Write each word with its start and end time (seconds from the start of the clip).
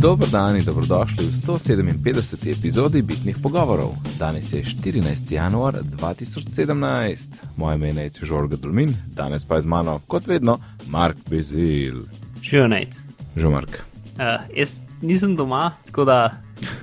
Dobro 0.00 0.26
dan 0.26 0.56
in 0.56 0.64
dobrodošli 0.64 1.26
v 1.26 1.30
157. 1.30 2.58
epizodi 2.58 3.02
Bitnih 3.02 3.36
pogovorov. 3.42 3.92
Danes 4.18 4.52
je 4.52 4.62
14. 4.64 5.32
januar 5.32 5.74
2017. 5.74 7.32
Moje 7.56 7.74
ime 7.74 8.02
je 8.02 8.10
Žorga 8.22 8.56
Dulmin, 8.56 8.96
danes 9.06 9.44
pa 9.44 9.54
je 9.54 9.60
z 9.60 9.66
mano, 9.66 10.00
kot 10.06 10.26
vedno, 10.26 10.58
Mark 10.86 11.16
Bezil. 11.30 12.00
Živijo 12.42 12.68
nec. 12.68 13.00
Že 13.36 13.48
Mark. 13.48 13.70
Uh, 13.70 14.56
jaz 14.56 14.80
nisem 15.02 15.36
doma, 15.36 15.72
tako 15.86 16.04
da 16.04 16.32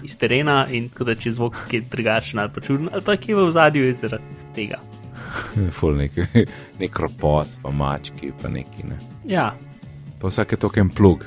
iz 0.03 0.17
terena 0.17 0.67
in 0.69 0.89
tako 0.89 1.03
da 1.03 1.15
če 1.15 1.31
zvok 1.31 1.55
je 1.71 1.81
drugačen 1.81 2.39
ali 2.39 2.51
pa 2.53 2.61
čuden, 2.61 2.89
ali 2.93 3.01
pa 3.01 3.17
kje 3.17 3.35
v 3.35 3.49
zadju 3.49 3.85
je 3.85 3.93
zaradi 3.93 4.23
tega. 4.55 4.77
Ful 5.79 5.97
nek, 5.97 6.11
nek 6.81 6.99
ropot, 6.99 7.47
pa 7.63 7.71
mački, 7.71 8.31
pa 8.41 8.49
neki 8.49 8.85
ne. 8.85 8.99
Ja, 9.25 9.55
Pa 10.19 10.27
vsak 10.27 10.51
je 10.51 10.57
token 10.57 10.89
plug. 10.89 11.25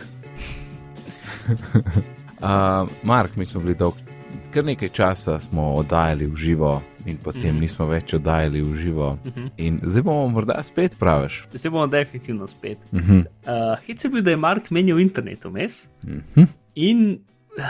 uh, 2.43 2.89
Mark, 3.03 3.37
mi 3.37 3.47
smo 3.47 3.61
bili 3.61 3.75
dolg, 3.75 3.95
kar 4.55 4.65
nekaj 4.65 4.89
časa 4.89 5.41
smo 5.41 5.75
oddajali 5.75 6.27
v 6.27 6.37
živo 6.37 6.83
in 7.07 7.17
potem 7.17 7.41
mm. 7.43 7.57
-hmm. 7.57 7.61
nismo 7.61 7.87
več 7.87 8.15
oddajali 8.15 8.63
v 8.63 8.77
živo. 8.77 9.19
Mm 9.25 9.31
-hmm. 9.31 9.51
In 9.57 9.81
zdaj 9.83 10.03
bomo 10.03 10.29
morda 10.29 10.63
spet 10.63 10.97
praviš. 10.99 11.45
zdaj 11.53 11.71
bomo 11.71 11.87
definitivno 11.87 12.47
spet. 12.47 12.79
Mm 12.93 12.99
-hmm. 12.99 13.19
Uh, 13.21 13.79
Hit 13.87 14.05
je 14.05 14.11
bil, 14.11 14.23
da 14.23 14.31
je 14.31 14.37
Mark 14.37 14.71
menil 14.71 14.99
internet 14.99 15.45
vmes 15.45 15.89
Mm 16.03 16.23
-hmm. 16.35 16.47
in 16.75 17.19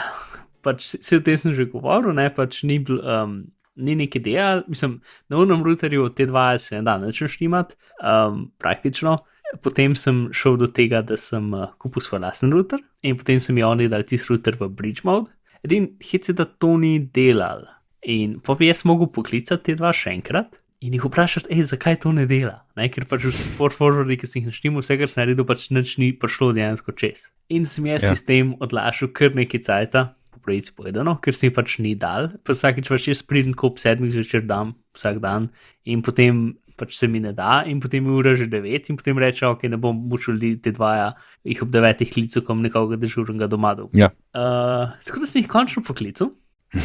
pač 0.62 0.97
se- 1.01 1.16
o 1.16 1.21
tem 1.21 1.37
sem 1.37 1.55
že 1.55 1.65
govoril, 1.65 2.12
ne 2.12 2.35
pač 2.35 2.62
ni 2.62 2.79
bil. 2.79 3.01
Um, 3.24 3.45
Ni 3.77 3.95
neki 3.95 4.19
ideja, 4.19 4.62
mislim, 4.69 5.01
na 5.29 5.37
unem 5.37 5.62
routerju 5.62 6.09
te 6.09 6.27
dva 6.27 6.59
se 6.59 6.77
ne 6.77 6.83
da 6.83 6.97
več 6.97 7.21
naštimati, 7.21 7.74
um, 8.02 8.51
praktično. 8.59 9.19
Potem 9.63 9.97
sem 9.99 10.29
šel 10.31 10.57
do 10.61 10.69
tega, 10.71 11.03
da 11.03 11.17
sem 11.19 11.51
uh, 11.57 11.73
kupil 11.83 12.05
svoj 12.05 12.23
lasten 12.23 12.53
router 12.55 12.79
in 13.03 13.17
potem 13.19 13.41
sem 13.43 13.57
jim 13.59 13.67
oni 13.67 13.89
dal 13.91 14.05
tisti 14.07 14.30
router 14.30 14.55
v 14.61 14.69
bridge 14.71 15.02
mode. 15.05 15.33
Edin 15.66 15.91
hit 16.01 16.29
je, 16.30 16.35
da 16.38 16.47
to 16.47 16.77
ni 16.79 16.99
delal. 17.02 17.66
In 18.07 18.39
pa 18.41 18.55
bi 18.55 18.71
jaz 18.71 18.85
mogel 18.89 19.11
poklicati 19.13 19.73
te 19.73 19.74
dva 19.77 19.91
še 19.93 20.15
enkrat 20.15 20.61
in 20.80 20.95
jih 20.97 21.02
vprašati, 21.05 21.51
ej, 21.52 21.66
zakaj 21.74 21.99
to 22.07 22.13
ne 22.16 22.24
dela. 22.30 22.63
Ne? 22.79 22.87
Ker 22.89 23.05
pač 23.11 23.27
v 23.27 23.35
support 23.37 23.77
forwardi, 23.77 24.16
ki 24.16 24.29
sem 24.30 24.41
jih 24.41 24.49
naštel, 24.49 24.79
vse, 24.79 24.97
kar 24.97 25.11
sem 25.13 25.21
naredil, 25.21 25.45
pač 25.45 25.67
nič 25.74 25.99
ni 26.01 26.15
prišlo 26.17 26.55
dejansko 26.57 26.95
čez. 26.96 27.27
In 27.52 27.67
sem 27.69 27.85
jaz 27.91 28.07
Ja. 28.07 28.15
sistem 28.15 28.55
odlašal 28.65 29.13
kar 29.13 29.35
nekaj 29.37 29.61
cajta, 29.67 30.15
po 30.33 30.41
pravici 30.41 30.73
povedano, 30.73 31.19
ker 31.21 31.37
se 31.37 31.51
mi 31.51 31.52
pač 31.52 31.77
ni 31.85 31.93
dal. 31.93 32.30
Pa 32.46 32.57
vsakič 32.57 32.89
pač 32.89 33.11
jaz 33.13 33.21
pridem 33.21 33.52
ko 33.52 33.74
ob 33.74 33.77
sedmih 33.77 34.15
zvečer 34.15 34.46
dam 34.46 34.73
vsak 34.96 35.21
dan 35.21 35.51
in 35.85 36.01
potem 36.01 36.57
pač 36.81 36.97
se 36.97 37.09
mi 37.11 37.21
ne 37.21 37.35
da, 37.37 37.61
in 37.69 37.83
potem 37.83 38.09
je 38.09 38.17
ura 38.17 38.35
že 38.39 38.49
devet, 38.51 38.89
in 38.91 38.99
potem 39.01 39.21
reče, 39.21 39.45
ok, 39.53 39.67
ne 39.73 39.81
bom 39.81 39.99
mučil 40.11 40.39
ljudi 40.39 40.57
te 40.65 40.73
dvaja, 40.77 41.13
jih 41.45 41.63
ob 41.67 41.75
devetih 41.75 42.11
klical, 42.13 42.45
kom 42.47 42.65
nekoga 42.65 42.99
dežurnega 43.01 43.51
doma. 43.51 43.77
Ja, 43.97 44.11
Uh, 44.31 44.93
tako 45.03 45.25
da 45.25 45.27
sem 45.27 45.41
jih 45.43 45.49
končno 45.51 45.83
poklical. 45.83 46.29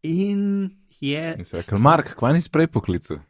In 0.00 0.70
je. 1.00 1.34
rekel, 1.36 1.80
Mark, 1.80 2.14
kva 2.16 2.32
nisi 2.32 2.50
prej 2.52 2.70
poklical? 2.72 3.20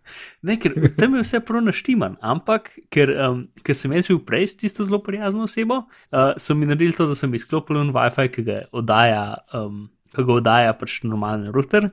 Ne, 0.46 0.56
ker 0.60 0.74
tam 0.98 1.16
je 1.18 1.24
vse 1.24 1.40
prav 1.46 1.64
naštiman, 1.66 2.16
ampak 2.22 2.70
ker, 2.94 3.12
um, 3.26 3.44
ker 3.66 3.76
sem 3.78 3.94
jaz 3.94 4.10
bil 4.10 4.20
prej 4.26 4.50
s 4.50 4.58
tisto 4.60 4.86
zelo 4.86 5.00
prijazno 5.02 5.46
osebo, 5.48 5.84
uh, 5.86 6.34
so 6.38 6.54
mi 6.54 6.68
naredili 6.70 6.96
to, 6.96 7.08
da 7.10 7.18
sem 7.18 7.34
izklopil 7.34 7.80
un 7.82 7.94
WiFi, 7.94 8.30
ki 8.34 8.46
ga 8.46 8.58
oddaja, 8.70 9.24
um, 9.58 9.88
ki 10.14 10.26
ga 10.26 10.38
oddaja 10.38 10.78
pač 10.78 11.00
normalen 11.06 11.50
router. 11.54 11.90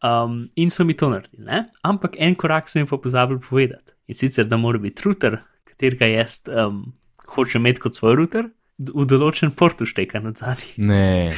Um, 0.00 0.46
in 0.56 0.70
so 0.72 0.84
mi 0.84 0.94
to 0.96 1.10
naredili, 1.12 1.44
ne? 1.44 1.66
ampak 1.84 2.14
en 2.16 2.34
korak 2.34 2.70
sem 2.72 2.80
jim 2.80 2.88
pa 2.88 2.96
pozabil 2.96 3.40
povedati. 3.44 3.92
In 4.08 4.16
sicer, 4.16 4.46
da 4.48 4.56
mora 4.56 4.80
biti 4.80 5.04
router, 5.04 5.36
katerega 5.68 6.08
jaz 6.08 6.40
um, 6.48 6.86
hočem 7.34 7.60
imeti 7.60 7.84
kot 7.84 7.98
svoj 7.98 8.16
router, 8.22 8.48
v 8.80 9.04
določen 9.04 9.52
port 9.52 9.82
uštekan 9.84 10.30
od 10.30 10.40
zadaj. 10.40 10.72
Ne, 10.80 11.36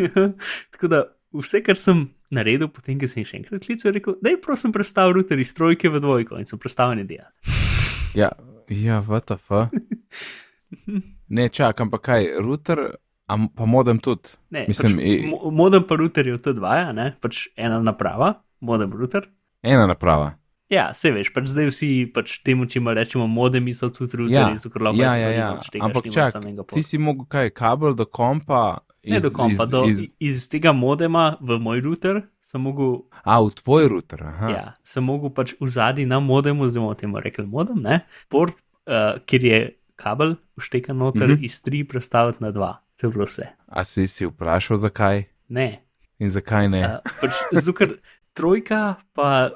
Tako 0.72 0.88
da 0.88 1.02
vse, 1.36 1.60
kar 1.64 1.76
sem 1.76 2.06
naredil, 2.32 2.70
potem, 2.72 2.96
ko 3.00 3.08
sem 3.10 3.26
še 3.28 3.42
enkrat 3.42 3.66
klical, 3.66 3.90
je 3.90 3.94
rekel, 3.98 4.16
da 4.24 4.32
je 4.32 4.40
prosim 4.40 4.72
predstavil 4.72 5.18
router 5.18 5.40
iz 5.42 5.52
trojke 5.56 5.92
v 5.92 6.00
dvojko 6.00 6.40
in 6.40 6.48
sem 6.48 6.60
predstavljen 6.60 7.04
ideja. 7.04 7.28
ja, 8.18 8.32
ja, 8.68 9.02
VTF. 9.04 9.52
Ne, 11.32 11.46
čak, 11.48 11.78
ampak 11.80 12.02
kaj, 12.04 12.26
router, 12.44 12.80
a 13.26 13.34
m- 13.34 13.48
pa 13.48 13.64
modem 13.64 13.98
tudi. 13.98 14.28
Ne, 14.50 14.64
Mislim, 14.68 14.92
pač, 14.92 15.02
i- 15.02 15.26
mo- 15.26 15.50
modem 15.52 15.82
pa 15.82 15.94
router 15.94 16.26
je 16.26 16.38
to 16.38 16.52
dva, 16.52 16.92
ne, 16.92 17.16
pač 17.20 17.48
ena 17.56 17.80
naprava, 17.80 18.34
modem 18.60 18.92
router. 18.92 19.28
Ena 19.62 19.86
naprava. 19.86 20.34
Ja, 20.68 20.92
se 20.92 21.10
veš, 21.10 21.28
pač 21.30 21.44
zdaj 21.46 21.66
vsi 21.66 21.88
pač 22.08 22.38
temu, 22.40 22.64
če 22.64 22.78
ima 22.78 22.92
rečemo, 22.92 23.26
modemi 23.26 23.72
so 23.72 23.90
tudi 23.90 24.16
routerji, 24.16 24.32
Ja, 24.32 24.56
zato 24.56 24.70
ker 24.70 24.82
lahko 24.82 24.96
ja, 24.96 25.12
stvari 25.12 25.34
ja, 25.34 25.38
ja. 25.38 25.48
odštekaš, 25.52 25.84
Ampak 25.84 26.04
nimaš 26.04 26.14
čak, 26.16 26.32
samega 26.32 26.62
ti 26.66 26.82
si 26.82 26.98
mogel 26.98 27.24
kaj, 27.26 27.50
kabel 27.52 27.94
do 27.94 28.06
kompa. 28.06 28.78
Ne 29.04 29.18
do 29.18 29.30
kompa, 29.30 29.52
iz, 29.58 29.70
do, 29.70 29.84
iz, 29.84 29.98
iz, 29.98 30.10
iz 30.18 30.48
tega 30.48 30.72
modema 30.72 31.36
v 31.40 31.58
moj 31.58 31.80
router 31.80 32.22
sem 32.40 32.60
mogel 32.60 33.02
a, 33.20 33.36
v 33.38 33.50
tvoj 33.52 33.88
router. 33.88 34.22
Aha. 34.24 34.48
Ja, 34.48 34.64
sem 34.82 35.02
mogel 35.02 35.28
pač 35.28 35.52
v 35.54 35.68
zadnji 35.68 36.06
na 36.06 36.18
modemu, 36.18 36.64
zdaj 36.64 36.80
bomo 36.80 36.94
temu 36.94 37.18
rekli 37.18 37.44
modem, 37.44 37.76
ne? 37.78 38.00
port, 38.28 38.54
uh, 38.86 39.18
kjer 39.20 39.44
je 39.44 39.58
kabel 39.94 40.36
vštekan 40.56 40.96
noter, 40.96 41.22
Mhm. 41.22 41.30
mm 41.30 41.36
-hmm. 41.36 41.44
iz 41.44 41.60
3 41.60 41.84
prestaviti 41.84 42.40
na 42.40 42.50
2. 42.50 42.72
To 43.02 43.08
je 43.08 43.12
bilo 43.12 43.26
vse. 43.26 43.48
A 43.66 43.82
si 43.84 44.06
si 44.08 44.26
vprašal, 44.26 44.78
zakaj 44.78 45.24
Ne. 45.50 45.82
in 46.22 46.30
zakaj 46.30 46.68
ne? 46.70 46.82
Uh, 46.86 47.14
pač, 47.20 47.34
zato, 47.52 47.72
ker 47.74 47.96
trojka, 48.32 49.02
pa 49.12 49.50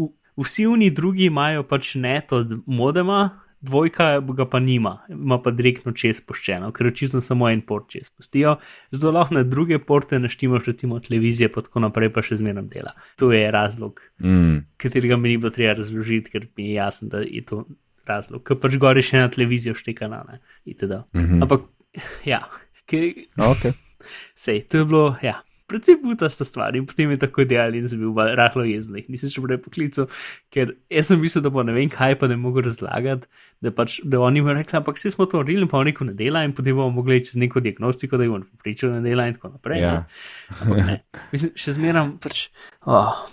v, 0.00 0.08
vsi 0.40 0.64
oni 0.66 0.88
drugi 0.90 1.28
imajo 1.28 1.62
pač 1.68 1.92
net 2.00 2.32
od 2.32 2.54
modema, 2.66 3.42
dvojka 3.60 4.20
ga 4.20 4.46
pa 4.48 4.60
nima, 4.60 5.04
ima 5.12 5.36
pa 5.42 5.50
direktno 5.50 5.92
čez 5.92 6.20
spuščeno, 6.22 6.72
ker 6.72 6.88
očitno 6.88 7.20
samo 7.20 7.48
en 7.50 7.60
port 7.60 7.88
čez 7.92 8.08
spustijo. 8.08 8.56
Zdaj 8.90 9.12
lahko 9.12 9.34
na 9.34 9.42
druge 9.42 9.78
porte 9.78 10.18
naštimaš, 10.18 10.64
recimo 10.66 10.98
televizije, 11.00 11.52
pa 11.52 11.60
tako 11.60 11.84
naprej, 11.84 12.12
pa 12.16 12.22
še 12.24 12.40
zmeraj 12.40 12.66
dela. 12.72 12.92
To 13.20 13.32
je 13.32 13.44
razlog, 13.50 14.00
Mm. 14.20 14.64
katerega 14.80 15.16
mi 15.16 15.28
ni 15.28 15.36
bilo 15.36 15.50
treba 15.50 15.74
razložiti, 15.76 16.30
ker 16.30 16.46
mi 16.56 16.68
je 16.70 16.74
jasno, 16.80 17.08
da 17.08 17.20
je 17.20 17.42
to 17.44 17.64
razlog. 18.06 18.42
Ker 18.42 18.56
pač 18.56 18.76
gori 18.80 19.02
še 19.02 19.16
ena 19.20 19.28
televizija 19.28 19.74
vštekana, 19.74 20.24
ne, 20.32 20.40
itd. 20.64 21.02
Mm. 21.12 21.20
-hmm. 21.20 21.42
Ampak, 21.42 21.60
ja, 22.24 22.40
ker, 22.86 23.26
Okay. 23.36 23.74
sej, 24.38 24.62
to 24.70 24.82
je 24.82 24.88
bilo, 24.88 25.04
ja, 25.22 25.40
predvsem 25.66 25.98
butasta 26.02 26.44
stvar 26.46 26.76
in 26.76 26.86
potem 26.86 27.10
je 27.10 27.18
tako 27.18 27.42
idealen 27.42 27.82
in 27.82 27.88
sem 27.90 27.98
bil 27.98 28.14
rahlo 28.38 28.64
jezen, 28.66 28.98
jih 29.00 29.08
nisem 29.10 29.32
še 29.32 29.42
prej 29.42 29.58
poklical, 29.64 30.08
ker 30.54 30.72
jaz 30.92 31.10
sem 31.10 31.20
mislil, 31.20 31.42
da 31.44 31.50
bo 31.52 31.64
ne 31.66 31.74
vem 31.76 31.90
kaj, 31.92 32.16
pa 32.20 32.30
ne 32.30 32.38
mogo 32.40 32.62
razlagati, 32.64 33.26
da 33.64 33.72
pač, 33.74 33.98
da 34.06 34.20
oni 34.22 34.44
mi 34.46 34.54
rekli, 34.54 34.78
ampak 34.78 35.00
vse 35.00 35.12
smo 35.14 35.26
to 35.30 35.42
naredili, 35.42 35.68
pa 35.70 35.82
rekel, 35.86 36.10
ne 36.10 36.16
dela 36.18 36.44
in 36.46 36.54
potem 36.56 36.78
bomo 36.78 37.00
mogli 37.00 37.18
čez 37.26 37.38
neko 37.42 37.62
diagnostiko, 37.64 38.20
da 38.20 38.28
jim 38.28 38.36
bomo 38.38 38.62
pričali, 38.62 38.94
ne 38.94 39.02
dela 39.06 39.26
in 39.26 39.38
tako 39.38 39.56
naprej. 39.56 39.82
Ja. 39.82 39.96
ne. 40.70 41.00
Mislim, 41.34 41.54
še 41.58 41.76
zmeram 41.78 42.16
pač. 42.22 42.46
Oh. 42.86 43.26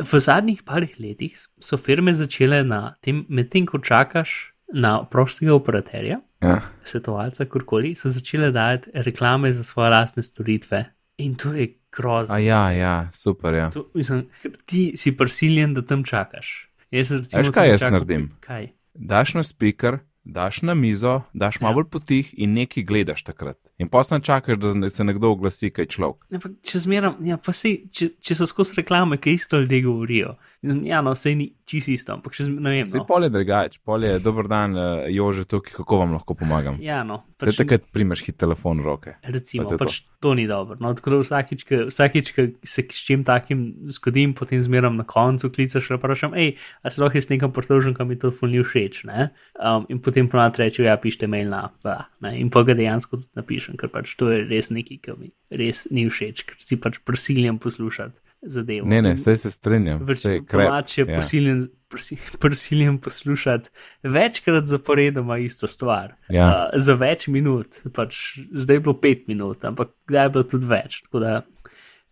V 0.00 0.20
zadnjih 0.24 0.62
parih 0.64 0.94
letih 1.00 1.36
so 1.60 1.76
firme 1.80 2.14
začele 2.16 2.62
na 2.64 2.94
tem, 3.04 3.26
medtem 3.28 3.66
ko 3.68 3.80
čakaš 3.80 4.52
na 4.72 5.02
prostega 5.04 5.52
operaterja, 5.52 6.22
Ja. 6.42 6.60
svetovalca, 6.84 7.44
kurkoli, 7.44 7.94
so 7.94 8.10
začele 8.10 8.50
dajati 8.50 8.90
reklame 8.94 9.52
za 9.52 9.64
svoje 9.64 9.90
lastne 9.90 10.22
storitve. 10.22 10.84
In 11.18 11.34
to 11.34 11.52
je 11.52 11.68
grozno. 11.92 12.34
A 12.34 12.38
ja, 12.38 12.70
ja, 12.70 13.08
super. 13.12 13.54
Ja. 13.54 13.70
To, 13.70 13.90
mislim, 13.94 14.26
ti 14.64 14.92
si 14.96 15.16
prisiljen, 15.16 15.74
da 15.74 15.82
tam 15.82 16.04
čakaš. 16.04 16.68
Jaz, 16.90 17.12
recimo, 17.12 17.38
Veš, 17.38 17.48
kaj 17.48 17.54
tam 17.56 17.70
jaz 17.70 17.80
čakal- 17.80 17.92
naredim? 17.92 18.30
Kaj? 18.40 18.68
Daš 18.94 19.34
na 19.34 19.42
speaker, 19.42 19.98
daš 20.24 20.62
na 20.62 20.74
mizo, 20.74 21.22
daš 21.34 21.60
malo 21.60 21.72
Ja. 21.72 21.74
bolj 21.74 21.88
potih 21.90 22.34
in 22.36 22.54
nekaj 22.54 22.82
gledaš 22.82 23.22
takrat. 23.22 23.58
In 23.78 23.88
posna 23.88 24.20
čakaš, 24.20 24.56
da 24.56 24.90
se 24.90 25.04
nekdo 25.04 25.30
oglasi, 25.30 25.70
kaj 25.70 25.86
človek. 25.86 26.22
Ampak 26.32 26.52
če 26.62 26.78
zmeram, 26.78 27.16
ja, 27.20 27.36
pa 27.36 27.52
sej, 27.52 27.88
če, 27.90 28.10
če 28.20 28.34
so 28.34 28.46
skozi 28.46 28.76
reklame, 28.76 29.16
ki 29.16 29.32
isto 29.32 29.58
ljudje 29.58 29.82
govorijo. 29.82 30.36
Ja, 30.62 31.00
no, 31.02 31.10
vse 31.10 31.34
ni 31.34 31.48
čisto 31.66 31.90
isto, 31.90 32.12
ampak 32.12 32.34
še 32.34 32.44
ne 32.46 32.70
vem. 32.70 32.86
No. 32.94 33.02
pol 33.04 33.24
je 33.24 33.30
drugače, 33.30 33.80
pol 33.84 34.04
je 34.04 34.18
dober 34.22 34.46
dan, 34.46 34.76
uh, 34.76 34.82
Jože, 35.10 35.42
tukaj, 35.44 35.72
kako 35.74 35.96
vam 35.98 36.12
lahko 36.12 36.34
pomagam. 36.34 36.76
Ja, 36.78 37.00
no. 37.02 37.24
Vse 37.42 37.56
takrat 37.58 37.82
primeš 37.90 38.22
hit 38.22 38.36
telefon 38.38 38.78
v 38.78 38.84
roke. 38.84 39.16
Recimo, 39.26 39.64
Pa 39.64 39.68
to 39.68 39.74
je 39.74 39.78
to. 39.78 39.84
pač 39.84 39.94
to 40.22 40.34
ni 40.34 40.46
dobro. 40.46 40.76
No, 40.78 40.94
tako 40.94 41.10
da 41.10 41.18
vsakič, 41.18 41.64
ko- 41.66 42.54
se 42.62 42.82
s 42.86 43.02
čim 43.02 43.24
takim 43.24 43.74
zgodim, 43.90 44.34
potem 44.34 44.62
zmeram 44.62 44.94
na 44.94 45.02
koncu 45.02 45.50
klicaš 45.50 45.90
in 45.90 45.98
vprašam, 45.98 46.34
hej, 46.34 46.54
a 46.84 46.90
se 46.90 47.02
lahko 47.02 47.18
jaz 47.18 47.26
nekam 47.26 47.50
pritožim, 47.50 47.94
kam 47.94 48.06
mi 48.06 48.16
ful 48.30 48.48
ni 48.48 48.62
všeč. 48.62 49.02
ne? 49.04 49.32
Um, 49.58 49.86
in 49.88 49.98
potem 49.98 50.11
ponad 50.28 50.56
rečejo, 50.60 50.86
ja, 50.86 50.96
pišite 51.00 51.26
mail 51.26 51.48
na, 51.48 51.70
ba, 51.82 52.08
ne? 52.20 52.34
in 52.40 52.50
pa 52.50 52.62
ga 52.62 52.74
dejansko 52.74 53.16
tudi 53.16 53.30
napišem, 53.38 53.76
ker 53.80 53.88
pač 53.88 54.12
to 54.16 54.28
je 54.30 54.42
res 54.44 54.68
nekaj, 54.70 54.98
kar 55.00 55.16
mi 55.16 55.30
res 55.50 55.86
ni 55.90 56.04
všeč, 56.08 56.44
ker 56.44 56.58
si 56.60 56.76
pač 56.76 56.98
prisiljen 57.06 57.58
poslušati 57.58 58.18
zadevo. 58.42 58.88
Ne, 58.90 58.98
ne, 59.02 59.14
vse 59.14 59.36
se 59.38 59.50
strinjam. 59.54 60.00
Več 60.04 60.24
Vse 60.24 60.32
je 60.34 60.40
je 60.42 61.04
ja. 61.06 61.16
prisiljen, 61.16 61.60
prisi- 61.88 62.18
prisiljen 62.42 62.98
poslušati 62.98 63.70
večkrat 64.02 64.66
zaporedoma 64.66 65.38
isto 65.38 65.68
stvar. 65.70 66.16
Ja. 66.28 66.48
Uh, 66.48 66.80
za 66.82 66.94
več 66.94 67.28
minut, 67.28 67.78
pač 67.94 68.38
zdaj 68.52 68.76
je 68.76 68.80
bilo 68.80 68.96
pet 68.98 69.28
minut, 69.28 69.62
ampak 69.64 69.94
kdaj 70.10 70.26
je 70.26 70.30
bilo 70.30 70.44
tudi 70.44 70.66
več. 70.66 71.02
Tako 71.06 71.22
da 71.22 71.34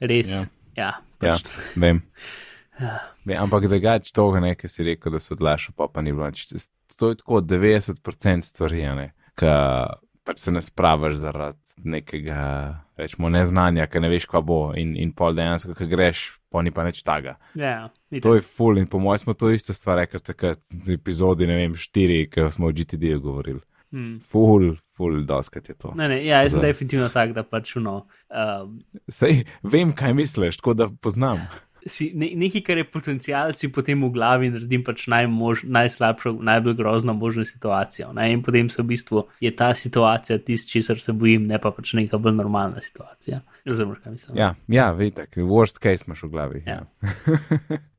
res, 0.00 0.30
Ja. 0.30 0.44
ja, 0.76 0.92
Ja, 1.20 1.34
pač, 1.34 1.44
vem. 1.76 1.98
ja. 2.80 3.00
vem 3.26 3.36
ampak 3.36 3.66
drugače 3.68 4.12
to, 4.14 4.30
ne, 4.40 4.54
ki 4.56 4.68
si 4.68 4.86
rekel, 4.86 5.12
da 5.12 5.18
so 5.20 5.34
odlašal, 5.34 5.74
pa, 5.76 5.90
pa 5.90 6.00
ni 6.00 6.14
bilo 6.14 6.30
nič. 6.30 6.46
To 7.00 7.08
je 7.08 7.16
tako 7.16 7.40
90% 7.40 8.44
stvari. 8.44 8.84
Ka, 9.34 9.54
pač 10.24 10.42
se 10.44 10.52
ne 10.52 10.60
spravaš 10.62 11.14
zaradi 11.22 11.88
nekega, 11.88 12.42
rečemo, 13.00 13.30
neznanja, 13.32 13.86
ker 13.88 14.04
ne 14.04 14.10
veš, 14.12 14.26
kva 14.28 14.42
bo 14.44 14.58
in, 14.76 14.92
in 15.00 15.14
pol 15.16 15.32
dejansko, 15.38 15.72
ki 15.78 15.88
greš, 15.88 16.26
pa 16.52 16.60
ni 16.66 16.74
pa 16.76 16.84
nič 16.84 17.00
taga. 17.06 17.38
Ja, 17.56 17.88
itak. 18.10 18.26
To 18.26 18.34
je 18.36 18.44
full 18.44 18.82
in 18.82 18.88
po 18.90 19.00
mojem 19.00 19.24
smo 19.24 19.34
to 19.34 19.48
isto 19.50 19.74
stvar 19.74 20.02
rekli 20.02 20.20
takrat 20.20 20.60
z 20.60 20.98
epizodi, 20.98 21.48
ne 21.48 21.56
vem, 21.62 21.78
štiri, 21.78 22.26
ki 22.28 22.50
smo 22.52 22.68
o 22.68 22.74
GTD-ju 22.76 23.22
govorili. 23.24 23.64
Mm. 23.96 24.20
Full, 24.30 24.76
full, 24.94 25.24
doskrat 25.26 25.72
je 25.72 25.74
to. 25.74 25.94
Ne, 25.98 26.06
ne, 26.12 26.20
ja, 26.26 26.44
jaz 26.44 26.54
sem 26.54 26.62
definitivno 26.62 27.08
tak, 27.10 27.32
da 27.34 27.42
pač 27.42 27.72
no. 27.80 28.04
Um, 28.28 28.76
Sej, 29.10 29.46
vem, 29.66 29.96
kaj 29.96 30.14
misliš, 30.14 30.60
tako 30.60 30.76
da 30.78 30.90
poznam. 31.02 31.42
Si, 31.86 32.10
ne, 32.14 32.30
nekaj, 32.36 32.62
kar 32.66 32.78
je 32.78 32.84
potencial, 32.84 33.52
si 33.56 33.70
potem 33.72 34.02
v 34.04 34.10
glavi 34.14 34.50
naredim 34.52 34.84
pač 34.84 35.06
najmož, 35.10 35.64
najslabšo, 35.64 36.32
najbolj 36.44 36.76
grozno 36.78 37.14
možno 37.14 37.44
situacijo. 37.44 38.12
Ne? 38.16 38.30
In 38.32 38.42
potem 38.42 38.70
se 38.70 38.82
v 38.82 38.86
bistvu 38.92 39.24
je 39.40 39.52
ta 39.56 39.72
situacija 39.74 40.38
tisto, 40.38 40.70
česar 40.72 41.00
se 41.00 41.12
bojim, 41.12 41.46
ne 41.46 41.60
pa 41.60 41.72
pač 41.74 41.94
neka 41.98 42.18
bolj 42.18 42.36
normalna 42.38 42.82
situacija. 42.82 43.40
Razumeš, 43.64 44.02
kaj 44.04 44.12
mislim? 44.12 44.36
Ja, 44.38 44.54
ja 44.68 44.90
vidite, 44.90 45.26
worst 45.36 45.80
case 45.82 46.06
imaš 46.06 46.22
v 46.22 46.30
glavi. 46.34 46.62
Ja. 46.66 46.84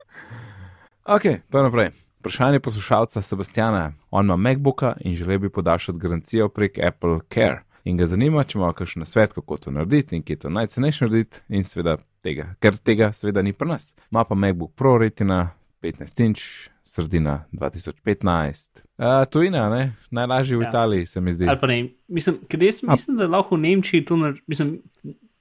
ok, 1.16 1.28
pa 1.50 1.66
naprej. 1.68 1.92
Vprašanje 2.22 2.60
poslušalca 2.60 3.22
Sebastiana. 3.22 3.94
On 4.12 4.26
ima 4.26 4.36
MacBooka 4.36 4.94
in 5.02 5.16
želi 5.16 5.38
bi 5.38 5.50
podaljšati 5.50 5.98
garancijo 5.98 6.50
prek 6.50 6.78
Apple 6.78 7.20
Care. 7.34 7.64
In 7.84 7.98
ga 7.98 8.06
zanima, 8.06 8.44
če 8.44 8.60
ima 8.60 8.74
kakšen 8.78 9.06
svet, 9.06 9.34
kako 9.34 9.58
to 9.58 9.72
narediti 9.74 10.16
in 10.16 10.24
kje 10.24 10.38
je 10.38 10.40
to 10.46 10.50
najcenejše 10.54 11.06
narediti, 11.06 11.42
in 11.50 11.64
seveda 11.66 11.98
tega, 12.22 12.52
ker 12.62 12.78
tega 12.78 13.12
seveda 13.16 13.42
ni 13.42 13.54
pri 13.54 13.74
nas. 13.74 13.94
Ma 14.12 14.24
pa 14.28 14.36
MacBook 14.36 14.76
Pro 14.78 14.98
retina 15.02 15.50
15 15.82 16.22
inč, 16.26 16.44
sredina 16.86 17.46
2015. 17.54 18.84
Uh, 18.98 19.24
tujina, 19.32 19.70
ne? 19.70 19.96
najlažje 20.12 20.58
v 20.58 20.62
Ja. 20.62 20.70
Italiji 20.70 21.06
se 21.06 21.22
mi 21.22 21.34
zdi. 21.34 21.48
Ali 21.50 21.60
pa 21.60 21.68
ne, 21.68 21.80
mislim, 22.08 22.38
ker 22.50 22.64
jaz 22.64 22.84
mislim, 22.84 23.18
da 23.18 23.28
lahko 23.28 23.56
v 23.56 23.66
Nemčiji 23.66 24.06
to 24.06 24.18
naredim, 24.18 24.44
mislim, 24.48 24.76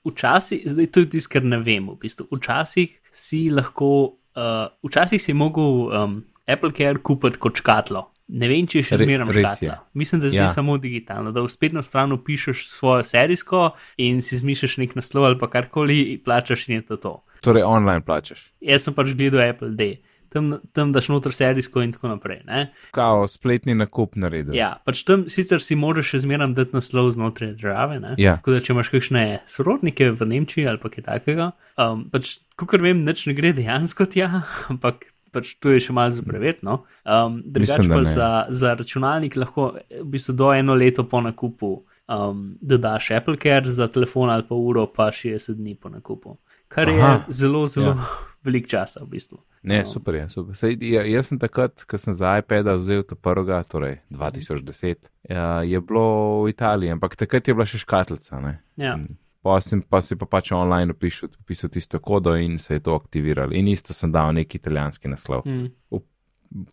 včasih, 0.05 0.63
zdaj 0.65 0.87
to 0.87 1.05
je 1.05 1.11
tisto, 1.11 1.33
kar 1.33 1.45
ne 1.45 1.59
vem, 1.61 1.91
v 1.93 1.99
bistvu. 2.01 2.29
Včasih 2.33 2.97
si 3.13 3.49
lahko, 3.51 3.91
uh, 4.39 4.71
včasih 4.87 5.23
si 5.23 5.35
mogel 5.37 5.91
um, 5.91 6.17
Apple 6.47 6.73
Care 6.77 7.03
kupiti 7.03 7.39
kot 7.39 7.61
škatlo. 7.61 8.07
Ne 8.33 8.47
vem, 8.47 8.63
če 8.65 8.79
je 8.79 8.83
še 8.85 8.97
Re- 8.97 9.05
zmeraj 9.05 9.27
je. 9.29 9.33
škatla. 9.35 9.77
Mislim, 9.93 10.21
da 10.21 10.29
zdaj 10.29 10.43
Ja. 10.43 10.49
samo 10.51 10.77
digitalno, 10.77 11.33
da 11.33 11.41
v 11.41 11.49
spletno 11.49 11.83
stran 11.83 12.15
pišeš 12.17 12.69
svojo 12.69 13.03
serijsko 13.03 13.71
in 13.99 14.21
si 14.21 14.37
zmišljaš 14.37 14.77
nek 14.79 14.95
naslov 14.95 15.25
ali 15.25 15.39
pa 15.39 15.49
karkoli, 15.49 15.99
plačaš 16.19 16.69
in 16.69 16.75
je 16.75 16.83
to 16.85 16.97
to. 16.99 17.15
Torej, 17.41 17.63
online 17.63 18.01
plačeš. 18.01 18.53
Jaz 18.61 18.83
sem 18.83 18.95
pač 18.95 19.11
gledal 19.13 19.43
Apple 19.43 19.71
D. 19.71 19.97
Tam, 20.29 20.53
tam 20.71 20.93
daš 20.93 21.09
noter 21.09 21.33
serijsko 21.33 21.83
in 21.83 21.91
tako 21.91 22.07
naprej. 22.09 22.45
Ne? 22.47 22.71
Kao 22.93 23.27
spletni 23.27 23.75
nakup 23.75 24.15
naredil. 24.15 24.55
Ja, 24.55 24.79
pač 24.79 25.03
tam 25.03 25.25
sicer 25.27 25.59
si 25.59 25.75
moraš 25.75 26.07
še 26.07 26.19
zmeraj 26.21 26.55
dati 26.55 26.71
naslov 26.73 27.11
znotraj 27.11 27.57
države. 27.57 27.99
ne. 27.99 28.15
Ja. 28.17 28.37
Tako 28.37 28.53
da, 28.53 28.61
če 28.61 28.73
imaš 28.73 28.89
kakšne 28.89 29.25
sorodnike 29.49 30.13
v 30.13 30.23
Nemčiji 30.25 30.69
ali 30.69 30.79
kaj 30.79 31.03
takega, 31.03 31.51
um, 31.77 32.07
pač, 32.07 32.39
kot 32.55 32.79
vem, 32.79 33.03
nič 33.03 33.27
ne 33.27 33.35
gre 33.35 33.51
dejansko 33.53 34.07
tja, 34.07 34.47
ampak 34.71 35.11
pač 35.33 35.55
to 35.63 35.75
je 35.75 35.81
še 35.87 35.95
malo 35.97 36.15
za 36.15 36.23
preverno. 36.27 36.83
Um, 37.05 37.41
Drugače 37.45 37.83
Mislim, 37.83 37.97
pa 37.97 38.05
za, 38.05 38.31
za 38.49 38.75
računalnik 38.75 39.37
lahko 39.37 39.73
v 39.91 40.07
bistvu 40.13 40.35
do 40.37 40.53
eno 40.55 40.75
leto 40.75 41.07
po 41.09 41.21
nakupu 41.21 41.73
um, 42.11 42.59
dodaš 42.61 43.11
Apple 43.11 43.37
Care, 43.43 43.71
za 43.71 43.89
telefon 43.89 44.31
ali 44.31 44.43
pa 44.49 44.55
uro 44.55 44.87
pa 44.87 45.11
60 45.11 45.55
dni 45.55 45.75
po 45.75 45.89
nakupu. 45.89 46.37
Kar 46.69 46.89
je 46.89 47.03
Aha. 47.03 47.21
zelo, 47.29 47.67
zelo 47.67 47.87
Ja. 47.87 48.07
velik 48.45 48.67
časa 48.67 49.05
v 49.05 49.07
bistvu. 49.07 49.39
Ne, 49.63 49.85
super 49.85 50.15
je. 50.15 50.29
Super. 50.29 50.57
Sej, 50.57 50.79
ja, 50.81 51.05
jaz 51.05 51.29
sem 51.29 51.39
takrat, 51.39 51.85
ko 51.85 51.99
sem 51.99 52.15
za 52.17 52.39
iPada 52.41 52.79
vzel 52.81 53.03
ta 53.05 53.15
prvega, 53.15 53.61
torej 53.69 54.01
2010, 54.09 55.11
ja, 55.29 55.61
je 55.63 55.81
bilo 55.81 56.45
v 56.45 56.55
Italiji, 56.55 56.95
ampak 56.97 57.17
takrat 57.21 57.49
je 57.49 57.55
bila 57.55 57.67
še 57.69 57.83
škatlica. 57.83 58.41
Ne? 58.41 58.55
Ja. 58.81 58.97
Mm. 58.97 59.19
Pa, 59.43 59.57
sem, 59.61 59.81
pa 59.81 60.01
si 60.01 60.17
pa 60.17 60.27
pač 60.27 60.51
online 60.53 60.93
opisal, 60.93 61.31
opisal 61.41 61.71
tisto 61.71 61.99
kodo 61.99 62.35
in 62.37 62.59
se 62.59 62.75
je 62.75 62.81
to 62.81 62.93
aktiviralo. 62.95 63.53
In 63.53 63.69
isto 63.69 63.93
sem 63.93 64.13
dal 64.13 64.35
neki 64.35 64.59
italijanski 64.59 65.09
naslov, 65.09 65.47
Mm. 65.47 65.71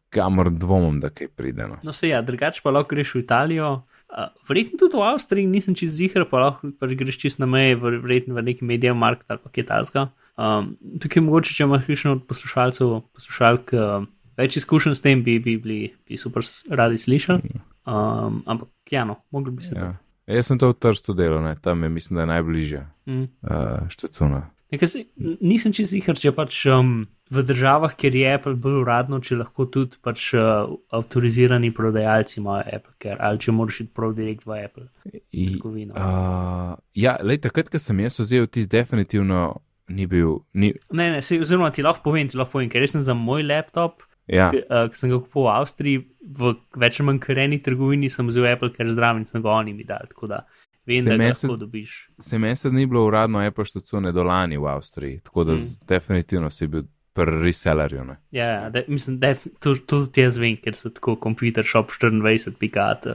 kamor 0.10 0.50
dvomim, 0.50 1.00
da 1.00 1.10
kaj 1.10 1.28
pride. 1.30 1.68
No. 1.68 1.78
No, 1.84 1.94
se 1.94 2.10
ja, 2.10 2.22
drugače 2.22 2.62
pa 2.64 2.72
lahko 2.72 2.96
greš 2.96 3.14
v 3.16 3.20
Italijo. 3.20 3.70
Uh, 4.08 4.26
verjetno 4.50 4.80
tudi 4.80 4.98
v 4.98 5.04
Avstriji, 5.04 5.48
nisem 5.48 5.76
čez 5.76 5.92
zihar, 5.94 6.26
pa 6.26 6.40
lahko 6.40 6.72
pač 6.80 6.96
greš 6.96 7.20
čist 7.20 7.40
na 7.40 7.46
meje, 7.46 7.76
ver- 7.76 8.00
verjetno 8.02 8.36
v 8.36 8.44
neki 8.44 8.66
medijev 8.66 8.96
market 8.96 9.26
ali 9.30 9.40
pa 9.44 9.50
kaj 9.50 9.66
tasga. 9.66 10.06
Um, 10.38 10.78
tukaj 11.02 11.22
mogoče, 11.22 11.54
če 11.54 11.64
imaš 11.64 11.86
kakšno 11.86 12.12
od 12.16 12.24
poslušalcev, 12.26 12.96
poslušalk 13.14 13.74
uh, 13.76 14.08
več 14.40 14.58
izkušenj 14.58 14.96
s 14.96 15.02
tem, 15.02 15.24
bi, 15.24 15.38
bi 15.40 15.58
bili 15.58 15.80
bi 16.08 16.18
super 16.18 16.42
radi 16.72 16.98
slišali. 16.98 17.54
Um, 17.86 18.42
ampak 18.46 18.70
ja, 18.92 19.06
no, 19.06 19.20
mogli 19.32 19.52
bi 19.52 19.64
se. 19.64 19.76
Ja. 19.76 19.94
Jaz 20.28 20.50
sem 20.52 20.60
to 20.60 20.70
v 20.70 20.78
Trstu 20.80 21.14
delal, 21.16 21.40
ne? 21.44 21.56
tam 21.62 21.84
je 21.84 21.90
mislim, 21.90 22.16
da 22.16 22.22
je 22.22 22.32
najbližje 22.36 22.86
Mm. 23.08 23.24
uh, 23.24 23.88
štacuna. 23.90 24.50
Nekaj 24.72 24.88
se, 24.88 25.06
nisem 25.40 25.72
čez 25.72 25.94
zihar, 25.94 26.18
če 26.20 26.34
pač 26.36 26.66
um, 26.68 27.06
v 27.32 27.44
državah, 27.48 27.94
kjer 27.96 28.16
je 28.20 28.34
Apple 28.36 28.56
bolj 28.60 28.82
uradno, 28.82 29.22
če 29.24 29.38
lahko 29.40 29.64
tudi 29.72 29.96
pač 30.04 30.34
uh, 30.36 30.68
avtorizirani 30.92 31.70
prodajalci 31.72 32.42
imajo 32.42 32.66
Apple 32.76 32.94
Care 33.00 33.16
ali 33.24 33.40
če 33.40 33.56
moraš 33.56 33.80
iti 33.86 33.94
prav 33.96 34.12
direkt 34.18 34.44
v 34.44 34.58
Apple. 34.66 34.90
I, 35.32 35.46
Trgovino. 35.54 35.96
uh, 35.96 36.76
ja, 37.00 37.16
lej, 37.24 37.40
takrat, 37.48 37.72
ko 37.72 37.80
sem 37.80 38.04
jaz 38.04 38.20
vzel 38.20 38.48
tisti, 38.52 38.68
definitivno 38.76 39.62
ni 39.88 40.04
bil. 40.06 40.42
Ni, 40.54 40.74
Ne, 40.92 41.12
ne, 41.16 41.22
se, 41.24 41.40
oziroma 41.40 41.72
ti 41.72 41.88
lahko 41.88 42.04
povem, 42.10 42.28
ti 42.28 42.36
lahko 42.36 42.58
povem, 42.60 42.68
ker 42.70 42.84
res 42.84 42.92
sem 42.92 43.02
za 43.08 43.16
moj 43.16 43.48
laptop, 43.48 44.04
ja, 44.28 44.50
ki 44.52 44.64
uh, 44.68 44.88
sem 44.94 45.12
ga 45.14 45.20
kupil 45.24 45.48
v 45.48 45.52
Avstriji, 45.56 46.04
v 46.38 46.54
več 46.76 47.00
manj 47.02 47.20
kareni 47.24 47.60
trgovini 47.64 48.10
sem 48.12 48.28
vzel 48.28 48.48
Apple, 48.52 48.74
ker 48.76 48.90
zdrav 48.92 49.18
in 49.22 49.26
sem 49.30 49.42
ga 49.42 49.56
oni 49.58 49.74
mi 49.74 49.84
dal, 49.88 50.06
tako 50.12 50.28
da 50.28 50.44
vem, 50.88 51.04
Saj 51.04 51.18
da 51.18 51.18
ga 51.24 51.34
se- 51.34 51.48
lahko 51.48 51.58
dobiš. 51.66 51.96
se 52.20 52.38
meni 52.40 52.56
se 52.56 52.72
ni 52.72 52.86
bilo 52.86 53.06
uradno 53.08 53.40
Apple 53.40 53.66
štacune 53.66 54.12
do 54.12 54.24
lani 54.24 54.58
v 54.58 54.68
Avstriji, 54.68 55.20
tako 55.24 55.44
da 55.44 55.54
mm. 55.54 55.88
definitivno 55.88 56.50
si 56.50 56.68
bil 56.68 56.84
pri 57.18 57.34
resellerju. 57.42 58.04
Ne? 58.06 58.16
Ja, 58.32 58.46
ja, 58.46 58.70
da, 58.70 58.84
mislim, 58.88 59.20
da 59.20 59.34
to, 59.60 59.74
tudi 59.76 60.22
jaz 60.22 60.38
vem, 60.38 60.58
ker 60.62 60.76
so 60.78 60.90
tako 60.94 61.16
computer 61.24 61.66
shop 61.66 61.90
24 61.90 62.54
pikat, 62.60 63.08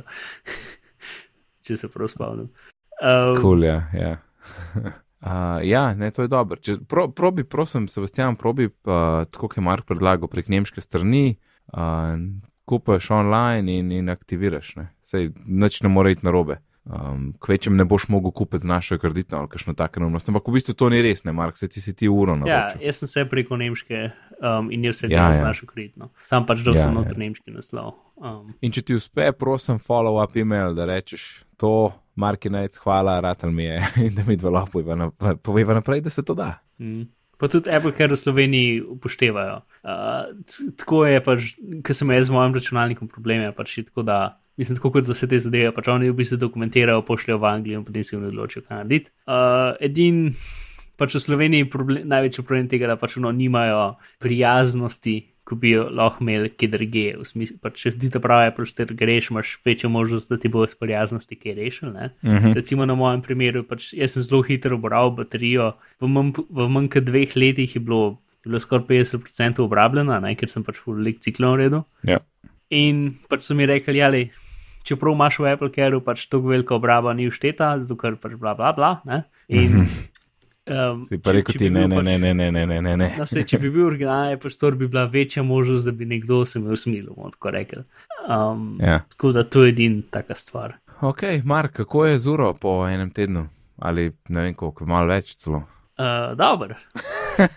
če 1.64 1.76
se 1.76 1.88
prav 1.88 2.08
spomnim. 2.10 2.48
Uh, 3.02 3.36
Cool, 3.40 3.64
ja. 3.64 3.78
Ja. 3.94 4.16
Uh, 5.22 5.62
ja, 5.62 5.94
ne, 5.94 6.10
to 6.10 6.22
je 6.26 6.28
dobro. 6.28 6.58
Če, 6.58 6.80
pro, 6.88 7.06
probi, 7.14 7.44
prosim, 7.46 7.86
Sebastian, 7.88 8.34
probi, 8.36 8.66
uh, 8.66 9.22
tako 9.30 9.48
kot 9.48 9.60
je 9.60 9.62
Mark 9.62 9.86
predlagal, 9.86 10.26
prek 10.28 10.50
nemške 10.50 10.82
strani, 10.82 11.36
uh, 11.70 12.18
kupaš 12.66 13.10
online 13.14 13.78
in, 13.78 13.92
in 13.94 14.10
aktiviraš. 14.10 14.74
Ne. 14.80 14.88
Sej, 15.06 15.30
nič 15.46 15.82
ne 15.86 15.92
more 15.94 16.10
iti 16.12 16.26
narobe. 16.26 16.58
Um, 16.82 17.28
Kvečem 17.38 17.76
ne 17.78 17.84
boš 17.86 18.08
mogel 18.10 18.32
kupiti 18.34 18.64
z 18.64 18.66
našo 18.66 18.96
kreditno 18.98 19.38
ali 19.38 19.48
kakšno 19.48 19.76
tako 19.78 20.00
neumnost. 20.02 20.26
Ampak 20.28 20.48
v 20.50 20.56
bistvu 20.56 20.74
to 20.74 20.88
ni 20.90 20.98
res, 21.02 21.22
ne, 21.22 21.30
Mark, 21.32 21.54
se 21.54 21.68
ti 21.70 21.78
si 21.80 21.94
ti 21.94 22.08
uro 22.10 22.34
na 22.36 22.48
ja, 22.48 22.62
jaz 22.82 22.98
sem 22.98 23.08
se 23.08 23.22
preko 23.30 23.54
nemške 23.56 24.00
um, 24.42 24.66
in 24.74 24.84
jaz 24.90 25.04
se 25.04 25.06
Ja, 25.06 25.20
ja, 25.20 25.26
ja. 25.30 25.38
znašel 25.44 25.70
kreditno. 25.70 26.10
Sam 26.26 26.46
pač 26.46 26.64
dal 26.66 26.74
Ja, 26.74 26.80
ja, 26.80 26.86
sem 26.88 26.96
ja. 26.96 26.98
noter 26.98 27.18
nemški 27.22 27.54
naslov. 27.54 27.94
Um, 28.18 28.56
In 28.58 28.74
če 28.74 28.82
ti 28.82 28.98
uspe, 28.98 29.30
prosim, 29.30 29.78
follow-up 29.78 30.34
email, 30.34 30.74
da 30.74 30.88
rečeš 30.90 31.44
to, 31.54 31.92
Markinec, 32.14 32.76
hvala, 32.84 33.20
ratal 33.20 33.50
mi 33.50 33.64
je 33.64 33.80
in 33.96 34.14
da 34.16 34.24
mi 34.26 34.36
dva 34.36 34.50
lahko 34.50 34.82
poveva 35.42 35.74
naprej, 35.74 36.00
da 36.00 36.10
se 36.10 36.24
to 36.24 36.34
da. 36.34 36.58
Mm. 36.78 37.08
Pa 37.42 37.48
tudi 37.50 37.72
Apple, 37.74 37.90
ker 37.90 38.12
v 38.12 38.16
Sloveniji 38.16 38.82
upoštevajo. 38.94 39.56
Uh, 39.82 40.28
tako 40.78 41.00
je 41.10 41.22
pač, 41.24 41.48
ker 41.82 41.96
sem 41.98 42.12
jaz 42.14 42.28
z 42.28 42.34
mojim 42.36 42.54
računalnikom 42.54 43.08
probleme, 43.10 43.48
pač 43.56 43.80
tako 43.82 44.04
da, 44.06 44.18
mislim, 44.60 44.78
tako 44.78 44.92
kot 44.94 45.08
za 45.08 45.16
vse 45.16 45.26
te 45.26 45.40
zadeve, 45.42 45.72
pač 45.74 45.90
oni 45.90 46.12
v 46.12 46.18
bistvu 46.20 46.38
dokumentirajo, 46.38 47.02
pošljajo 47.08 47.40
v 47.42 47.48
Anglijo 47.50 47.80
in 47.80 47.88
potem 47.88 48.06
si 48.06 48.14
oni 48.14 48.30
odločijo, 48.30 48.62
kaj 48.68 48.84
narediti. 48.84 49.10
Uh, 49.26 49.74
edin, 49.82 50.22
pač 51.00 51.18
v 51.18 51.24
Sloveniji 51.24 51.66
problem, 51.72 52.06
največji 52.12 52.46
problem 52.46 52.70
tega, 52.70 52.92
da 52.92 52.98
pač 53.00 53.18
ono 53.18 53.34
nimajo 53.34 53.96
prijaznosti, 54.22 55.16
ko 55.52 55.58
bi 55.60 55.74
jo 55.74 55.84
lahko 55.92 56.24
imeli 56.24 56.48
kje. 56.56 57.04
V 57.20 57.26
smislu, 57.28 57.58
pač 57.60 57.84
če 57.84 57.92
ti 58.00 58.08
ta 58.12 58.22
pravi, 58.24 58.54
pač 58.56 58.72
te 58.78 58.86
greš, 58.88 59.30
imaš 59.30 59.54
večjo 59.66 59.90
možnost, 59.92 60.32
da 60.32 60.38
ti 60.40 60.48
bo 60.48 60.64
s 60.64 60.78
prijaznosti 60.78 61.36
kaj 61.36 61.56
rešil. 61.58 61.92
ne. 61.92 62.10
Mhm. 62.24 62.56
Recimo 62.56 62.86
na 62.88 62.96
mojem 62.96 63.22
primeru, 63.22 63.64
pač 63.68 63.92
jaz 63.92 64.16
sem 64.16 64.24
zelo 64.24 64.42
hitro 64.42 64.80
obral 64.80 65.12
baterijo, 65.12 65.74
v 66.00 66.08
manj, 66.08 66.32
v 66.48 66.68
manj 66.68 66.88
kot 66.96 67.04
dveh 67.04 67.36
letih 67.36 67.76
je 67.76 67.80
bilo, 67.80 68.18
je 68.44 68.48
bilo 68.48 68.60
skoraj 68.60 68.86
50% 68.88 69.60
obrabljena, 69.60 70.20
ne, 70.20 70.34
ker 70.34 70.48
sem 70.48 70.64
pač 70.64 70.80
full 70.80 70.96
lik 70.96 71.20
ciklon 71.20 71.58
redu. 71.60 71.84
Ja. 72.02 72.22
In 72.72 73.18
pač 73.28 73.44
so 73.44 73.54
mi 73.54 73.68
rekli, 73.68 74.00
ali 74.00 74.30
čeprav 74.88 75.12
imaš 75.12 75.38
v 75.38 75.52
Apple 75.52 75.70
Careu 75.74 76.00
pač 76.00 76.26
tako 76.26 76.48
veliko 76.48 76.80
obraba 76.80 77.12
ni 77.12 77.28
ušteta, 77.28 77.76
zato 77.84 77.98
ker 78.00 78.16
pač 78.16 78.38
bla 78.40 78.56
bla 78.56 78.72
bla. 78.72 78.92
Ne? 79.04 79.24
In, 79.52 79.84
Ehm, 80.66 81.00
um, 81.00 81.04
si 81.04 81.18
pa 81.18 81.32
če, 81.32 81.36
rekel, 81.40 81.56
če 81.56 81.58
ti 81.58 81.70
ne, 81.74 81.88
ne, 81.90 81.96
pač, 81.98 82.06
ne, 82.06 82.18
ne, 82.22 82.34
ne, 82.34 82.50
ne, 82.52 82.78
ne, 82.86 82.94
ne. 83.00 83.08
No, 83.18 83.26
se, 83.26 83.42
če 83.48 83.58
bi 83.58 83.70
bil 83.74 83.88
originalni 83.88 84.38
prostor, 84.42 84.76
bi 84.78 84.86
bila 84.90 85.08
večja 85.10 85.42
možnost, 85.42 85.88
da 85.88 85.94
bi 85.96 86.06
nekdo 86.06 86.44
se 86.46 86.62
me 86.62 86.70
usmilil, 86.76 87.10
bomo 87.16 87.32
tako 87.34 87.50
rekel. 87.56 87.82
Um, 88.28 88.76
ja. 88.78 89.00
Tako 89.10 89.32
da 89.34 89.42
to 89.42 89.64
je 89.66 89.74
edina 89.74 90.02
taka 90.14 90.38
stvar. 90.38 90.76
Ok, 91.02 91.22
Mark, 91.44 91.74
kako 91.80 92.06
je 92.06 92.18
z 92.22 92.30
uro 92.30 92.52
po 92.54 92.76
enem 92.86 93.10
tednu? 93.10 93.48
Ali 93.82 94.12
ne 94.28 94.46
vem 94.46 94.54
koliko, 94.54 94.86
malo 94.86 95.10
več 95.10 95.34
celo. 95.40 95.64
Uh, 95.98 96.36
Dobro. 96.38 96.76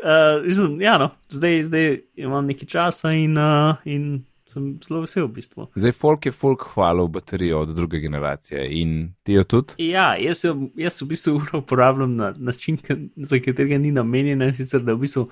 uh, 0.00 0.80
ja, 0.80 0.96
no, 0.98 1.10
zdaj, 1.28 1.62
zdaj 1.68 2.00
imam 2.16 2.48
nekaj 2.48 2.68
časa 2.68 3.12
in, 3.12 3.36
uh, 3.36 3.76
in 3.84 4.22
sem 4.50 4.66
zelo 4.84 5.04
vesel 5.04 5.28
v 5.28 5.32
bistvu. 5.38 5.68
Zdaj, 5.78 5.94
folk 5.96 6.26
je 6.26 6.34
folk 6.34 6.66
hvalil 6.74 7.08
baterijo 7.12 7.62
od 7.64 7.74
druge 7.76 8.00
generacije 8.02 8.66
in 8.80 9.14
ti 9.22 9.38
jo 9.38 9.44
tudi. 9.44 9.78
Ja, 9.90 10.12
jaz, 10.18 10.44
jo, 10.44 10.56
jaz 10.78 11.00
v 11.02 11.10
bistvu 11.14 11.36
uro 11.38 11.62
uporabljam 11.62 12.16
na 12.16 12.34
način, 12.36 12.78
za 13.16 13.38
katerega 13.38 13.78
ni 13.78 13.94
namenjena, 13.94 14.52
sicer 14.52 14.82
da 14.82 14.94
v 14.94 15.06
bistvu 15.06 15.28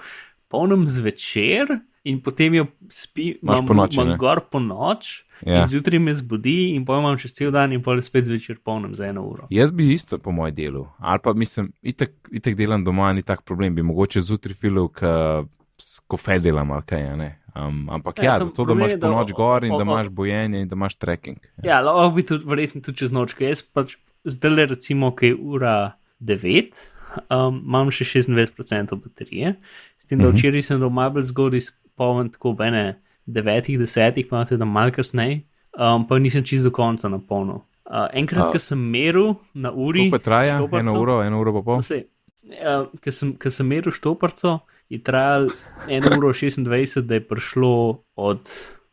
polnem 0.49 0.87
zvečer 0.89 1.81
in 2.09 2.21
potem 2.25 2.55
jo 2.55 2.67
spi, 2.89 3.35
Imaš 3.43 3.59
imam, 3.59 3.67
ponoči, 3.67 3.99
imam 3.99 4.09
ne? 4.15 4.17
gor 4.17 4.41
po 4.51 4.61
noč. 4.61 5.25
Ja. 5.47 5.67
Zjutraj 5.71 6.01
me 6.03 6.15
zbudi, 6.15 6.75
in 6.75 6.83
pojem 6.87 7.05
imam 7.05 7.19
čez 7.21 7.35
cel 7.37 7.53
dan, 7.55 7.73
in 7.73 7.83
potem 7.83 8.03
spet 8.03 8.27
zvečer 8.27 8.57
polnem 8.65 8.95
za 8.99 9.07
eno 9.07 9.23
uro. 9.29 9.47
Jaz 9.55 9.71
bi 9.71 9.93
isto 9.95 10.19
po 10.19 10.33
mojem 10.35 10.55
delu, 10.55 10.87
ali 10.99 11.21
pa 11.23 11.33
mislim, 11.33 11.71
itek, 11.83 12.17
itek 12.33 12.57
delam 12.59 12.85
doma, 12.85 13.13
ni 13.13 13.23
tak 13.23 13.45
problem, 13.47 13.75
bi 13.75 13.85
mogoče 13.87 14.21
zjutraj 14.25 14.57
filil, 14.59 14.89
ko 16.07 16.17
fe 16.19 16.39
delam 16.43 16.73
ali 16.75 16.87
kaj, 16.87 17.07
ne. 17.21 17.31
Um, 17.59 17.89
ampak 17.91 18.19
Ja, 18.19 18.25
ja, 18.25 18.39
zato 18.39 18.65
da 18.65 18.73
imaš 18.73 18.91
je, 18.91 18.97
da 18.97 19.07
po 19.07 19.15
noč 19.15 19.31
o- 19.31 19.35
gor 19.35 19.65
in 19.65 19.73
o- 19.73 19.79
da 19.79 19.83
o- 19.83 19.87
imaš 19.89 20.09
bojenje 20.09 20.61
in 20.61 20.69
da 20.69 20.75
imaš 20.75 20.95
trekking. 20.95 21.39
Ja, 21.65 21.81
lahko 21.81 22.11
bi 22.11 22.23
tudi, 22.23 22.45
verjetno 22.45 22.81
tudi 22.81 22.97
čez 22.97 23.11
noč, 23.11 23.35
ker 23.35 23.49
jaz 23.49 23.63
pač 23.65 23.97
zdaj 24.25 24.51
le 24.53 24.67
recimo, 24.67 25.11
ki 25.11 25.27
je 25.27 25.35
ura 25.37 25.75
9, 26.21 26.71
um, 27.31 27.59
imam 27.61 27.91
še 27.91 28.05
26% 28.07 28.95
baterije, 28.97 29.57
s 29.99 30.07
tem, 30.07 30.19
da 30.19 30.25
Mhm. 30.25 30.37
včeraj 30.37 30.63
sem 30.63 30.81
dal 30.81 30.91
malo 30.91 31.11
bolj 31.13 31.25
zgodaj 31.25 31.61
spomnil, 31.63 32.31
tako 32.31 32.51
ob 32.51 32.61
ene 32.61 32.85
9, 33.27 33.77
10, 33.77 34.23
pa 34.25 34.45
tudi 34.45 34.65
malo 34.67 34.91
kasneje, 34.91 35.43
um, 35.75 36.07
pa 36.07 36.19
nisem 36.19 36.43
čist 36.43 36.65
do 36.65 36.71
konca 36.71 37.09
napolnil. 37.09 37.63
Uh, 37.87 38.07
enkrat, 38.13 38.45
A- 38.45 38.53
ko 38.53 38.59
sem 38.59 38.79
meril 38.81 39.35
na 39.55 39.73
uri, 39.73 40.07
To 40.07 40.19
pa 40.19 40.19
traja 40.21 40.57
eno 40.57 40.93
uro, 40.95 41.23
eno 41.23 41.41
uro 41.41 41.53
pa 41.55 41.63
pol. 41.63 41.79
Uh, 41.81 42.87
ko 42.95 43.11
sem, 43.11 43.33
ko 43.35 43.51
sem 43.51 43.67
meril 43.67 43.91
štoparco, 43.91 44.61
je 44.89 45.03
trajal 45.03 45.49
1 45.89 46.19
uro 46.19 46.33
26, 46.33 47.01
da 47.07 47.15
je 47.15 47.29
prišlo 47.29 48.03
od, 48.17 48.51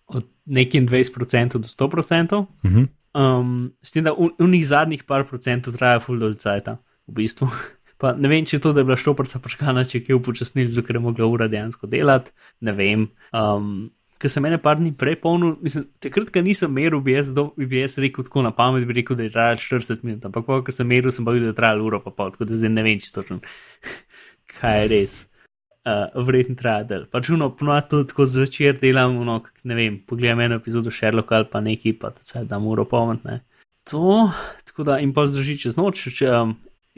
od 0.08 0.28
nekaj 0.46 0.82
20% 0.82 1.58
do 1.58 1.68
100%. 1.68 2.46
Mhm. 2.66 2.84
Um, 3.16 3.72
s 3.82 3.96
tem, 3.96 4.04
da 4.04 4.12
v 4.12 4.48
njih 4.52 4.68
zadnjih 4.68 5.04
par 5.08 5.24
procentov 5.24 5.78
traja 5.78 6.02
full 6.04 6.20
dolcajta, 6.20 6.78
v 7.08 7.14
bistvu. 7.16 7.48
Pa 8.02 8.12
ne 8.12 8.28
vem, 8.28 8.44
če 8.44 8.58
je 8.58 8.62
to, 8.62 8.74
da 8.76 8.84
je 8.84 8.90
bila 8.90 8.98
štoparca 9.00 9.40
prškana, 9.40 9.86
če 9.88 10.02
je 10.04 10.18
upočasnil, 10.18 10.68
ker 10.84 10.98
je 10.98 11.02
mogla 11.02 11.30
ura 11.32 11.48
dejansko 11.48 11.88
delati, 11.88 12.36
ne 12.60 12.74
vem. 12.76 13.08
Um, 13.32 13.92
Ker 14.16 14.32
sem 14.32 14.46
mene 14.46 14.56
par 14.64 14.78
dni 14.80 14.94
prej 14.96 15.18
polnil, 15.20 15.58
mislim, 15.64 15.90
takrat, 16.00 16.30
ko 16.32 16.40
nisem 16.44 16.72
meril, 16.72 17.02
bi 17.04 17.18
jaz, 17.18 17.34
do, 17.36 17.50
bi 17.60 17.82
jaz 17.82 17.98
rekel 18.00 18.24
tako 18.24 18.46
na 18.46 18.54
pamet, 18.56 18.86
bi 18.88 18.96
rekel, 18.96 19.18
da 19.20 19.26
je 19.28 19.34
trajalo 19.34 19.60
40 19.60 20.06
minut, 20.08 20.28
ampak 20.28 20.46
pa, 20.48 20.60
ko 20.64 20.76
sem 20.76 20.88
meril, 20.88 21.12
sem 21.12 21.28
pa 21.28 21.34
videl, 21.36 21.50
da 21.50 21.52
je 21.52 21.60
trajalo 21.60 21.84
uro 21.84 22.00
pa 22.04 22.14
pol, 22.16 22.32
tako 22.32 22.48
da 22.48 22.56
zdaj 22.56 22.72
ne 22.72 22.86
vem 22.88 23.02
čisto 23.04 23.22
točno, 23.22 23.42
kaj 24.56 24.80
je 24.82 24.88
res. 24.94 25.18
Uh, 25.86 26.10
Verjetno 26.26 26.56
traja 26.58 26.84
del. 26.90 27.04
Pač 27.14 27.28
uno, 27.30 27.52
ponovadi 27.54 28.00
tako 28.10 28.26
zvečer 28.26 28.80
delam, 28.82 29.20
uno, 29.22 29.36
k- 29.46 29.52
ne 29.70 29.76
vem, 29.78 30.00
pogledam 30.02 30.40
eno 30.42 30.56
epizodo 30.58 30.90
Sherlocka 30.90 31.36
ali 31.38 31.46
pa 31.52 31.60
neki, 31.62 31.94
pa 31.94 32.10
se 32.18 32.42
da 32.50 32.58
uro 32.58 32.88
poment, 32.90 33.22
ne. 33.24 33.44
To, 33.92 34.32
tako 34.66 34.84
da 34.88 34.98
in 35.00 35.12
pa 35.14 35.28
zdrži 35.30 35.60
čez 35.62 35.76
noč, 35.78 36.08
če, 36.18 36.32
um, 36.34 36.56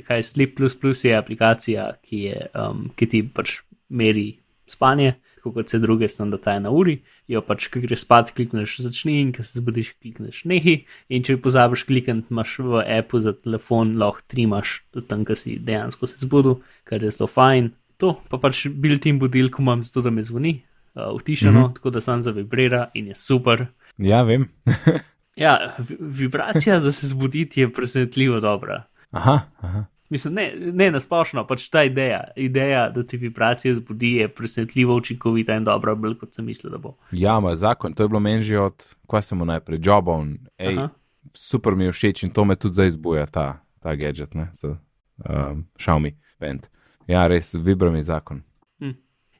kaj 0.08 0.24
Sleep 0.24 0.56
Plus 0.56 0.78
Plus 0.80 1.04
je 1.04 1.12
aplikacija, 1.18 1.90
ki, 2.00 2.22
je, 2.30 2.46
um, 2.56 2.86
ki 2.96 3.10
ti 3.12 3.22
pač 3.28 3.58
meri 3.92 4.38
spanje, 4.72 5.18
kot 5.44 5.68
vse 5.68 5.80
druge, 5.84 6.08
sem 6.12 6.32
da 6.32 6.40
ta 6.40 6.54
je 6.56 6.62
na 6.64 6.72
uri, 6.72 6.98
jo 7.28 7.42
pač, 7.44 7.68
ko 7.72 7.80
greš 7.84 8.06
spat, 8.06 8.32
klikneš 8.36 8.78
začni 8.84 9.18
in 9.20 9.34
ko 9.36 9.44
se 9.44 9.60
zbudiš, 9.60 9.94
klikneš 10.00 10.46
nehi 10.48 10.78
in 11.12 11.24
če 11.28 11.36
pozabiš 11.44 11.84
klikniti, 11.88 12.32
imaš 12.32 12.56
v 12.64 12.82
appu 12.84 13.20
za 13.24 13.36
telefon, 13.36 13.98
lahko 14.00 14.24
trimaš 14.32 14.78
tam, 15.08 15.28
ko 15.28 15.36
si 15.36 15.56
dejansko 15.60 16.08
se 16.08 16.20
zbudil, 16.24 16.62
kar 16.88 17.04
je 17.04 17.12
zelo 17.16 17.28
fajn. 17.32 17.70
To 17.98 18.22
pa 18.30 18.38
pač 18.38 18.68
built-in 18.68 19.20
budilko 19.20 19.62
imam 19.62 19.84
zato, 19.84 20.02
da 20.02 20.10
me 20.10 20.24
zvoni, 20.24 20.62
uh, 20.96 21.02
utišano, 21.12 21.52
mm 21.52 21.56
Mhm. 21.56 21.66
-hmm. 21.66 21.76
tako 21.76 21.90
da 21.90 22.02
sam 22.02 22.22
zavibrira 22.22 22.88
in 22.94 23.08
je 23.08 23.16
super. 23.16 23.66
Ja, 23.98 24.22
vem. 24.24 24.48
Ja, 25.36 25.58
vi- 25.80 25.98
vibracija 26.00 26.80
za 26.80 26.92
se 26.92 27.08
zbuditi 27.08 27.62
je 27.62 27.74
presenetljivo 27.74 28.40
dobra. 28.40 28.84
Aha, 29.12 29.40
aha. 29.58 29.86
Mislim, 30.10 30.34
ne, 30.34 30.54
ne 30.56 30.92
nasplošno, 30.92 31.48
pač 31.48 31.70
ta 31.70 31.84
ideja, 31.84 32.24
ideja, 32.36 32.90
da 32.90 33.04
ti 33.04 33.18
vibracija 33.18 33.74
zbudi, 33.76 34.12
je 34.14 34.28
presenetljivo 34.28 34.96
učinkovita 34.96 35.56
in 35.56 35.64
dobra, 35.64 35.96
bolj 35.96 36.16
kot 36.16 36.34
sem 36.34 36.46
mislil, 36.46 36.72
da 36.72 36.78
bo. 36.78 36.96
Ja, 37.12 37.40
ma 37.40 37.56
zakon, 37.56 37.94
to 37.94 38.04
je 38.04 38.10
bilo 38.10 38.20
meni 38.20 38.42
že 38.42 38.60
od, 38.60 38.96
ko 39.08 39.22
sem 39.22 39.38
mu 39.38 39.46
najprej, 39.46 39.80
Jobon, 39.80 40.38
ej, 40.58 40.78
Aha. 40.78 40.90
super 41.34 41.76
mi 41.76 41.84
je 41.84 41.92
všeč 41.92 42.24
in 42.24 42.30
to 42.30 42.46
me 42.46 42.56
tudi 42.56 42.74
zdaj 42.74 42.90
zbuja, 42.90 43.26
ta, 43.26 43.60
ta 43.80 43.96
gadget, 43.96 44.34
ne, 44.34 44.50
z 44.54 44.64
um, 44.64 45.66
Xiaomi 45.78 46.12
band. 46.40 46.68
Ja, 47.08 47.28
res, 47.28 47.54
vibra 47.56 47.92
mi 47.92 48.04
zakon. 48.04 48.44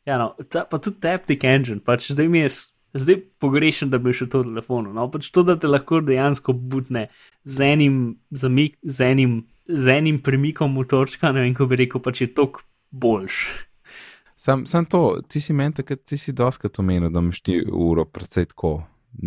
Ja, 0.08 0.16
no, 0.18 0.30
ta, 0.48 0.64
pa 0.64 0.80
tudi 0.80 1.02
Taptic 1.04 1.44
Engine, 1.44 1.82
pač 1.84 2.06
zdaj 2.16 2.30
mi 2.32 2.40
je, 2.40 2.50
zdaj 2.96 3.18
pogrešam, 3.44 3.90
da 3.92 4.00
bi 4.00 4.14
še 4.16 4.30
to 4.32 4.40
v 4.40 4.54
telefonu. 4.54 4.94
No, 4.96 5.10
pač 5.12 5.28
to, 5.36 5.44
da 5.44 5.58
te 5.60 5.68
lahko 5.68 6.00
dejansko 6.00 6.56
butne 6.56 7.10
z 7.44 7.68
enim, 7.74 7.98
zamik, 8.32 8.78
z 8.88 9.10
enim, 9.12 9.34
z 9.68 9.98
enim 9.98 10.22
premikom 10.24 10.72
motorčka, 10.72 11.34
ne 11.36 11.44
vem, 11.44 11.52
ko 11.58 11.68
bi 11.68 11.82
rekel, 11.84 12.00
pač 12.00 12.24
je 12.24 12.30
tok 12.32 12.62
boljš. 12.96 13.42
Sam, 14.40 14.64
sam 14.70 14.88
to, 14.88 15.20
ti 15.28 15.42
si 15.44 15.52
meni 15.52 15.76
takrat, 15.76 16.06
ti 16.08 16.16
si 16.16 16.32
doskrat 16.32 16.80
omenil, 16.80 17.12
da 17.12 17.20
imaš 17.20 17.42
ti 17.44 17.58
uro 17.68 18.06
predvsej 18.08 18.54
tako 18.54 18.78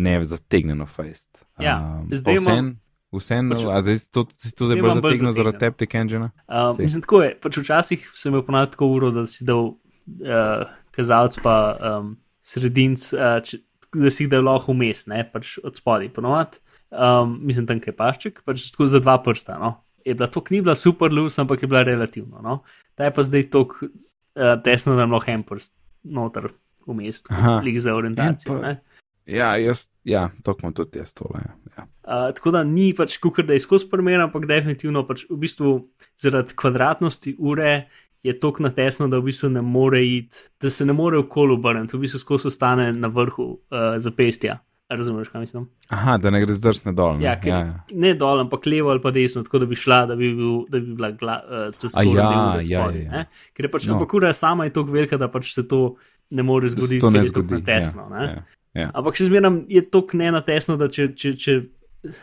ne 0.01 0.17
zategnjeno 0.23 0.87
fest. 0.89 1.29
Ja, 1.61 1.77
pa 2.09 2.15
zdaj 2.15 2.39
imam- 2.39 2.47
vseeno, 2.57 2.75
vseeno, 3.19 3.55
pač- 3.55 3.65
a 3.67 3.81
zdaj 3.83 3.97
to, 4.13 4.23
to 4.55 4.67
zdaj 4.69 4.81
bolj 4.81 4.95
zategnil 4.99 5.33
zaradi. 5.35 5.59
Taptic 5.59 5.95
Engine? 5.95 6.29
Um, 6.47 6.75
Sej. 6.77 6.85
mislim, 6.85 7.01
tako 7.05 7.21
je. 7.23 7.31
Pač 7.43 7.57
včasih 7.57 8.05
sem 8.15 8.31
imel 8.31 8.45
ponavadi 8.47 8.71
tako 8.71 8.87
uro, 8.95 9.11
da 9.11 9.25
si 9.27 9.43
dal 9.47 9.73
uh, 9.73 10.63
kazalec 10.95 11.35
pa 11.43 11.55
um, 11.75 12.15
sredinc, 12.41 13.03
uh, 13.17 13.39
če, 13.43 13.59
da 13.95 14.11
si 14.13 14.23
jih 14.25 14.31
dal 14.31 14.47
lahko 14.47 14.75
vmes, 14.75 15.05
ne 15.11 15.23
pač 15.27 15.57
od 15.63 15.75
spodaj. 15.75 16.07
Ponavadi, 16.15 16.61
um, 16.91 17.35
mislim, 17.43 17.67
tam 17.67 17.83
je 17.83 17.95
pašček, 17.95 18.43
pač 18.47 18.69
tako 18.71 18.87
za 18.87 19.03
dva 19.03 19.17
prsta. 19.23 19.59
No. 19.59 19.75
Je 20.05 20.15
bila 20.17 20.31
to, 20.31 20.41
bila 20.49 20.75
super 20.75 21.13
lus, 21.13 21.37
ampak 21.39 21.61
je 21.61 21.67
bila 21.67 21.83
relativno. 21.83 22.41
No. 22.41 22.61
Ta 22.95 23.09
je 23.09 23.13
pa 23.13 23.23
zdaj 23.27 23.49
tako 23.51 23.91
uh, 23.91 24.55
tesno, 24.63 24.95
da 24.95 25.05
lahko 25.05 25.31
en 25.31 25.43
prst 25.43 25.75
noter 26.03 26.49
vmes, 26.87 27.21
lik 27.63 27.77
za 27.79 27.93
orientacijo. 27.93 28.55
En 28.55 28.61
pa- 28.61 28.67
ne. 28.67 28.90
Ja, 29.25 29.55
jaz, 29.57 29.89
ja, 30.03 30.29
to 30.43 30.55
imam 30.61 30.73
tudi 30.73 30.99
jaz 30.99 31.13
tole. 31.13 31.39
Ja. 31.45 31.53
Ja. 31.77 31.83
Uh, 32.03 32.33
tako 32.35 32.51
da 32.51 32.63
ni 32.63 32.93
pač 32.97 33.17
kukar, 33.17 33.45
da 33.45 33.53
je 33.53 33.59
skozi 33.63 33.87
primer, 33.89 34.19
ampak 34.21 34.45
definitivno 34.49 35.05
pač 35.07 35.23
v 35.29 35.37
bistvu 35.39 35.75
zaradi 36.19 36.55
kvadratnosti 36.55 37.35
ure 37.39 37.85
je 38.23 38.33
tako 38.39 38.63
natesno, 38.63 39.07
da 39.07 39.17
v 39.17 39.29
bistvu 39.29 39.49
ne 39.49 39.61
more 39.61 40.01
iti, 40.05 40.37
da 40.61 40.69
se 40.69 40.85
ne 40.85 40.93
more 40.93 41.17
okolo 41.17 41.55
obrniti, 41.55 41.95
v 41.97 42.03
bistvu 42.03 42.19
skozi 42.19 42.47
ostane 42.47 42.91
na 42.93 43.07
vrhu 43.07 43.47
uh, 43.51 43.95
zapestja. 43.97 44.59
A 44.91 44.95
Razumeš, 44.95 45.29
kaj 45.31 45.41
mislim? 45.41 45.69
Aha, 45.87 46.17
da 46.17 46.29
ne 46.29 46.41
gre 46.43 46.53
zdrsne 46.53 46.91
dol. 46.91 47.13
Ne? 47.17 47.23
Ja, 47.23 47.37
ja, 47.43 47.55
ja, 47.55 47.59
ja. 47.65 47.83
Ne 47.93 48.11
dol, 48.13 48.41
ampak 48.43 48.65
levo 48.67 48.89
ali 48.91 48.99
pa 49.01 49.11
desno, 49.11 49.39
tako 49.43 49.59
da 49.59 49.65
bi 49.65 49.75
šla, 49.79 50.01
da 50.05 50.15
bi, 50.19 50.33
bil, 50.35 50.65
da 50.69 50.79
bi 50.79 50.93
bila 50.95 51.11
gla, 51.11 51.37
uh, 51.39 51.77
ta 51.79 51.87
A 51.95 52.03
ja, 52.03 52.11
del 52.11 52.19
ure 52.19 52.65
ja, 52.67 52.81
spodaj, 52.81 52.99
ja, 52.99 53.21
ja. 53.21 53.25
Ker 53.55 53.65
je 53.65 53.71
pač, 53.71 53.85
No. 53.87 53.95
ampak 53.95 54.13
ura 54.13 54.33
sama 54.35 54.67
je 54.67 54.73
tako 54.75 54.91
velika, 54.91 55.17
da 55.17 55.29
pač 55.31 55.53
se 55.53 55.63
to 55.67 55.95
ne 56.29 56.43
more 56.43 56.67
Da 56.67 56.75
se 56.75 56.75
zgoditi, 56.75 56.99
to 56.99 57.09
ne 57.09 57.19
ker 57.19 57.25
je 57.25 57.31
tako 57.31 57.45
zgodi. 57.47 57.61
natesno. 57.61 58.01
ja, 58.11 58.19
ne. 58.19 58.25
ja, 58.27 58.43
ja. 58.77 58.89
Ampak 58.93 59.19
še 59.19 59.29
zmeraj 59.29 59.63
je 59.71 59.83
to 59.89 60.03
nenatesno, 60.17 60.77
da 60.79 60.89
če, 60.91 61.11
če, 61.17 61.35
če 61.39 61.57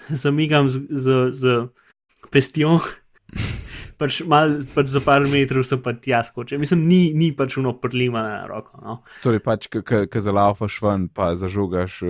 zamigam 0.08 0.70
z, 0.72 0.84
z, 0.90 1.18
z 1.34 1.58
pestjo, 2.32 2.78
pač, 4.00 4.20
mal, 4.28 4.60
pač 4.74 4.92
za 4.92 5.02
par 5.04 5.26
metrov 5.28 5.66
se 5.66 5.78
pa 5.82 5.94
tja 5.96 6.22
skoče. 6.26 6.58
Mislim, 6.60 6.84
ni, 6.88 7.00
ni 7.18 7.30
pač 7.36 7.58
uno 7.60 7.74
prlima 7.80 8.22
na 8.24 8.38
roko. 8.50 8.78
No. 8.82 9.00
Torej, 9.24 9.42
pač, 9.44 9.68
ki 9.72 10.22
zalaufaš 10.22 10.78
ven, 10.84 11.08
pa 11.12 11.32
zažugaš, 11.38 12.00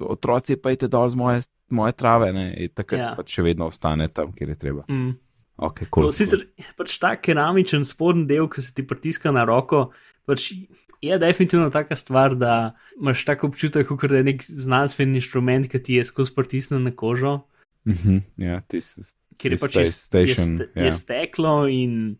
otroci 0.00 0.60
pa 0.60 0.74
idete 0.74 0.90
dol 0.92 1.08
z 1.10 1.20
moje, 1.20 1.48
moje 1.72 1.96
trave, 1.98 2.30
ne, 2.36 2.52
in 2.66 2.76
takrat 2.76 3.00
ja. 3.00 3.10
Ja. 3.12 3.16
pač 3.18 3.38
še 3.38 3.46
vedno 3.46 3.70
ostane 3.72 4.10
tam, 4.12 4.34
kjer 4.36 4.54
je 4.54 4.60
treba. 4.60 4.86
Mm. 4.90 5.16
Okay, 5.60 5.84
Cool, 5.92 6.06
cool, 6.06 6.08
to 6.08 6.16
sicer 6.16 6.46
pač 6.72 6.94
ta 6.96 7.12
keramičen 7.20 7.84
spodnji 7.84 8.24
del, 8.30 8.46
ki 8.48 8.62
se 8.64 8.72
ti 8.72 8.84
pritiska 8.88 9.28
na 9.34 9.44
roko, 9.44 9.90
pač 10.24 10.54
je 11.00 11.18
definitivno 11.18 11.70
taka 11.70 11.96
stvar, 11.96 12.34
da 12.34 12.76
imaš 13.00 13.24
tako 13.24 13.46
občutek, 13.46 13.88
kot 13.88 14.10
da 14.10 14.20
je 14.20 14.24
nek 14.24 14.42
znanstven 14.44 15.14
inštrument, 15.14 15.68
ki 15.70 15.82
ti 15.82 15.94
je 15.94 16.04
skozi 16.04 16.34
pritisnjen 16.36 16.82
na 16.82 16.92
kožo. 16.96 17.40
Uh 17.84 17.94
-huh, 17.94 18.20
ja, 18.36 18.60
tisti. 18.68 19.00
ker 19.36 19.52
je 19.52 19.58
pač 19.58 19.76
je, 19.76 19.90
Station, 19.90 20.58
je, 20.60 20.68
ja. 20.74 20.84
je 20.84 20.92
steklo 20.92 21.68
in, 21.68 22.16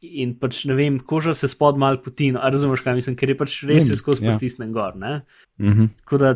in 0.00 0.34
pač 0.38 0.64
ne 0.64 0.74
vem, 0.74 0.98
koža 0.98 1.34
se 1.34 1.48
spod 1.48 1.78
mal 1.78 2.02
poti. 2.02 2.32
No, 2.32 2.40
a 2.42 2.50
razumeš, 2.50 2.80
kaj 2.80 2.94
mislim, 2.94 3.16
ker 3.16 3.30
je 3.30 3.36
pač 3.38 3.62
res 3.62 3.90
je 3.90 3.96
skozi 3.96 4.24
ja. 4.24 4.30
ja. 4.30 4.32
pritisnen 4.32 4.72
gor. 4.72 4.96
Ne? 4.96 5.22
Uh 5.58 5.66
-huh. 5.66 5.88
Tako 6.02 6.18
Da, 6.18 6.34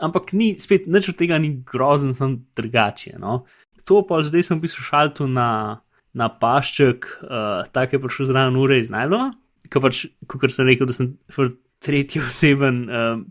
ampak 0.00 0.32
ni, 0.32 0.54
spet 0.58 0.86
nič 0.86 1.08
od 1.08 1.16
tega 1.16 1.38
ni 1.38 1.62
grozen, 1.72 2.14
sem 2.14 2.46
drugače. 2.56 3.16
No? 3.18 3.44
To 3.84 4.06
pa 4.06 4.22
zdaj 4.22 4.42
sem 4.42 4.58
v 4.58 4.60
bistvu 4.60 4.82
šaltu 4.82 5.26
na, 5.26 5.80
na 6.12 6.28
pašček, 6.28 7.06
uh, 7.22 7.66
tako 7.72 7.96
je 7.96 8.02
prišel 8.02 8.26
zraven 8.26 8.56
ure 8.56 8.78
iz 8.78 8.90
Najlona, 8.90 9.32
ko 9.72 9.82
pač, 9.84 10.04
kot 10.30 10.52
sem 10.54 10.68
rekel, 10.68 10.88
da 10.88 10.96
sem 10.96 11.14
tretji 11.84 12.22
oseben 12.28 12.84
um, 12.88 13.26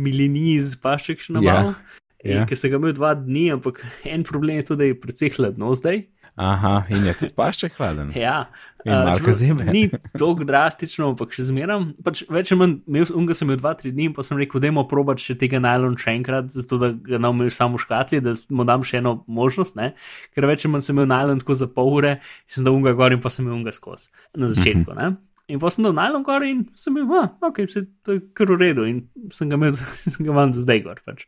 miliniz 0.00 0.76
pašček 0.80 1.20
še 1.24 1.34
Ja, 1.34 1.40
nabavil. 1.40 1.74
ja. 1.74 1.98
Ja. 2.20 2.46
Ker 2.48 2.58
sem 2.58 2.72
ga 2.72 2.76
imel 2.80 2.92
dva 2.96 3.14
dni, 3.16 3.48
ampak 3.56 3.80
en 4.14 4.24
problem 4.28 4.60
je 4.60 4.70
to, 4.72 4.80
da 4.80 4.88
je 4.88 4.96
precej 5.00 5.32
hladno 5.38 5.72
zdaj. 5.78 6.04
Aha, 6.40 6.86
in 6.88 7.04
je 7.04 7.12
tudi 7.18 7.34
pašče 7.36 7.68
hladen. 7.76 8.12
Ja, 8.24 8.48
In 8.84 8.92
Marka 9.04 9.32
zebe. 9.36 9.64
Ni 9.68 9.90
tako 10.16 10.46
drastično, 10.48 11.10
ampak 11.12 11.34
še 11.36 11.44
zmeram. 11.50 11.90
Pač 12.00 12.22
več 12.32 12.52
ali 12.54 12.60
manj, 12.62 12.74
imel, 12.88 13.10
unga 13.18 13.34
sem 13.36 13.48
imel 13.50 13.58
dva, 13.60 13.74
tri 13.76 13.90
dni 13.92 14.06
in 14.08 14.14
pa 14.16 14.24
sem 14.24 14.38
rekel, 14.40 14.62
da 14.62 14.70
moramo 14.72 14.86
probati 14.88 15.26
še 15.26 15.36
tega 15.36 15.60
najlon 15.60 15.98
še 16.00 16.14
enkrat, 16.16 16.48
zato 16.54 16.78
da 16.80 16.88
ga 16.94 17.20
ne 17.20 17.28
umem 17.28 17.50
samo 17.52 17.76
škatli, 17.82 18.22
da 18.24 18.32
mu 18.48 18.64
dam 18.64 18.86
še 18.86 19.02
eno 19.02 19.18
možnost, 19.28 19.76
ne? 19.76 19.90
ker 20.32 20.48
več 20.48 20.64
ali 20.64 20.72
manj 20.72 20.86
sem 20.86 20.96
imel 20.96 21.10
najlon 21.12 21.42
tako 21.42 21.58
za 21.60 21.68
pol 21.68 21.92
ure, 21.98 22.14
sem 22.48 22.64
dal 22.64 22.78
unga 22.78 22.94
gor 22.96 23.12
in 23.12 23.20
pa 23.20 23.28
sem 23.28 23.44
imel 23.44 23.58
unga 23.58 23.74
skozi 23.76 24.08
na 24.40 24.48
začetku. 24.48 24.96
Ne? 24.96 25.10
In 25.50 25.58
pa 25.58 25.70
sem 25.72 25.82
dal 25.84 25.96
najlon 25.96 26.24
gor 26.26 26.44
in 26.46 26.62
sem 26.78 26.94
bil, 26.94 27.08
ah, 27.18 27.32
ok, 27.46 27.64
vse 27.66 27.82
to 28.06 28.16
je 28.16 28.22
kar 28.38 28.50
v 28.52 28.58
redu 28.60 28.86
in 28.86 29.02
sem 29.34 29.50
ga 29.50 29.58
imel, 29.58 29.74
sem 30.04 30.22
ga 30.22 30.30
imel 30.32 30.54
zdaj 30.54 30.84
gor. 30.86 31.02
Pač. 31.06 31.26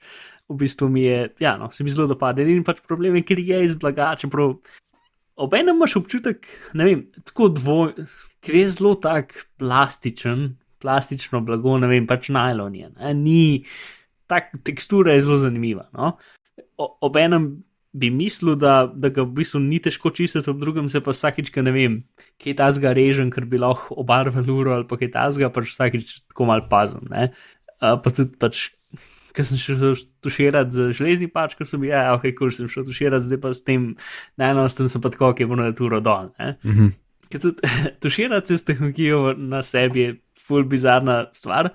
V 0.50 0.58
bistvu 0.62 0.88
mi 0.92 1.06
je, 1.06 1.26
ja, 1.42 1.56
no, 1.58 1.70
se 1.74 1.84
mi 1.84 1.94
zelo 1.94 2.08
dopade. 2.10 2.46
In 2.46 2.64
pač 2.66 2.82
problem 2.86 3.18
je, 3.18 3.26
ker 3.26 3.42
je 3.42 3.62
iz 3.66 3.74
blaga, 3.78 4.12
čeprav 4.20 4.56
obenem 5.42 5.76
imaš 5.76 5.96
občutek, 6.02 6.46
ne 6.78 6.86
vem, 6.86 7.06
tako 7.24 7.48
dvoj, 7.56 7.94
ker 8.44 8.58
je 8.58 8.68
zelo 8.76 8.94
tak 9.00 9.34
plastičen, 9.58 10.52
plastično 10.82 11.40
blago, 11.46 11.76
ne 11.80 11.90
vem, 11.90 12.06
pač 12.10 12.30
najlon 12.34 12.78
je. 12.78 12.88
Ne? 12.98 13.14
Ni, 13.18 13.42
tak 14.30 14.52
tekstura 14.66 15.16
je 15.16 15.24
zelo 15.26 15.38
zanimiva. 15.42 15.88
No? 15.96 16.16
Obenem 16.78 17.62
bi 17.92 18.10
mislil, 18.10 18.56
da, 18.56 18.86
da 18.88 19.10
ga 19.12 19.24
v 19.26 19.36
bistvu 19.36 19.60
ni 19.60 19.78
težko 19.82 20.12
čistiti, 20.16 20.48
ob 20.50 20.60
drugem 20.60 20.88
se 20.88 21.02
pa 21.04 21.12
vsakič, 21.12 21.52
ne 21.60 21.72
vem, 21.74 21.98
kje 22.40 22.54
ta 22.56 22.70
zga 22.72 22.94
režen, 22.96 23.30
ker 23.32 23.44
bi 23.48 23.60
lahko 23.60 23.98
obarval 24.00 24.48
uro 24.48 24.76
ali 24.78 24.88
pa 24.88 24.96
kje 25.00 25.10
ta 25.12 25.26
zga, 25.34 25.52
pač 25.52 25.74
vsakič 25.74 26.12
tako 26.32 26.48
mal 26.48 26.64
pazem. 26.70 27.04
Uh, 27.12 27.98
pa 28.00 28.08
tudi 28.08 28.38
pač. 28.40 28.70
Ker 29.32 29.46
sem 29.48 29.56
šel 29.56 29.94
tuširati 30.20 30.74
z 30.76 30.90
železni 30.92 31.24
pač, 31.32 31.54
ko 31.56 31.64
sem 31.64 31.80
bil, 31.80 31.88
ja, 31.88 32.10
ok, 32.12 32.26
kul 32.36 32.50
sem 32.52 32.68
šel 32.68 32.84
tuširati, 32.84 33.24
zdaj 33.24 33.38
pa 33.40 33.52
s 33.56 33.64
tem 33.64 33.86
najnovejšim 34.36 34.90
sem 34.92 35.00
pa 35.00 35.08
tako, 35.08 35.30
ki 35.32 35.46
je 35.46 35.48
bilo 35.48 35.64
na 35.64 35.72
turo 35.72 36.02
dol. 36.04 36.28
Mm 36.36 36.74
-hmm. 36.76 36.90
Ker 37.32 37.40
tudi 37.40 37.70
tuširati 38.04 38.58
s 38.58 38.68
tehnologijo 38.68 39.32
na 39.32 39.62
sebi 39.64 40.00
je 40.00 40.10
ful 40.36 40.64
bizarna 40.68 41.26
stvar. 41.32 41.72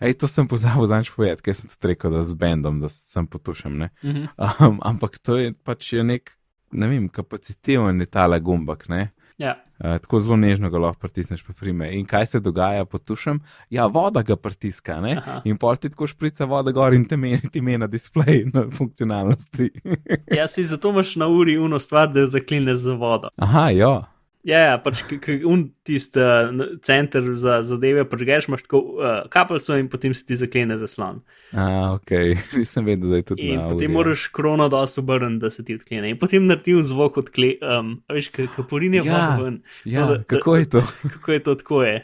Ej, 0.00 0.18
to 0.20 0.28
sem 0.28 0.48
pozabil 0.48 0.86
zanj 0.86 1.10
povedati, 1.16 1.42
ker 1.42 1.56
sem 1.56 1.70
tudi 1.70 1.92
rekel, 1.92 2.12
da 2.12 2.22
z 2.22 2.36
bendom, 2.36 2.80
da 2.80 2.88
sem 2.92 3.26
potušen. 3.26 3.72
Mm 3.72 3.90
-hmm. 4.02 4.26
um, 4.68 4.80
ampak 4.82 5.18
to 5.18 5.36
je 5.36 5.52
pač 5.52 5.92
je 5.92 6.04
nek, 6.04 6.32
ne 6.72 6.88
vem, 6.88 7.08
kapaciteven 7.08 8.00
je 8.00 8.06
tale 8.06 8.40
gumbak, 8.40 8.88
ne? 8.88 9.10
Ja. 9.38 9.56
Uh, 9.78 9.98
tako 10.00 10.20
zelo 10.20 10.36
nežno 10.36 10.70
ga 10.70 10.78
lahko 10.78 11.00
pritisneš, 11.00 11.42
pa 11.44 11.52
prime. 11.52 11.90
In 11.92 12.06
kaj 12.06 12.26
se 12.26 12.40
dogaja, 12.40 12.84
potušem? 12.84 13.40
Ja, 13.70 13.86
voda 13.86 14.22
ga 14.22 14.36
pritiska, 14.36 15.00
ne? 15.00 15.16
Aha. 15.16 15.40
In 15.44 15.58
pol 15.60 15.76
ti 15.76 15.90
tako 15.92 16.06
šprica 16.06 16.44
voda 16.44 16.72
gor 16.72 16.94
in 16.94 17.04
te 17.04 17.16
meni, 17.16 17.40
ti 17.52 17.60
meni 17.60 17.78
na 17.78 17.86
displej 17.86 18.46
na 18.54 18.64
funkcionalnosti. 18.72 19.70
ja, 20.38 20.48
si 20.48 20.64
zato 20.64 20.90
imaš 20.90 21.16
na 21.16 21.28
uri 21.28 21.58
uno 21.58 21.78
stvar, 21.78 22.08
da 22.12 22.20
jo 22.20 22.26
zaklineš 22.26 22.76
za 22.76 22.94
vodo. 22.94 23.28
Aha, 23.36 23.70
ja. 23.70 24.15
Ja, 24.46 24.60
ja 24.62 24.74
pač 24.78 25.00
un 25.48 25.64
tisti 25.86 26.20
uh, 26.22 26.76
center 26.84 27.24
za 27.34 27.58
zadeve, 27.66 28.04
pač 28.06 28.20
greš, 28.22 28.46
imaš 28.46 28.62
tako 28.62 28.80
uh, 28.94 29.08
kapljico 29.32 29.74
in 29.80 29.88
potem 29.90 30.14
se 30.14 30.22
ti 30.28 30.38
zaklene 30.38 30.76
zaslon. 30.78 31.18
A, 31.50 31.96
ok, 31.96 32.12
nisem 32.60 32.86
vedel, 32.86 33.10
da 33.10 33.18
je 33.18 33.26
to 33.26 33.34
tako. 33.34 33.48
In 33.48 33.64
potem 33.72 33.96
moraš 33.98 34.28
krono 34.36 34.68
dosti 34.70 35.02
obrniti, 35.02 35.42
da 35.42 35.50
se 35.50 35.66
ti 35.66 35.74
odklene. 35.74 36.14
In 36.14 36.20
potem 36.22 36.46
naredi 36.46 36.76
un 36.78 36.86
zvok 36.86 37.18
odkle, 37.24 37.56
um, 37.58 37.96
veš, 38.12 38.30
kaporin 38.54 38.94
je 39.00 39.02
ja, 39.08 39.24
ven. 39.42 39.58
Ja, 39.82 40.06
no, 40.06 40.14
da, 40.14 40.22
kako 40.30 40.56
je 40.60 40.70
to? 40.76 40.84
kako 41.16 41.32
je 41.32 41.42
to 41.42 41.58
tako 41.64 41.82
je? 41.82 41.98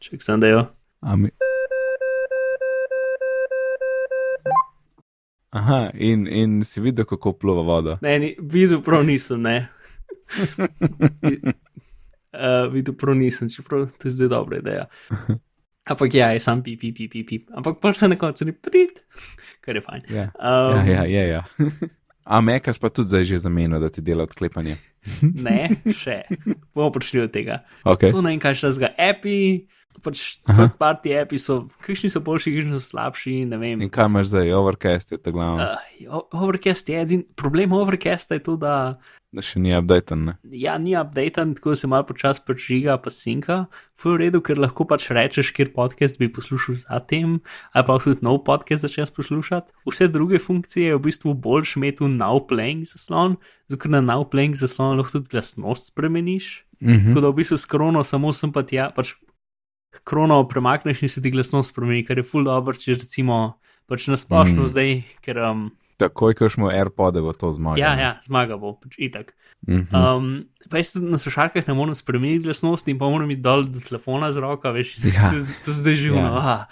Ček 0.00 0.24
sem 0.24 0.40
da 0.40 0.54
jo. 0.54 0.64
Mi... 1.12 1.28
Aha, 5.52 5.90
in, 5.92 6.24
in 6.24 6.60
si 6.64 6.80
videl, 6.80 7.04
kako 7.04 7.36
pluva 7.36 7.68
voda. 7.68 8.00
Ne, 8.00 8.18
ni, 8.18 8.36
videl 8.40 8.80
prav 8.80 9.04
nisem, 9.04 9.44
ne 9.44 9.75
uh, 12.36 12.72
videl 12.72 12.96
prav 12.98 13.16
nisem, 13.16 13.50
čeprav 13.52 13.88
to 13.98 14.08
je 14.08 14.16
zdaj 14.16 14.28
dobra 14.28 14.62
ideja. 14.62 14.86
Ampak 15.86 16.14
ja, 16.14 16.32
je 16.34 16.40
sam 16.42 16.64
pip, 16.66 16.80
pip, 16.80 16.96
pip, 16.98 17.28
pip. 17.28 17.50
Ampak 17.54 17.78
pa 17.80 17.92
se 17.92 18.08
na 18.08 18.18
koncu 18.18 18.44
ni 18.44 18.52
prid, 18.52 19.04
kar 19.62 19.78
je 19.78 19.84
fajn. 19.84 20.02
Ja, 20.10 20.26
um, 20.34 20.88
ja, 20.88 21.04
ja. 21.04 21.06
ja, 21.06 21.24
ja. 21.26 21.42
A 22.26 22.40
Mekas 22.42 22.80
pa 22.82 22.90
tudi 22.90 23.14
zdaj 23.14 23.24
že 23.24 23.38
zamenil, 23.38 23.78
da 23.78 23.88
ti 23.88 24.02
dela 24.02 24.26
odklepanje. 24.26 24.74
ne, 25.46 25.70
še. 25.94 26.26
Bomo 26.74 26.90
prišli 26.90 27.22
od 27.22 27.30
tega. 27.30 27.62
Okay. 27.86 28.10
To 28.10 28.18
vem, 28.18 28.40
kaj 28.42 28.58
še 28.58 28.74
zga. 28.74 28.90
Epi, 28.98 29.70
pač 30.02 30.38
parti 30.80 31.14
api 31.16 31.38
so, 31.40 31.62
kakšni 31.84 32.10
so 32.12 32.22
boljši, 32.24 32.54
kakšni 32.56 32.76
so 32.76 32.82
slabši. 32.84 33.36
In 33.46 33.90
kaj 33.92 34.10
imaš 34.10 34.32
zdaj, 34.32 34.52
overcast 34.56 35.12
je 35.12 35.18
to 35.22 35.32
glavno? 35.32 35.68
Uh, 36.08 36.22
overcast 36.32 36.88
je 36.88 37.00
edin, 37.00 37.24
problem 37.36 37.72
overcasta 37.72 38.38
je 38.38 38.44
to, 38.46 38.56
da. 38.60 38.74
Da 39.36 39.42
še 39.44 39.60
ni 39.60 39.74
updaten. 39.76 40.22
Ne? 40.28 40.34
Ja, 40.56 40.76
ni 40.80 40.94
updaten, 40.96 41.56
tako 41.58 41.74
se 41.76 41.88
malo 41.90 42.06
počasi 42.08 42.40
pač 42.46 42.62
žiga, 42.68 42.94
pa 43.02 43.12
sinka. 43.12 43.58
V 44.00 44.14
redu, 44.20 44.40
ker 44.44 44.60
lahko 44.60 44.86
pač 44.88 45.10
rečeš, 45.12 45.50
kjer 45.56 45.72
podcast 45.74 46.20
bi 46.20 46.30
poslušal 46.32 46.78
zatem, 46.84 47.40
ali 47.76 47.88
pa 47.88 47.98
tudi 48.00 48.24
nov 48.24 48.44
podcast 48.46 48.86
začneš 48.86 49.12
poslušati. 49.16 49.74
Vse 49.88 50.08
druge 50.14 50.40
funkcije 50.40 50.94
je 50.94 50.96
v 50.96 51.04
bistvu 51.08 51.34
boljš 51.34 51.76
imeti 51.80 52.06
v 52.06 52.14
now 52.14 52.40
playing 52.40 52.86
zaslon, 52.88 53.36
zato 53.68 53.82
ker 53.82 53.92
na 53.92 54.00
now 54.04 54.24
playing 54.24 54.56
zaslon 54.56 54.96
lahko 54.96 55.18
tudi 55.18 55.34
glasnost 55.34 55.92
spremeniš. 55.92 56.64
Mm 56.80 56.88
-hmm. 56.88 57.06
Tako 57.08 57.20
da 57.20 57.28
v 57.28 57.34
bistvu 57.34 57.56
s 57.56 57.66
krono 57.66 58.04
samo 58.04 58.32
sem 58.32 58.52
pa 58.52 58.62
tja, 58.62 58.90
pač 58.96 59.14
krono 60.06 60.38
premakneš 60.48 61.02
in 61.02 61.10
se 61.10 61.22
ti 61.22 61.32
glasnost 61.34 61.74
spremeni, 61.74 62.04
kar 62.06 62.20
je 62.20 62.26
full 62.26 62.46
dobro, 62.46 62.76
če 62.78 62.94
recimo 63.00 63.58
pač 63.90 64.06
nasplošno 64.10 64.62
mm. 64.62 64.70
zdaj, 64.70 64.94
ker. 65.26 65.40
Um, 65.42 65.66
takoj, 66.00 66.36
ko 66.38 66.50
smo 66.52 66.70
AirPods, 66.70 67.22
bo 67.24 67.32
to 67.34 67.50
zmagal. 67.54 67.80
Ja, 67.80 67.94
ja, 67.98 68.12
zmaga 68.26 68.58
bo, 68.60 68.76
pač 68.82 68.98
itak. 68.98 69.34
Mm 69.66 69.86
-hmm. 69.90 70.16
um, 70.16 70.44
pa 70.70 70.78
jaz 70.78 70.94
na 71.00 71.18
slušalkah 71.18 71.68
ne 71.68 71.74
morem 71.74 71.94
spremeniti 71.94 72.44
glasnosti 72.44 72.90
in 72.90 72.98
pa 72.98 73.08
moram 73.08 73.30
iti 73.30 73.40
dol 73.40 73.64
do 73.64 73.80
telefona 73.80 74.32
z 74.32 74.36
roko, 74.44 74.72
veš, 74.72 74.98
ja. 75.04 75.30
to, 75.32 75.38
to 75.64 75.72
zdaj 75.72 75.94
živimo. 75.94 76.20
Ja. 76.20 76.66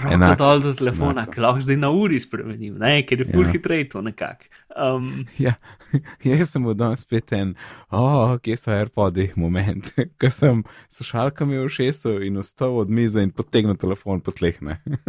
Roko 0.00 0.34
dol 0.38 0.62
do 0.64 0.72
telefona, 0.78 1.24
ki 1.28 1.42
lahko 1.42 1.62
zdaj 1.64 1.78
na 1.80 1.90
uri 1.92 2.18
spremenim, 2.22 2.78
ne, 2.80 2.94
ker 3.06 3.20
je 3.22 3.26
full 3.28 3.44
ja. 3.44 3.52
hitreje 3.56 3.88
to 3.92 4.02
nekako. 4.04 4.48
Um, 4.72 5.26
ja, 5.36 5.52
jaz 6.24 6.52
sem 6.54 6.64
bil 6.64 6.76
danes 6.78 7.04
spet 7.04 7.32
en, 7.36 7.52
oh, 7.92 8.38
kje 8.42 8.56
so 8.56 8.72
AirPods, 8.72 9.36
moment, 9.42 9.90
ko 10.20 10.30
sem 10.32 10.62
slušalkami 10.92 11.60
v 11.60 11.68
šesu 11.72 12.16
in 12.24 12.40
vstal 12.40 12.78
od 12.80 12.92
mize 12.92 13.20
in 13.20 13.34
potegnil 13.36 13.76
telefon 13.80 14.22
po 14.24 14.34
tleh. 14.36 14.56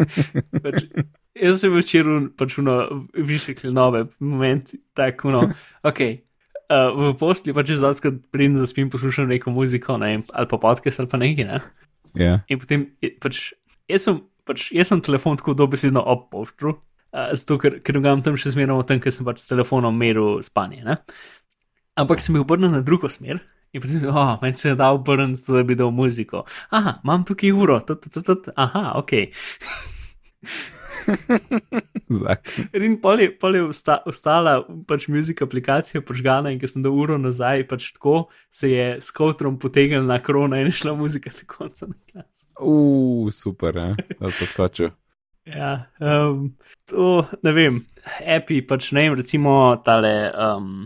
pač, 0.65 0.83
jaz 1.39 1.63
sem 1.63 1.77
včeraj 1.77 2.27
pač 2.39 2.59
uno, 2.61 2.77
više 3.15 3.55
klinove, 3.59 4.07
moment, 4.19 4.75
tako, 4.97 5.33
no, 5.37 5.47
ok. 5.87 6.05
Uh, 6.73 6.89
v 6.95 7.15
posli 7.19 7.53
pač 7.55 7.73
že 7.73 7.79
zdaj, 7.81 7.99
ko 8.03 8.15
pridem 8.33 8.57
za 8.57 8.67
spim, 8.67 8.91
poslušam 8.91 9.29
neko 9.31 9.51
muziko, 9.53 9.99
ne, 10.01 10.19
ali 10.33 10.47
pa 10.49 10.59
podcast 10.59 11.03
ali 11.03 11.11
pa 11.11 11.19
nekaj, 11.21 11.47
ne. 11.47 11.63
Ja. 12.13 12.23
Yeah. 12.23 12.37
In 12.51 12.61
potem, 12.61 12.87
pač, 13.23 13.51
jaz 13.89 14.07
sem, 14.07 14.21
pač, 14.47 14.69
jaz 14.75 14.91
sem 14.91 15.01
telefon 15.03 15.39
tako 15.39 15.55
dobesedno 15.57 16.03
opoštru, 16.15 16.75
uh, 17.13 17.31
zato 17.37 17.59
ker, 17.61 17.79
ker 17.85 17.99
ga 17.99 18.13
imam 18.13 18.23
tam 18.25 18.37
še 18.39 18.53
zmerno 18.55 18.79
v 18.81 18.87
tem, 18.89 19.01
ker 19.03 19.15
sem 19.15 19.27
pač 19.27 19.43
s 19.43 19.49
telefonom 19.51 19.95
meril 19.97 20.43
spanje, 20.45 20.83
ne. 20.87 20.99
Ampak 21.99 22.23
sem 22.23 22.35
jih 22.35 22.45
obrnil 22.45 22.73
na 22.73 22.81
drugo 22.85 23.09
smer. 23.11 23.43
In 23.73 23.81
potem, 23.81 24.05
oh, 24.09 24.37
meni 24.41 24.53
se 24.53 24.69
je 24.69 24.77
dal 24.77 24.99
obrniti, 24.99 25.49
da 25.49 25.63
bi 25.65 25.77
dal 25.77 25.89
muziko. 25.93 26.43
Aha, 26.77 26.99
imam 27.01 27.25
tukaj 27.25 27.53
uro, 27.57 27.79
aha, 28.55 28.83
ok. 29.01 29.11
In 32.73 32.97
pol 33.01 33.23
je, 33.23 33.29
pol 33.39 33.57
je 33.57 33.63
usta, 33.67 33.99
ustala 34.09 34.55
pač 34.87 35.07
muzika 35.11 35.47
aplikacija 35.47 36.01
požgana 36.05 36.53
in 36.53 36.59
ko 36.61 36.69
sem 36.69 36.85
dal 36.85 36.95
uro 36.97 37.17
nazaj, 37.21 37.65
pač 37.69 37.91
tako 37.95 38.27
se 38.53 38.71
je 38.71 38.87
s 39.01 39.13
kotrom 39.15 39.59
potegnil 39.59 40.05
na 40.07 40.19
krona 40.23 40.61
in 40.63 40.71
šla 40.71 40.95
muzika 40.97 41.33
do 41.33 41.47
konca 41.49 41.89
na 41.89 41.97
glas. 42.11 42.47
Uf, 42.59 43.33
super, 43.35 43.77
ja, 43.77 43.93
da 44.19 44.31
to 44.31 44.49
skočil. 44.49 44.93
Ja, 45.45 45.89
um, 45.99 46.53
to 46.87 47.25
ne 47.43 47.51
vem, 47.51 47.81
api 48.23 48.61
pač 48.67 48.93
ne 48.95 49.07
vem, 49.07 49.17
recimo 49.19 49.75
tale 49.83 50.13
um, 50.31 50.85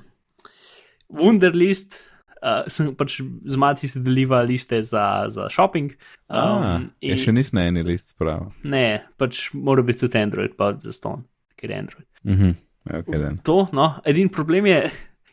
Wunderlist 1.13 2.01
uh, 2.41 2.67
sem 2.71 2.93
pač 2.97 3.19
z 3.21 3.59
mati 3.59 3.89
se 3.89 4.01
deliva 4.03 4.41
liste 4.45 4.79
za, 4.83 5.27
za 5.33 5.49
shopping. 5.53 5.93
Um, 6.27 6.37
A, 6.37 6.77
in, 7.01 7.17
še 7.21 7.33
nisem 7.35 7.59
na 7.59 7.67
eni 7.71 7.83
list 7.87 8.15
sprav. 8.15 8.49
Ne, 8.67 9.03
pač 9.19 9.47
mora 9.53 9.85
biti 9.85 10.05
tudi 10.05 10.21
Android, 10.21 10.55
pa 10.57 10.73
za 10.83 10.95
ston, 10.95 11.25
ker 11.59 11.73
je 11.73 11.81
Android. 11.83 12.07
Mm 12.23 12.37
-hmm. 12.39 12.55
okay, 13.01 13.43
to, 13.43 13.67
no, 13.73 13.93
edin 14.05 14.29
problem 14.29 14.65
je. 14.65 14.89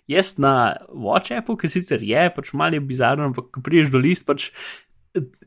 Jaz 0.06 0.36
na 0.38 0.76
WhatsAppu, 0.92 1.56
ki 1.56 1.68
sicer 1.68 2.02
je, 2.02 2.30
pač 2.36 2.52
malo 2.52 2.76
je 2.76 2.80
bizarno, 2.80 3.24
ampak 3.24 3.44
ko 3.50 3.60
priješ 3.64 3.88
do 3.88 3.98
list, 3.98 4.26
pač 4.26 4.50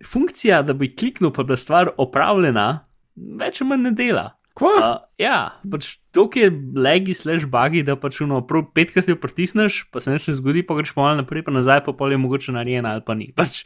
funkcija, 0.05 0.61
da 0.61 0.73
bi 0.73 0.95
kliknil, 0.95 1.31
pa 1.33 1.43
da 1.43 1.53
je 1.53 1.57
stvar 1.61 1.91
opravljena, 1.97 2.87
več 3.15 3.61
ali 3.61 3.69
manj 3.69 3.83
ne 3.83 3.91
dela. 3.91 4.25
Uh, 4.57 4.97
ja, 5.21 5.59
pač 5.69 5.97
to, 6.15 6.25
ki 6.33 6.47
je 6.47 6.49
legi, 6.73 7.13
slash 7.17 7.45
bagi, 7.51 7.83
da 7.85 7.97
pač 7.99 8.21
uno, 8.25 8.41
petkrat 8.73 9.09
jo 9.09 9.17
pritisneš, 9.21 9.83
pa 9.93 10.01
se 10.01 10.13
nekaj 10.13 10.37
zgodi, 10.39 10.65
pa 10.65 10.77
greš 10.79 10.95
malo 10.97 11.19
naprej, 11.21 11.45
pa 11.45 11.53
nazaj, 11.53 11.83
pa 11.85 11.93
pol 11.97 12.15
je 12.15 12.21
mogoče 12.21 12.55
narejena 12.55 12.95
ali 12.97 13.05
pa 13.05 13.17
ni. 13.17 13.29
Pač, 13.37 13.61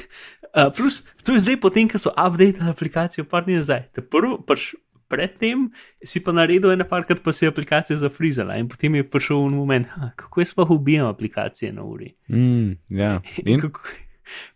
uh, 0.56 0.70
plus, 0.76 1.02
to 1.26 1.34
je 1.34 1.42
zdaj 1.48 1.60
potem, 1.62 1.90
ko 1.90 1.98
so 1.98 2.14
update 2.14 2.62
aplikacijo, 2.62 3.26
pa 3.26 3.42
ni 3.46 3.58
nazaj. 3.58 3.88
Te 3.96 4.06
prvo, 4.06 4.38
pač 4.46 4.74
predtem 5.08 5.70
si 6.02 6.22
pa 6.22 6.34
naredil 6.34 6.74
ena 6.74 6.86
parkrat, 6.86 7.22
pa 7.22 7.34
si 7.34 7.46
je 7.46 7.50
aplikacija 7.50 7.98
zafrizala 7.98 8.58
in 8.58 8.68
potem 8.70 8.94
je 8.98 9.06
prišel 9.06 9.46
v 9.46 9.54
moment, 9.54 9.86
ha, 9.94 10.10
kako 10.18 10.42
jaz 10.42 10.54
sploh 10.54 10.70
ubijam 10.78 11.06
aplikacije 11.10 11.72
na 11.72 11.86
uri. 11.86 12.14
Mm, 12.30 12.78
ja. 12.90 13.20
In 13.50 13.62
Kako, 13.62 13.86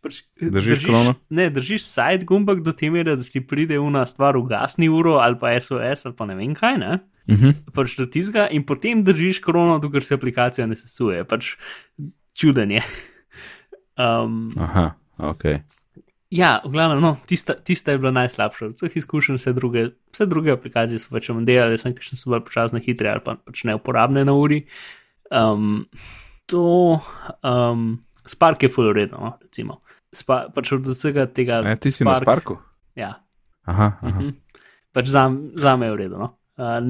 pač, 0.02 0.22
Držiš 0.40 0.84
krono? 0.84 1.14
Ne, 1.30 1.50
držiš 1.50 1.84
side 1.86 2.26
gumbek 2.28 2.64
do 2.66 2.72
te 2.72 2.90
mere, 2.90 3.16
da 3.16 3.24
ti 3.24 3.40
pride 3.40 3.78
una 3.78 4.06
stvar 4.06 4.36
ugasni 4.36 4.88
uro 4.88 5.18
ali 5.22 5.38
pa 5.40 5.54
SOS 5.60 6.06
ali 6.06 6.16
pa 6.16 6.26
ne 6.26 6.38
vem 6.38 6.54
kaj, 6.54 6.78
ne? 6.78 6.98
uh 7.28 7.38
-huh. 7.38 7.54
Pač 7.72 7.96
do 7.96 8.06
tizga 8.06 8.48
in 8.50 8.64
potem 8.66 9.04
držiš 9.04 9.38
krono, 9.38 9.78
dokler 9.78 10.02
se 10.02 10.14
aplikacija 10.14 10.66
ne 10.66 10.76
sesuje. 10.76 11.24
Pač 11.24 11.56
čuden 12.34 12.70
je. 12.70 12.82
Um, 14.00 14.52
Aha, 14.56 14.94
ok. 15.18 15.44
ja, 16.30 16.60
v 16.64 16.70
glavnem, 16.72 17.00
no, 17.00 17.16
tista, 17.26 17.54
tista 17.54 17.92
je 17.92 17.98
bila 17.98 18.10
najslabša. 18.10 18.66
Od 18.66 18.74
vseh 18.74 18.96
izkušenj 18.96 19.36
vse 19.36 19.52
druge, 19.52 19.90
vse 20.12 20.26
druge 20.26 20.52
aplikacije 20.52 20.98
so 20.98 21.10
pač 21.10 21.28
vam 21.28 21.44
delali, 21.44 21.78
sem 21.78 21.92
kakšne 21.92 22.16
so 22.16 22.30
bolj 22.30 22.40
počasne, 22.40 22.80
hitre 22.80 23.10
ali 23.10 23.20
pa 23.20 23.34
pač 23.34 23.64
neuporabne 23.64 24.24
na 24.24 24.32
uri. 24.32 24.62
Um, 25.30 25.84
to, 26.46 27.00
um, 27.42 28.00
Spark 28.26 28.62
je 28.62 28.68
full 28.68 28.90
uredno, 28.90 29.18
no, 29.18 29.32
recimo. 29.42 29.80
Spa, 30.12 30.48
pač 30.54 30.72
od 30.74 30.86
vsega 30.90 31.26
tega. 31.30 31.60
E, 31.64 31.76
ti 31.78 31.90
si 31.94 32.04
na 32.04 32.16
Sparku? 32.18 32.58
Ja, 32.98 33.14
Aha, 33.68 33.92
aha. 34.02 34.20
Mhm. 34.20 34.30
pač 34.92 35.10
za, 35.12 35.28
za 35.54 35.76
me 35.76 35.86
je 35.86 35.92
uredno. 35.92 36.18
No. 36.18 36.28
Uh, 36.58 36.82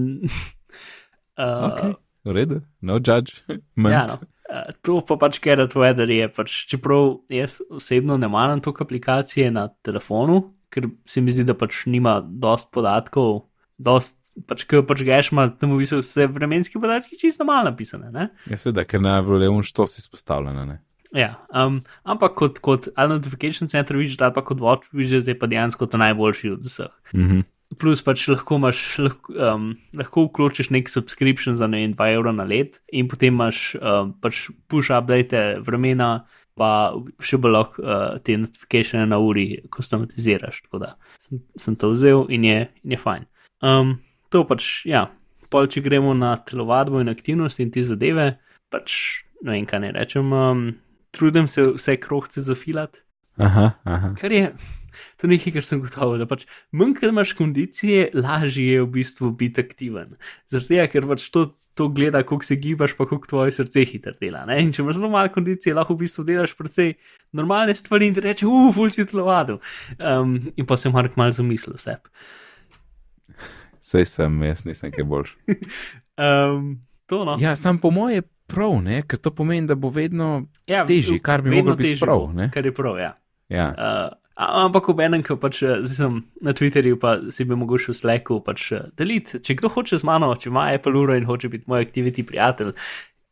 uh, 1.43 1.65
Ok, 1.71 1.81
v 2.25 2.37
redu, 2.37 2.61
no 2.81 2.99
judge. 2.99 3.43
Ja, 3.77 4.07
no. 4.09 4.21
Uh, 4.51 4.73
to 4.83 4.99
pa 5.07 5.19
pač 5.21 5.39
Carrot 5.45 5.77
Weather 5.79 6.11
je, 6.11 6.27
pač, 6.33 6.65
čeprav 6.71 7.21
jaz 7.31 7.61
osebno 7.71 8.17
ne 8.19 8.31
maram 8.31 8.63
toliko 8.65 8.87
aplikacije 8.87 9.51
na 9.55 9.69
telefonu, 9.85 10.43
ker 10.73 10.89
se 11.07 11.23
mi 11.23 11.35
zdi, 11.35 11.45
da 11.47 11.55
pač 11.55 11.85
nima 11.87 12.19
dost 12.23 12.71
podatkov, 12.75 13.45
dost, 13.79 14.17
pač, 14.51 14.65
ker 14.67 14.83
pač 14.89 15.05
geš 15.07 15.33
ima 15.35 15.47
tam 15.53 15.77
v 15.77 15.85
bistvu 15.85 16.01
vse 16.03 16.27
vremenski 16.31 16.81
podatki 16.83 17.19
čisto 17.21 17.47
malo 17.47 17.71
napisane. 17.71 18.11
Ne? 18.15 18.31
Ja, 18.51 18.59
seveda, 18.59 18.87
ker 18.89 19.03
najbolj 19.05 19.47
je 19.47 19.53
unšto 19.55 19.87
si 19.91 20.03
izpostavljena. 20.03 20.67
Ne? 20.67 20.81
Ja, 21.17 21.41
um, 21.51 21.81
ampak 22.07 22.37
kot, 22.39 22.59
kot 22.63 22.89
ali 22.95 23.17
notification 23.17 23.69
center 23.69 23.99
widget 23.99 24.23
ali 24.23 24.35
pa 24.35 24.45
kot 24.47 24.61
watch 24.63 24.93
widget 24.95 25.27
je 25.27 25.35
pa 25.39 25.49
dejansko 25.51 25.87
ta 25.91 25.99
najboljši 25.99 26.51
od 26.55 26.67
vseh. 26.67 26.93
Mhm. 27.15 27.41
Plus 27.79 28.03
pač 28.03 28.25
lahko 28.27 28.59
imaš, 28.59 28.81
lahko, 28.99 29.33
um, 29.35 29.67
lahko 29.95 30.25
vključiš 30.27 30.73
nek 30.75 30.89
subscription 30.91 31.55
za 31.55 31.69
ne 31.71 31.85
vem 31.85 31.95
2 31.95 32.15
evra 32.17 32.33
na 32.35 32.45
let 32.45 32.81
in 32.93 33.09
potem 33.09 33.35
imaš 33.35 33.77
um, 33.79 34.13
pač 34.23 34.49
push 34.67 34.91
update 34.91 35.61
vremena, 35.67 36.27
pa 36.59 36.91
še 37.23 37.39
bolj 37.39 37.55
lahko 37.55 37.83
uh, 37.83 38.19
te 38.27 38.37
notifikacije 38.39 39.07
na 39.07 39.19
uri 39.23 39.63
customatiziraš. 39.75 40.63
Tako 40.67 40.83
da 40.83 40.93
sem, 41.23 41.43
sem 41.57 41.79
to 41.79 41.93
vzel 41.95 42.27
in 42.29 42.45
je, 42.45 42.67
in 42.83 42.99
je 42.99 42.99
fajn. 42.99 43.27
Um, 43.63 43.97
to 44.35 44.43
pač, 44.47 44.83
ja, 44.87 45.07
pol 45.51 45.71
če 45.71 45.83
gremo 45.83 46.15
na 46.15 46.37
telovadbo 46.43 47.03
in 47.03 47.11
aktivnosti 47.11 47.63
in 47.63 47.71
te 47.75 47.83
zadeve, 47.87 48.33
pač 48.71 49.23
ne 49.47 49.57
vem, 49.57 49.67
kaj 49.67 49.83
ne 49.87 49.95
rečem, 49.95 50.35
um, 50.35 50.67
trudim 51.11 51.49
se 51.49 51.63
vse 51.75 51.97
krohce 52.01 52.41
zafilati. 52.41 53.01
Aha, 53.41 53.71
aha. 53.89 54.15
Kar 54.21 54.33
je, 54.33 54.51
to 55.17 55.27
je 55.27 55.31
nekaj, 55.31 55.55
kar 55.55 55.65
sem 55.65 55.81
gotovo, 55.81 56.19
da 56.21 56.27
pač 56.29 56.45
manj, 56.77 56.93
ker 56.99 57.13
imaš 57.13 57.33
kondicije, 57.39 58.11
lažje 58.17 58.67
je 58.75 58.83
v 58.83 58.89
bistvu 58.99 59.31
biti 59.39 59.63
aktiven. 59.65 60.17
Zaradi 60.51 60.75
tega, 60.75 60.89
ker 60.93 61.07
pač 61.09 61.29
to, 61.33 61.47
to 61.79 61.89
gleda, 61.95 62.23
koliko 62.27 62.49
se 62.49 62.59
gibaš, 62.61 62.97
pa 62.99 63.07
koliko 63.09 63.31
tvoje 63.31 63.55
srce 63.57 63.87
hitro 63.89 64.13
dela. 64.21 64.43
Ne? 64.51 64.59
In 64.65 64.75
če 64.77 64.83
imaš 64.85 65.01
zelo 65.01 65.13
malo 65.15 65.33
kondicije, 65.33 65.77
lahko 65.79 65.97
v 65.97 66.05
bistvu 66.05 66.27
delaš 66.29 66.53
precej 66.59 66.95
normalne 67.37 67.77
stvari 67.79 68.11
in 68.11 68.19
ti 68.19 68.27
reče, 68.27 68.49
uf, 68.51 68.75
ful 68.77 68.93
si 68.93 69.07
telovadil. 69.09 69.63
Um, 69.97 70.37
in 70.57 70.69
pa 70.69 70.77
se 70.81 70.93
Mark 70.93 71.17
mal 71.21 71.33
zamislil 71.37 71.79
vse. 71.79 71.97
Sej 73.91 74.05
sem, 74.07 74.43
jaz 74.45 74.67
nisem 74.69 74.93
kaj 74.95 75.09
boljši. 75.09 75.61
Um, 76.21 76.83
to 77.09 77.23
no. 77.25 77.39
Ja, 77.41 77.55
sam 77.57 77.79
po 77.81 77.89
moje 77.91 78.21
prav, 78.51 78.77
ne? 78.83 79.03
ker 79.09 79.19
to 79.23 79.33
pomeni, 79.35 79.67
da 79.71 79.77
bo 79.79 79.91
vedno 79.95 80.47
Ja, 80.69 80.85
težji, 80.89 81.21
kar 81.23 81.43
bi 81.43 81.55
moglo 81.57 81.77
biti 81.79 82.01
prav. 82.01 82.27
bo, 82.27 82.33
Ne? 82.37 82.51
Kar 82.55 82.67
je 82.67 82.75
prav, 82.75 82.99
ja. 82.99 83.13
Ja. 83.51 83.69
Uh, 83.75 84.17
ampak 84.41 84.89
ob 84.89 85.01
enem, 85.03 85.23
ko 85.27 85.35
pač 85.37 85.63
eh, 85.67 85.83
sem 85.85 86.21
na 86.41 86.55
Twitterju, 86.57 86.97
pa 87.03 87.17
si 87.35 87.45
bi 87.45 87.57
mogoče 87.59 87.91
v 87.91 87.97
Slacku 87.99 88.39
pač 88.47 88.71
eh, 88.73 88.87
deliti. 88.97 89.41
Če 89.43 89.57
kdo 89.59 89.69
hoče 89.75 89.99
z 90.01 90.07
mano, 90.07 90.31
če 90.39 90.49
ima 90.53 90.69
Apple 90.75 90.97
uro 90.97 91.17
in 91.19 91.27
hoče 91.29 91.51
biti 91.53 91.69
moj 91.69 91.83
activity 91.85 92.25
prijatelj, 92.25 92.73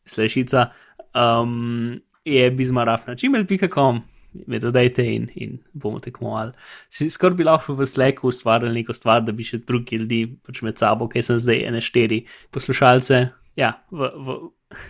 slešica, 0.09 0.67
um, 1.15 1.97
je 2.29 2.51
bizmaraf 2.51 3.07
na 3.09 3.15
gmail.com. 3.15 4.03
Me 4.47 4.59
dodajte 4.61 5.03
in, 5.09 5.31
in 5.41 5.55
bomo 5.73 6.03
tekmovali. 6.05 6.53
Skoraj 6.93 7.37
bi 7.39 7.47
lahko 7.49 7.73
v 7.79 7.87
Slacku 7.89 8.29
ustvarili 8.29 8.83
neko 8.83 8.93
stvar, 8.93 9.23
da 9.25 9.33
bi 9.33 9.47
še 9.49 9.63
drugi 9.65 9.97
ljudi 10.03 10.21
pač 10.45 10.61
med 10.67 10.77
sabo, 10.79 11.09
kaj 11.09 11.25
sem 11.31 11.39
zdaj, 11.41 11.63
ene 11.71 11.81
štiri 11.81 12.21
poslušalce. 12.53 13.23
Ja, 13.59 13.73
v, 13.91 14.07
v, 14.15 14.39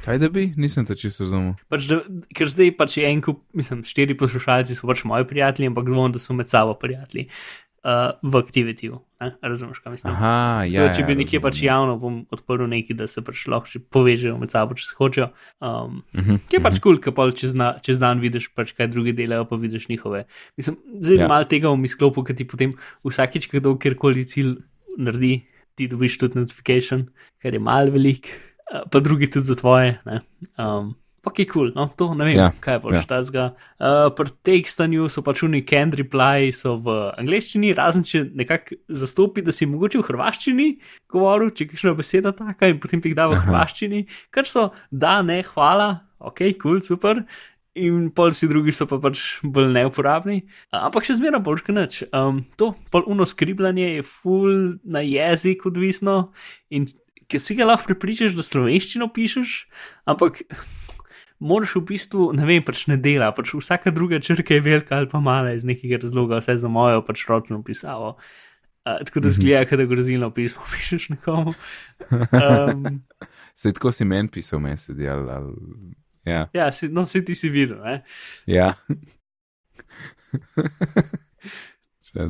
Kaj 0.04 0.18
da 0.20 0.28
bi? 0.28 0.50
Nisem 0.60 0.84
to 0.84 0.92
čisto 0.98 1.24
razumel. 1.24 1.54
Pač 1.72 1.86
da, 1.88 2.02
ker 2.36 2.50
zdaj 2.50 2.74
pač 2.76 2.98
je 2.98 3.06
en 3.08 3.22
kup, 3.24 3.40
mislim, 3.56 3.80
štiri 3.86 4.16
poslušalci 4.18 4.74
so 4.76 4.88
pač 4.90 5.04
moji 5.08 5.24
prijatelji, 5.30 5.70
ampak 5.70 5.86
dvom, 5.88 6.12
da 6.12 6.20
so 6.20 6.34
med 6.36 6.50
sabo 6.50 6.74
prijatelji 6.76 7.28
uh, 7.86 8.10
v 8.22 8.40
aktivitiju. 8.42 8.98
Razumeš, 9.42 9.78
kaj 9.82 9.94
mislim? 9.94 10.12
Aha, 10.12 10.66
ja. 10.68 10.84
Ja, 10.84 10.90
če 10.94 11.06
bi 11.06 11.14
ja, 11.14 11.20
nekje 11.22 11.40
pač 11.42 11.62
javno 11.64 11.94
bom 12.02 12.18
odprl 12.34 12.66
nekaj, 12.70 12.98
da 12.98 13.06
se 13.10 13.22
pač 13.24 13.46
lahko 13.50 13.70
še 13.70 13.80
povežejo 13.94 14.34
med 14.42 14.52
sabo, 14.52 14.76
če 14.78 14.84
se 14.90 14.98
hočejo. 14.98 15.30
Um, 15.62 16.02
Mhm, 16.18 16.42
ki 16.50 16.58
je 16.58 16.62
pač 16.66 16.76
kul, 16.82 16.98
cool, 16.98 17.00
ker 17.02 17.14
pa 17.16 17.28
čez, 17.32 17.54
na, 17.58 17.70
čez 17.82 18.02
dan 18.02 18.20
vidiš, 18.22 18.50
pač, 18.58 18.74
kaj 18.76 18.90
drugi 18.92 19.14
delajo, 19.16 19.46
pa 19.48 19.56
vidiš 19.56 19.88
njihove. 19.88 20.26
Mislim, 20.58 20.76
zdaj 20.98 21.22
Ja. 21.24 21.30
malo 21.30 21.48
tega 21.48 21.70
v 21.72 21.80
misklopu, 21.86 22.26
ker 22.26 22.36
ti 22.36 22.44
potem 22.44 22.74
vsakič, 23.06 23.48
kdo 23.54 23.78
kjerkoli 23.78 24.26
cilj 24.26 24.58
naredi, 24.98 25.46
ti 25.78 25.86
dobiš 25.86 26.18
tudi 26.18 26.42
notification, 26.42 27.06
kar 27.38 27.54
je 27.54 27.62
mal 27.62 27.90
velik, 27.94 28.26
pa 28.68 29.00
drugi 29.00 29.30
tudi 29.30 29.48
za 29.48 29.56
tvoje. 29.58 29.98
ne. 30.06 30.22
Um, 30.58 30.96
Pa 31.18 31.32
ki 31.34 31.44
kul, 31.50 31.68
cool, 31.68 31.70
no, 31.74 31.88
to 31.98 32.06
ne 32.14 32.24
vem, 32.24 32.36
Ja, 32.38 32.46
ja, 32.46 32.52
kaj 32.62 32.78
boš 32.84 32.94
ja. 32.94 33.00
ja. 33.02 33.08
tazga. 33.10 33.44
Uh, 33.76 34.06
pri 34.14 34.30
tekstanju 34.46 35.08
so 35.10 35.22
pač 35.26 35.42
oni 35.42 35.64
can 35.66 35.90
reply, 35.92 36.52
so 36.54 36.76
v 36.78 36.94
angleščini, 37.18 37.74
razen 37.76 38.06
če 38.06 38.22
nekako 38.38 38.78
zastopi, 39.00 39.42
da 39.42 39.52
si 39.52 39.66
mogoče 39.68 39.98
v 39.98 40.06
hrvaščini 40.06 40.68
govoril, 41.10 41.50
če 41.50 41.66
kakšna 41.72 41.96
beseda 41.98 42.32
taka 42.38 42.70
in 42.70 42.78
potem 42.80 43.02
ti 43.02 43.12
da 43.18 43.26
v 43.28 43.40
hrvaščini, 43.42 44.04
kar 44.34 44.46
so 44.48 44.68
da, 44.94 45.18
ne, 45.26 45.42
hvala, 45.50 45.90
ok, 46.22 46.44
kul, 46.54 46.78
cool, 46.78 46.84
super. 46.86 47.24
In 47.78 48.08
pol 48.14 48.32
si 48.34 48.48
drugi 48.50 48.72
so 48.74 48.88
pa 48.90 48.96
pač 49.02 49.42
bolj 49.42 49.68
neuporabni, 49.74 50.40
ampak 50.74 51.04
še 51.06 51.18
zmeraj 51.18 51.42
boljš 51.46 51.66
kot 51.66 51.76
nič. 51.76 51.98
Um, 52.14 52.40
to 52.58 52.72
pol 52.90 53.04
uno 53.10 53.26
skribljanje 53.28 53.90
je 53.98 54.06
full 54.06 54.78
na 54.86 55.02
jezik 55.04 55.66
odvisno 55.68 56.30
in 56.74 56.88
ki 57.28 57.38
si 57.42 57.56
ga 57.58 57.68
lahko 57.68 57.92
prepričaš, 57.92 58.34
da 58.36 58.44
slovenščino 58.44 59.08
pišeš, 59.14 59.54
ampak 60.08 60.42
moraš 61.38 61.76
v 61.78 61.84
bistvu, 61.92 62.32
ne 62.36 62.46
vem, 62.48 62.64
pač 62.64 62.86
ne 62.90 62.98
dela, 63.00 63.30
pač 63.36 63.52
vsaka 63.54 63.92
druga 63.94 64.20
črka 64.24 64.56
je 64.56 64.64
velika 64.64 64.98
ali 64.98 65.10
pa 65.10 65.20
mala 65.22 65.54
iz 65.54 65.66
nekega 65.68 66.00
razloga, 66.02 66.40
vse 66.42 66.58
za 66.58 66.68
mojo 66.72 67.04
pač 67.06 67.26
ročno 67.28 67.62
pisavo. 67.62 68.16
Uh, 68.88 69.04
tako 69.04 69.20
da 69.20 69.30
zgleda, 69.30 69.76
da 69.76 69.84
grozilno 69.84 70.30
pismo 70.34 70.62
pišeš 70.72 71.08
nekomu. 71.12 71.54
Um, 72.10 73.02
Sej 73.54 73.72
tako 73.76 73.92
si 73.92 74.04
meni 74.08 74.32
pisal, 74.32 74.60
mesedi 74.64 75.08
ali. 75.08 75.30
ali... 75.30 75.54
Ja. 76.28 76.48
ja, 76.52 76.72
si, 76.72 76.88
no, 76.92 77.06
si 77.06 77.24
ti 77.24 77.34
si 77.34 77.48
videl, 77.48 77.78
ne? 77.80 78.02
ja. 78.46 78.74
Če 82.08 82.26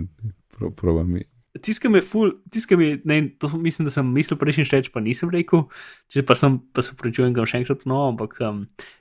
pro, 0.55 0.71
probam. 0.71 1.17
Tiskam 1.65 1.97
je 1.97 2.03
ful, 2.05 2.31
tiskam 2.53 2.83
je, 2.85 2.99
ne, 3.09 3.17
to 3.41 3.49
mislim, 3.57 3.89
da 3.89 3.91
sem 3.91 4.07
mislil 4.13 4.37
prejšnji 4.39 4.67
šteč, 4.69 4.91
pa 4.95 5.01
nisem 5.03 5.31
rekel, 5.33 5.65
če 6.13 6.23
pa 6.29 6.37
sem, 6.39 6.59
pa 6.77 6.85
se 6.85 6.93
prečujem, 6.99 7.33
ga 7.33 7.41
bom 7.41 7.49
še 7.49 7.63
enkrat 7.63 7.87
no, 7.89 8.03
ampak 8.13 8.37
um, 8.45 8.61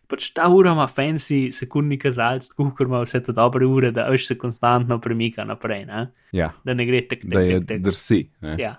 pač 0.09 0.29
ta 0.37 0.47
ura 0.49 0.71
ima 0.73 0.87
fancy 0.89 1.51
sekundni 1.53 1.99
kazalec, 2.01 2.47
tako 2.53 2.69
kot 2.71 2.87
ima 2.87 3.03
vse 3.03 3.21
te 3.27 3.35
dobre 3.35 3.67
ure, 3.67 3.91
da 3.93 4.07
veš 4.13 4.29
se 4.31 4.39
konstantno 4.39 4.97
premika 5.03 5.45
naprej, 5.45 5.85
ne? 5.89 6.07
Ja, 6.35 6.53
da 6.65 6.73
ne 6.77 6.87
gre 6.87 7.03
tek, 7.03 7.27
tek, 7.27 7.31
da 7.35 7.43
je 7.43 7.59
tek, 7.59 7.69
tek. 7.73 7.85
drsi. 7.89 8.21
ne. 8.47 8.55
Ja. 8.63 8.73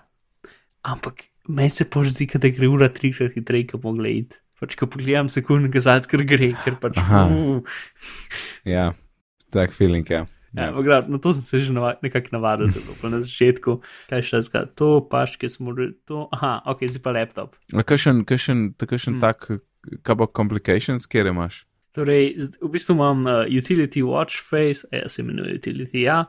Ampak 0.89 1.27
meni 1.47 1.71
se 1.73 1.85
pač 1.85 2.09
zdi, 2.15 2.27
da 2.41 2.51
gre 2.55 2.71
ura 2.73 2.89
trikrat 2.89 3.37
hitreje, 3.37 3.69
kot 3.73 3.85
mogla 3.85 4.11
iti. 4.11 4.41
Pač, 4.59 4.73
ko 4.75 4.89
pogledam 4.91 5.29
sekundni 5.31 5.69
kazalec, 5.71 6.09
ker 6.09 6.25
gre, 6.27 6.51
ker 6.65 6.81
pač. 6.81 6.97
Aha. 6.99 7.27
Uh, 7.29 7.79
Ja, 8.67 8.91
tak 9.55 9.71
feeling, 9.77 10.03
ja. 10.09 10.25
Ja, 10.53 10.71
Ja. 10.71 11.01
Na 11.07 11.17
to 11.17 11.33
sem 11.33 11.41
se 11.41 11.59
že 11.59 11.73
nava, 11.73 11.93
nekako 12.01 12.29
navadil, 12.31 12.67
da 12.67 12.79
bo 13.01 13.09
na 13.09 13.21
začetku, 13.21 13.81
kaj 14.09 14.21
še 14.21 14.41
zga, 14.41 14.65
to 14.67 15.01
paške 15.01 15.45
smo, 15.45 15.71
re- 15.71 15.93
to, 16.05 16.27
aha, 16.31 16.61
ok, 16.65 16.87
zdaj 16.87 17.01
pa 17.01 17.11
laptop. 17.11 17.55
A 17.69 17.83
Kakšen, 17.83 18.25
kakšen, 18.25 18.73
kakšen 18.75 19.13
Hmm. 19.13 19.21
tak, 19.21 19.47
kaj 20.03 20.15
pa 20.15 20.25
complications, 20.27 21.05
kjer 21.05 21.27
imaš? 21.27 21.65
Torej, 21.93 22.33
v 22.61 22.69
bistvu 22.69 22.93
imam 22.93 23.25
uh, 23.25 23.45
utility 23.45 24.01
watch 24.01 24.41
face, 24.41 24.85
jaz 24.89 25.11
se 25.11 25.21
imenuje 25.21 25.53
utility, 25.55 26.01
ja, 26.01 26.25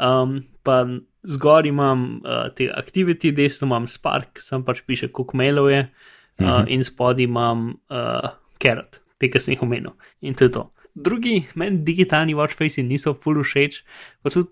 um, 0.00 0.42
pa 0.62 0.86
zgor 1.22 1.66
imam 1.66 2.20
uh, 2.24 2.48
te 2.50 2.70
activity, 2.70 3.30
desno 3.30 3.66
imam 3.66 3.86
Spark, 3.86 4.38
sem 4.40 4.62
pač 4.64 4.82
piše, 4.82 5.08
koliko 5.08 5.36
mailov 5.36 5.70
je, 5.70 5.80
uh, 5.82 6.46
Mhm. 6.46 6.68
in 6.68 6.82
spodaj 6.82 7.24
imam 7.24 7.68
uh, 7.90 8.30
Carrot, 8.58 8.98
te, 9.18 9.28
ki 9.28 9.38
sem 9.38 9.54
jih 9.54 9.62
omenil. 9.62 9.92
In 10.22 10.34
to 10.34 10.44
je 10.44 10.50
to. 10.50 10.70
Drugi, 10.94 11.44
meni 11.54 11.82
digitalni 11.86 12.34
watch 12.34 12.56
face 12.58 12.82
niso 12.82 13.14
full 13.14 13.42
všeč, 13.44 13.82
pa 14.22 14.32
tudi 14.32 14.50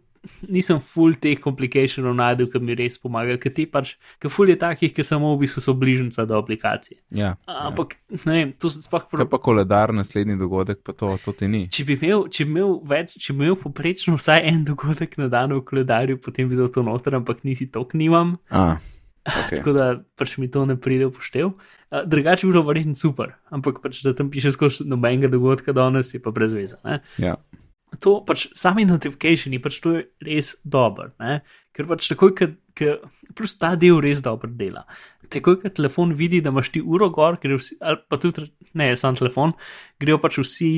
nisem 0.48 0.80
full 0.82 1.16
teh 1.20 1.38
komplikationov 1.40 2.14
najdel, 2.18 2.48
ki 2.50 2.60
mi 2.62 2.76
res 2.78 2.98
pomagajo, 3.00 3.38
ker 3.42 3.54
ti 3.54 3.66
pač, 3.70 3.94
ker 4.22 4.32
full 4.32 4.50
je 4.50 4.58
takih, 4.60 4.92
ki 4.94 5.04
samo 5.06 5.30
v 5.34 5.44
bistvu 5.44 5.62
so 5.64 5.74
bližnjica 5.78 6.26
do 6.28 6.38
aplikacije. 6.38 6.98
Ja, 7.14 7.34
Ampak, 7.46 7.96
ja. 8.10 8.20
ne 8.26 8.36
vem, 8.36 8.52
to 8.58 8.70
se 8.72 8.82
sploh 8.84 9.06
ja. 9.06 9.22
Kaj 9.22 9.30
pa 9.30 9.40
koledar, 9.42 9.94
naslednji 9.94 10.38
dogodek, 10.40 10.82
pa 10.86 10.94
to, 10.96 11.14
to 11.24 11.34
ti 11.36 11.50
ni. 11.50 11.64
Če 11.72 11.86
bi 11.88 11.98
imel, 11.98 12.26
če 12.32 12.46
bi 12.48 12.56
imel, 12.56 12.76
več, 12.88 13.16
če 13.16 13.34
bi 13.34 13.46
imel 13.46 13.58
poprečno 13.60 14.18
vsaj 14.18 14.44
en 14.50 14.62
dogodek 14.68 15.18
na 15.20 15.30
dan 15.32 15.54
v 15.56 15.62
koledarju, 15.66 16.20
potem 16.24 16.50
bi 16.50 16.58
bilo 16.58 16.70
to 16.72 16.84
noter, 16.86 17.18
ampak 17.18 17.44
nisi 17.48 17.70
to 17.72 17.84
knimam. 17.88 18.36
A, 18.50 18.78
okay. 19.44 19.60
Tako 19.60 19.74
da 19.76 19.86
pač 20.18 20.36
mi 20.38 20.50
to 20.50 20.64
ne 20.68 20.78
pride 20.80 21.08
v 21.08 21.14
poštev. 21.14 21.52
Uh, 21.88 22.02
drugače 22.08 22.46
bi 22.46 22.52
bilo 22.52 22.64
verjetno 22.66 22.98
super, 22.98 23.36
ampak 23.54 23.82
pač 23.84 24.02
da 24.06 24.14
tam 24.16 24.30
piše 24.32 24.52
skozi 24.54 24.86
nobenega 24.88 25.30
dogodka 25.32 25.74
danes, 25.76 26.14
je 26.14 26.22
pa 26.22 26.34
brez 26.34 26.56
veze. 26.56 26.80
ne. 26.84 27.00
ja. 27.22 27.36
To 28.04 28.18
pač 28.20 28.50
sami 28.52 28.84
notifikationi, 28.84 29.62
pač 29.64 29.78
to 29.80 29.94
je 29.96 30.02
res 30.20 30.58
dober, 30.60 31.14
ne? 31.22 31.40
ker 31.72 31.86
pač 31.88 32.10
takoj, 32.10 32.34
ker 32.76 32.98
plus 33.38 33.54
ta 33.56 33.72
del 33.80 34.02
res 34.04 34.20
dobro 34.24 34.50
dela. 34.52 34.84
Takoj, 35.32 35.60
ker 35.62 35.72
telefon 35.72 36.12
vidi, 36.16 36.42
da 36.44 36.52
imaš 36.52 36.72
ti 36.74 36.82
uro 36.84 37.08
gor, 37.14 37.38
vsi, 37.40 37.78
ali 37.80 38.00
pa 38.08 38.18
tudi 38.20 38.44
ne, 38.76 38.90
sam 38.96 39.16
telefon, 39.16 39.54
grejo 40.00 40.20
pač 40.20 40.40
vsi 40.42 40.70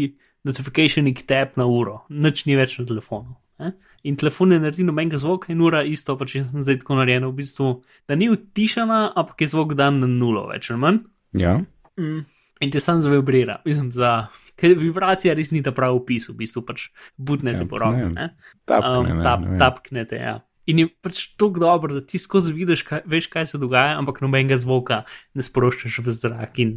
notifikationi 0.44 1.14
k 1.14 1.22
tep 1.28 1.56
na 1.60 1.66
uro, 1.68 2.02
nič 2.08 2.46
ni 2.48 2.56
več 2.56 2.78
na 2.80 2.86
telefonu. 2.88 3.36
Ne? 3.60 3.74
In 4.08 4.16
telefon 4.16 4.48
ne 4.54 4.58
naredi 4.62 4.86
nobenega 4.88 5.18
zvoka, 5.20 5.50
in 5.52 5.60
ura 5.60 5.82
isto, 5.84 6.16
pač 6.16 6.38
jaz 6.38 6.50
sem 6.50 6.62
zdaj 6.64 6.78
tako 6.80 6.96
narejen, 6.96 7.26
v 7.28 7.34
bistvu, 7.42 7.70
da 8.08 8.16
ni 8.16 8.30
utišana, 8.32 9.12
ampak 9.20 9.44
je 9.44 9.50
zvok 9.52 9.74
dan 9.76 10.00
na 10.00 10.08
nulo, 10.08 10.46
več 10.48 10.70
ali 10.72 10.80
manj. 10.80 11.00
ja. 11.36 11.58
Mm. 12.00 12.24
In 12.60 12.70
te 12.70 12.80
sam 12.80 12.98
zavibrira, 13.00 13.62
mislim, 13.64 13.88
za. 13.92 14.28
Ker 14.60 14.74
vibracija 14.76 15.32
res 15.32 15.48
ni 15.50 15.62
ta 15.64 15.72
pravi 15.72 15.96
opis, 15.96 16.26
v 16.28 16.34
bistvu 16.42 16.60
pač 16.68 16.90
budnete 17.16 17.64
Ja, 17.64 17.68
po 17.68 17.78
roki. 17.80 18.02
ne. 18.04 18.12
ne. 18.12 18.26
Tapkne, 18.68 19.14
Um, 19.16 19.22
tap, 19.24 19.40
tapknete, 19.58 20.16
ja. 20.20 20.34
In 20.68 20.78
je 20.78 20.88
pač 21.00 21.22
tako 21.40 21.60
dobro, 21.60 21.94
da 21.96 22.00
ti 22.04 22.18
skozi 22.20 22.52
vidiš, 22.52 22.82
kaj, 22.84 23.00
veš, 23.08 23.28
kaj 23.32 23.46
se 23.46 23.58
dogaja, 23.58 23.96
ampak 23.96 24.20
nobenega 24.20 24.56
zvoka 24.60 25.04
ne 25.34 25.42
sproščaš 25.42 25.98
v 26.04 26.12
zrak 26.12 26.58
in 26.60 26.74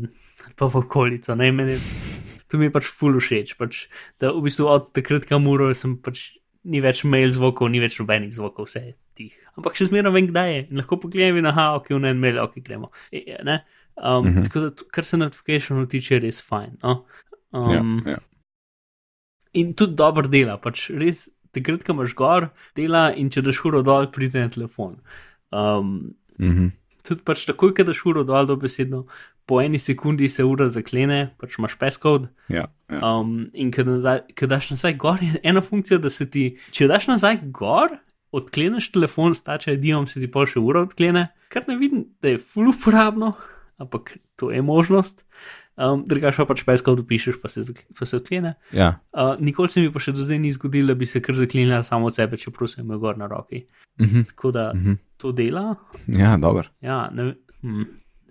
pa 0.55 0.71
v 0.71 0.79
okolico. 0.79 1.35
Ne, 1.35 1.51
meni, 1.51 1.75
to 2.53 2.61
mi 2.61 2.69
je 2.69 2.73
pač 2.75 2.85
ful 2.85 3.17
všeč. 3.17 3.55
Pač, 3.57 3.87
da 4.21 4.29
v 4.29 4.45
bistvu 4.45 4.69
od 4.69 4.91
takrat, 4.93 5.25
kamuro 5.25 5.71
sem 5.73 5.95
pač 5.97 6.29
ni 6.69 6.77
več 6.83 7.01
mail 7.09 7.33
zvokov, 7.33 7.71
ni 7.73 7.81
več 7.81 7.97
nobenih 7.97 8.29
zvokov, 8.35 8.69
vse 8.69 8.81
je 8.83 8.93
tih. 9.17 9.33
Ampak 9.57 9.73
še 9.77 9.89
zmeraj 9.89 10.13
vem, 10.13 10.29
kdaj 10.29 10.51
je. 10.53 10.59
In 10.69 10.81
lahko 10.83 10.99
pogledam 11.01 11.41
in 11.41 11.49
aha, 11.49 11.71
ok, 11.79 11.89
v 11.97 12.11
en 12.11 12.21
mail, 12.21 12.37
ok, 12.45 12.61
gremo. 12.61 12.91
E, 13.09 13.23
e, 13.25 13.41
ne? 13.41 13.63
Um, 13.97 14.21
mm 14.25 14.29
-hmm. 14.29 14.45
Tako 14.45 14.59
da, 14.59 14.85
kar 14.93 15.05
se 15.05 15.17
notifikationov 15.17 15.89
tiče, 15.89 16.13
je 16.15 16.19
res 16.19 16.41
fajn. 16.41 16.77
No? 16.83 17.05
Um, 17.51 18.01
ja, 18.05 18.11
ja. 18.11 18.17
in 19.53 19.73
tudi 19.73 19.95
dobro 19.95 20.27
dela, 20.27 20.57
pač 20.57 20.89
res 20.89 21.29
takrat, 21.51 21.83
ko 21.83 21.93
imaš 21.93 22.15
gor, 22.15 22.49
dela 22.75 23.13
in 23.13 23.29
če 23.29 23.41
daš 23.41 23.65
uro 23.65 23.81
dol, 23.81 24.07
pride 24.11 24.39
na 24.39 24.49
telefon. 24.49 25.01
Um, 25.51 26.15
Mhm. 26.39 26.71
tudi 27.03 27.21
pač 27.21 27.45
takoj, 27.45 27.73
ko 27.75 27.83
daš 27.83 28.05
uro 28.05 28.23
dol, 28.23 28.45
dobesedno, 28.45 29.05
po 29.45 29.61
eni 29.61 29.79
sekundi 29.79 30.29
se 30.29 30.43
ura 30.43 30.67
zaklene, 30.67 31.33
pač 31.37 31.57
imaš 31.57 31.75
peskod. 31.75 32.27
ja, 32.49 32.67
ja. 32.89 32.99
Um, 33.11 33.49
in 33.53 33.71
ko 33.71 33.83
da- 33.83 34.21
ko 34.31 34.47
daš 34.47 34.69
nazaj 34.69 34.93
gor, 34.95 35.17
je 35.21 35.39
ena 35.43 35.61
funkcija, 35.61 35.97
da 35.97 36.09
se 36.09 36.29
ti, 36.29 36.57
če 36.71 36.87
daš 36.87 37.07
nazaj 37.07 37.39
gor, 37.51 37.97
odkleneš 38.31 38.91
telefon, 38.91 39.35
stača 39.35 39.71
edijom, 39.71 40.07
se 40.07 40.19
ti 40.19 40.27
pol 40.27 40.45
še 40.45 40.59
ura 40.59 40.81
odklene, 40.81 41.27
kar 41.49 41.63
ne 41.67 41.75
vidim, 41.75 42.05
da 42.21 42.29
je 42.29 42.37
ful 42.39 42.69
uporabno, 42.69 43.33
ampak 43.77 44.15
to 44.35 44.51
je 44.51 44.61
možnost. 44.61 45.23
Um, 45.75 46.03
Drugač 46.05 46.37
pa 46.37 46.45
pač 46.45 46.61
peskov 46.63 46.95
dopišeš, 46.95 47.39
pa 47.41 47.49
se, 47.49 47.61
pa 47.97 48.05
se 48.05 48.15
odklene. 48.15 48.53
ja. 48.71 48.99
Uh, 49.11 49.33
nikoli 49.39 49.69
se 49.69 49.81
mi 49.81 49.89
pa 49.89 49.99
še 49.99 50.11
do 50.11 50.21
zdaj 50.21 50.37
ni 50.39 50.51
zgodilo, 50.51 50.87
da 50.87 50.93
bi 50.93 51.05
se 51.05 51.19
kar 51.19 51.35
zaklenila 51.35 51.81
samo 51.83 52.05
od 52.05 52.13
sebe, 52.13 52.37
čeprav 52.37 52.69
sem 52.69 52.85
imel 52.85 52.99
gor 52.99 53.17
na 53.17 53.25
roki. 53.27 53.65
Mhm. 53.99 54.21
Tako 54.23 54.51
da 54.51 54.71
Mhm. 54.73 54.93
to 55.17 55.31
dela. 55.31 55.75
ja 56.07 56.37
dober. 56.37 56.69
Ja, 56.81 57.09
ne, 57.09 57.33
hm, 57.61 57.83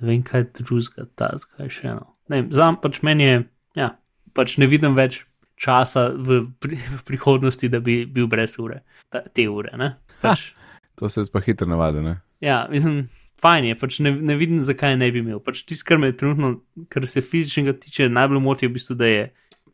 ne 0.03 0.11
vem, 0.11 0.23
kaj 0.27 0.49
drugega 0.59 1.07
ta 1.19 1.33
zgaj 1.41 1.71
še 1.73 1.91
eno. 1.95 2.09
Ne 2.31 2.43
vem, 2.43 2.51
Zam 2.55 2.79
pač 2.83 3.01
meni 3.07 3.29
je, 3.29 3.39
ja, 3.79 3.93
pač 4.37 4.59
ne 4.61 4.69
vidim 4.71 4.97
več 4.99 5.23
časa 5.63 6.11
v, 6.17 6.43
pri, 6.63 6.79
v 6.79 7.03
prihodnosti, 7.07 7.71
da 7.71 7.79
bi 7.83 8.03
bil 8.11 8.27
brez 8.31 8.57
ure, 8.59 8.83
ta, 9.13 9.23
te 9.23 9.47
ure. 9.51 9.73
Ne? 9.79 9.95
Pač, 10.23 10.51
To 11.01 11.09
se 11.09 11.25
pa 11.33 11.41
hitro 11.41 11.67
navadi, 11.67 12.03
ne? 12.05 12.19
ja, 12.45 12.67
mislim, 12.71 13.07
fajn 13.43 13.71
je, 13.71 13.79
pač 13.81 13.99
ne, 14.05 14.13
ne 14.13 14.37
vidim, 14.39 14.61
zakaj 14.67 14.97
ne 15.01 15.09
bi 15.15 15.23
imel. 15.23 15.41
Pač 15.43 15.63
tisto, 15.67 15.87
kar 15.89 16.01
me 16.03 16.13
trenutno, 16.13 16.57
kar 16.93 17.07
se 17.09 17.23
fizičnega 17.25 17.77
tiče, 17.81 18.11
najbolj 18.13 18.43
moti, 18.43 18.67
je 18.67 18.71
v 18.71 18.77
bistvu, 18.77 18.99
da 19.01 19.09
je 19.11 19.25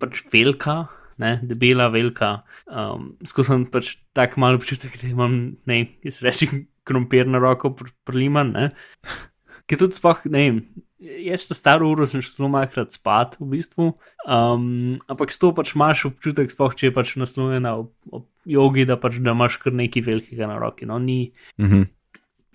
pač 0.01 0.23
velika. 0.33 0.85
Ne, 1.19 1.33
debela, 1.43 1.88
velika, 1.91 2.45
um, 2.71 3.09
skozi 3.27 3.51
sem 3.51 3.64
pač 3.67 3.88
tako 4.14 4.38
malo 4.38 4.61
občutek, 4.61 4.93
da 5.01 5.09
imam, 5.09 5.33
ne, 5.67 5.79
jaz 6.07 6.21
rečem, 6.23 6.69
krompir 6.87 7.27
na 7.27 7.41
roko 7.43 7.73
pr 7.75 7.91
priliman, 8.07 8.53
ne. 8.55 8.69
Ker 9.68 9.76
tudi 9.78 9.98
spoh, 9.98 10.20
ne 10.33 10.40
vem, 10.46 10.59
jaz 11.26 11.44
to 11.48 11.54
staro 11.54 11.90
uro 11.92 12.07
sem 12.09 12.22
šel 12.24 12.38
zelo 12.38 12.48
malkrat 12.48 12.94
spat, 12.94 13.37
v 13.40 13.50
bistvu, 13.52 13.90
um, 14.24 14.96
ampak 15.07 15.31
s 15.35 15.38
to 15.38 15.52
pač 15.52 15.74
imaš 15.76 16.07
občutek, 16.09 16.48
spoh, 16.50 16.72
če 16.74 16.88
je 16.88 16.94
pač 16.96 17.12
naslovljena 17.20 17.74
ob, 17.83 17.92
ob 18.11 18.24
jogi, 18.48 18.87
da 18.88 18.96
pač 18.96 19.20
da 19.20 19.35
imaš 19.37 19.59
kar 19.61 19.76
nekaj 19.76 20.07
velikega 20.09 20.48
na 20.48 20.57
roki, 20.59 20.88
no, 20.88 20.96
ni, 20.98 21.33
Mhm. 21.61 21.83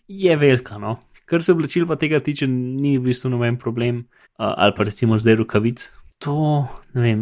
je 0.09 0.35
velika, 0.35 0.77
no. 0.81 0.97
Kar 1.29 1.41
se 1.45 1.53
oblačil 1.53 1.85
pa 1.87 1.95
tega 1.95 2.19
tiče, 2.19 2.47
ni 2.49 2.97
v 2.97 3.05
bistvu 3.07 3.29
noben 3.31 3.57
problem, 3.57 4.03
uh, 4.39 4.53
ali 4.57 4.73
pa 4.75 4.83
recimo 4.83 5.15
zdaj 5.17 5.35
rokavic. 5.39 5.85
To, 6.25 6.67
ne 6.93 7.01
vem, 7.01 7.21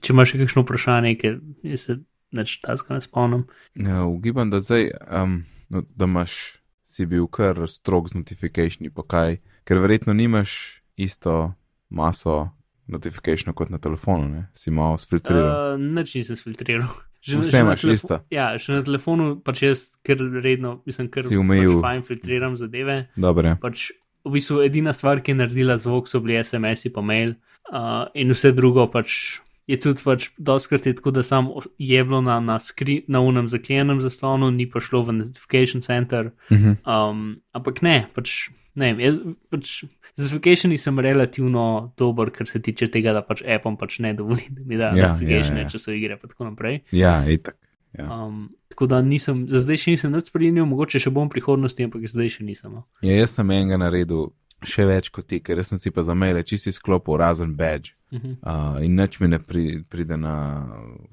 če 0.00 0.14
imaš 0.14 0.32
še 0.32 0.38
kakšno 0.40 0.62
vprašanje, 0.64 1.12
ker 1.20 1.40
se 1.76 1.98
neč 2.32 2.60
tazga 2.62 2.94
ne 2.96 3.00
spomnim. 3.04 3.44
Ja, 3.74 4.06
ugibam, 4.06 4.50
da 4.50 4.60
zdaj, 4.60 4.88
um, 5.10 5.42
no, 5.68 5.82
da 5.96 6.08
imaš, 6.08 6.58
si 6.96 7.06
bil 7.08 7.28
kar 7.28 7.60
strog 7.68 8.08
z 8.08 8.16
notifikationi, 8.16 8.90
pa 8.94 9.04
kaj, 9.04 9.38
ker 9.68 9.80
verjetno 9.84 10.14
nimaš 10.16 10.80
isto 10.96 11.52
maso 11.92 12.48
notifikationa 12.88 13.52
kot 13.56 13.70
na 13.70 13.78
telefonu, 13.82 14.28
ne? 14.30 14.46
si 14.54 14.72
malo 14.72 14.96
sfiltriral. 14.98 15.74
Uh, 15.74 15.82
Nič 15.98 16.14
nisem 16.16 16.38
filtriral. 16.40 16.88
Vse 17.26 17.58
na 17.58 17.64
imaš 17.64 17.82
isto. 17.90 18.20
Ja, 18.30 18.52
še 18.60 18.76
na 18.78 18.84
telefonu 18.86 19.32
pač 19.42 19.64
jaz 19.64 19.80
kar 20.06 20.20
redno, 20.20 20.76
mislim, 20.86 21.08
kar 21.10 21.26
Si 21.26 21.38
omejil. 21.38 21.80
pač 21.80 21.82
fajn 21.82 22.04
filtriram 22.06 22.54
zadeve. 22.58 22.98
Dobro, 23.18 23.50
je. 23.50 23.56
Pač 23.62 23.88
v 24.26 24.34
bistvu 24.36 24.60
edina 24.62 24.94
stvar, 24.94 25.22
ki 25.22 25.34
je 25.34 25.40
naredila 25.40 25.74
zvok, 25.78 26.06
so 26.10 26.20
bili 26.22 26.38
SMS-i 26.38 26.92
pa 26.94 27.02
mail 27.02 27.34
uh, 27.34 28.06
in 28.14 28.30
vse 28.30 28.54
drugo 28.54 28.86
pač. 28.90 29.40
Je 29.66 29.78
tudi 29.82 30.04
pač 30.06 30.28
doskrat 30.38 30.86
je 30.86 30.94
tako, 30.94 31.10
da 31.10 31.24
sam 31.26 31.48
je 31.78 32.04
bilo 32.04 32.20
na, 32.22 32.38
na, 32.40 32.60
skri, 32.62 33.00
na 33.10 33.20
unem 33.20 33.48
zaklenjenem 33.50 33.98
zaslonu, 34.00 34.52
ni 34.54 34.68
pa 34.70 34.78
šlo 34.80 35.02
v 35.08 35.16
notification 35.22 35.82
center. 35.82 36.30
Mhm. 36.52 36.78
Um, 36.86 37.26
ampak 37.56 37.82
ne, 37.82 37.96
pač 38.14 38.48
ne 38.76 38.92
vem, 38.92 39.00
jaz 39.00 39.18
pač 39.50 39.72
z 40.16 40.22
notificationi 40.22 40.78
sem 40.78 41.00
relativno 41.00 41.92
dober, 41.98 42.30
kar 42.30 42.48
se 42.48 42.60
tiče 42.62 42.88
tega, 42.92 43.12
da 43.16 43.24
pač 43.26 43.42
Apple 43.42 43.76
pač 43.80 43.98
ne 44.04 44.14
dovoli, 44.16 44.46
da 44.50 44.62
mi 44.64 44.78
da 44.78 44.92
Ja, 44.94 45.12
notification, 45.12 45.58
ja, 45.58 45.66
ja. 45.66 45.72
če 45.72 45.80
so 45.82 45.94
igre 45.96 46.16
in 46.16 46.28
tako 46.28 46.50
naprej. 46.50 46.82
Ja, 46.94 47.18
itak. 47.28 47.58
Ja. 47.96 48.06
Um, 48.12 48.50
tako 48.68 48.86
da 48.86 49.00
nisem, 49.02 49.46
za 49.48 49.62
zdaj 49.64 49.80
še 49.82 49.94
nisem 49.94 50.12
nič 50.12 50.28
spremenil, 50.28 50.66
mogoče 50.68 51.00
še 51.00 51.12
bom 51.12 51.30
v 51.30 51.36
prihodnosti, 51.38 51.86
ampak 51.88 52.04
zdaj 52.10 52.34
še 52.38 52.44
nisem. 52.44 52.74
no. 52.76 52.84
Ja, 53.00 53.16
jaz 53.16 53.38
sem 53.38 53.50
enega 53.56 53.80
naredil 53.80 54.30
še 54.64 54.86
več 54.88 55.10
kot 55.12 55.28
ti, 55.28 55.40
ker 55.44 55.60
sem 55.64 55.80
si 55.80 55.92
pa 55.92 56.04
za 56.06 56.14
maile 56.16 56.44
čisti 56.46 56.72
sklopil 56.72 57.18
razen 57.20 57.54
badge. 57.56 57.94
Mhm. 58.14 58.38
Uh, 58.40 58.78
in 58.86 58.96
nič 58.96 59.18
mi 59.20 59.28
ne 59.28 59.40
pri, 59.42 59.82
pride 59.88 60.16
na 60.16 60.34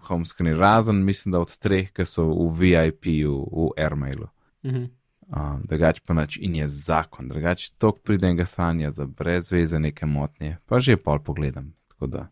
home 0.08 0.26
screen, 0.26 0.56
razen 0.60 1.04
mislim, 1.04 1.34
da 1.34 1.42
od 1.44 1.56
treh, 1.58 1.90
ki 1.92 2.06
so 2.06 2.30
v 2.30 2.50
VIP-ju, 2.60 3.34
v 3.52 3.72
AirMailu. 3.78 4.30
Mhm. 4.66 4.92
Uh, 5.34 5.56
drugač 5.66 6.04
pa 6.06 6.14
nič 6.14 6.38
in 6.38 6.60
je 6.60 6.68
zakon, 6.70 7.32
drugač 7.32 7.72
tok 7.82 8.04
pride 8.04 8.28
enega 8.28 8.46
stanja 8.46 8.92
za 8.92 9.08
brez 9.08 9.50
veze 9.52 9.80
neke 9.80 10.06
motnje, 10.06 10.60
pa 10.68 10.80
že 10.84 11.00
pol 11.00 11.24
pogledam. 11.24 11.74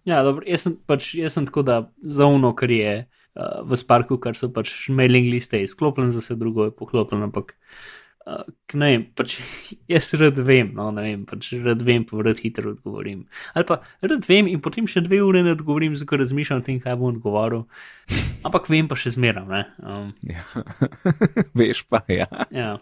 Ja, 0.03 0.19
dobro, 0.19 0.43
jaz 0.43 0.65
sem, 0.67 0.73
pač, 0.75 1.13
jaz 1.15 1.37
sem 1.37 1.45
tako, 1.47 1.63
da 1.63 1.75
zavno, 2.03 2.49
kar 2.51 2.67
je 2.67 3.07
uh, 3.07 3.63
v 3.63 3.77
Sparku, 3.79 4.17
kar 4.19 4.35
so 4.35 4.49
pač 4.51 4.89
mailing 4.91 5.31
liste 5.31 5.61
izklopljene, 5.63 6.11
za 6.11 6.19
vse 6.19 6.35
drugo 6.35 6.67
je 6.67 6.73
poklopljeno, 6.75 7.29
ampak 7.31 7.55
uh, 7.55 8.00
ne 8.77 8.89
vem, 8.91 9.03
pač 9.17 9.37
jaz 9.91 10.11
rad 10.19 10.37
vem, 10.45 10.71
no 10.77 10.89
ne 10.95 11.03
vem, 11.05 11.23
pač 11.29 11.51
rad 11.63 11.81
vem, 11.85 12.05
pa 12.07 12.21
rad 12.25 12.41
hitro 12.43 12.73
odgovorim. 12.75 13.23
Ali 13.55 13.67
pa 13.67 13.79
rad 14.03 14.27
vem 14.27 14.49
in 14.51 14.61
potem 14.63 14.87
še 14.89 15.03
dve 15.05 15.21
ure 15.25 15.41
ne 15.45 15.55
odgovorim, 15.55 15.95
zato 15.99 16.19
razmišljam 16.21 16.61
o 16.61 16.65
tem, 16.65 16.79
kaj 16.83 16.97
bom 16.99 17.11
odgovoril. 17.15 17.65
Ampak 18.47 18.69
vem 18.71 18.89
pa 18.91 18.97
še 18.99 19.15
zmeram, 19.17 19.49
ne. 19.51 19.65
Um, 19.81 20.13
ja. 20.27 20.45
veš 21.57 21.83
pa, 21.89 22.03
ja. 22.11 22.29
ja. 22.53 22.75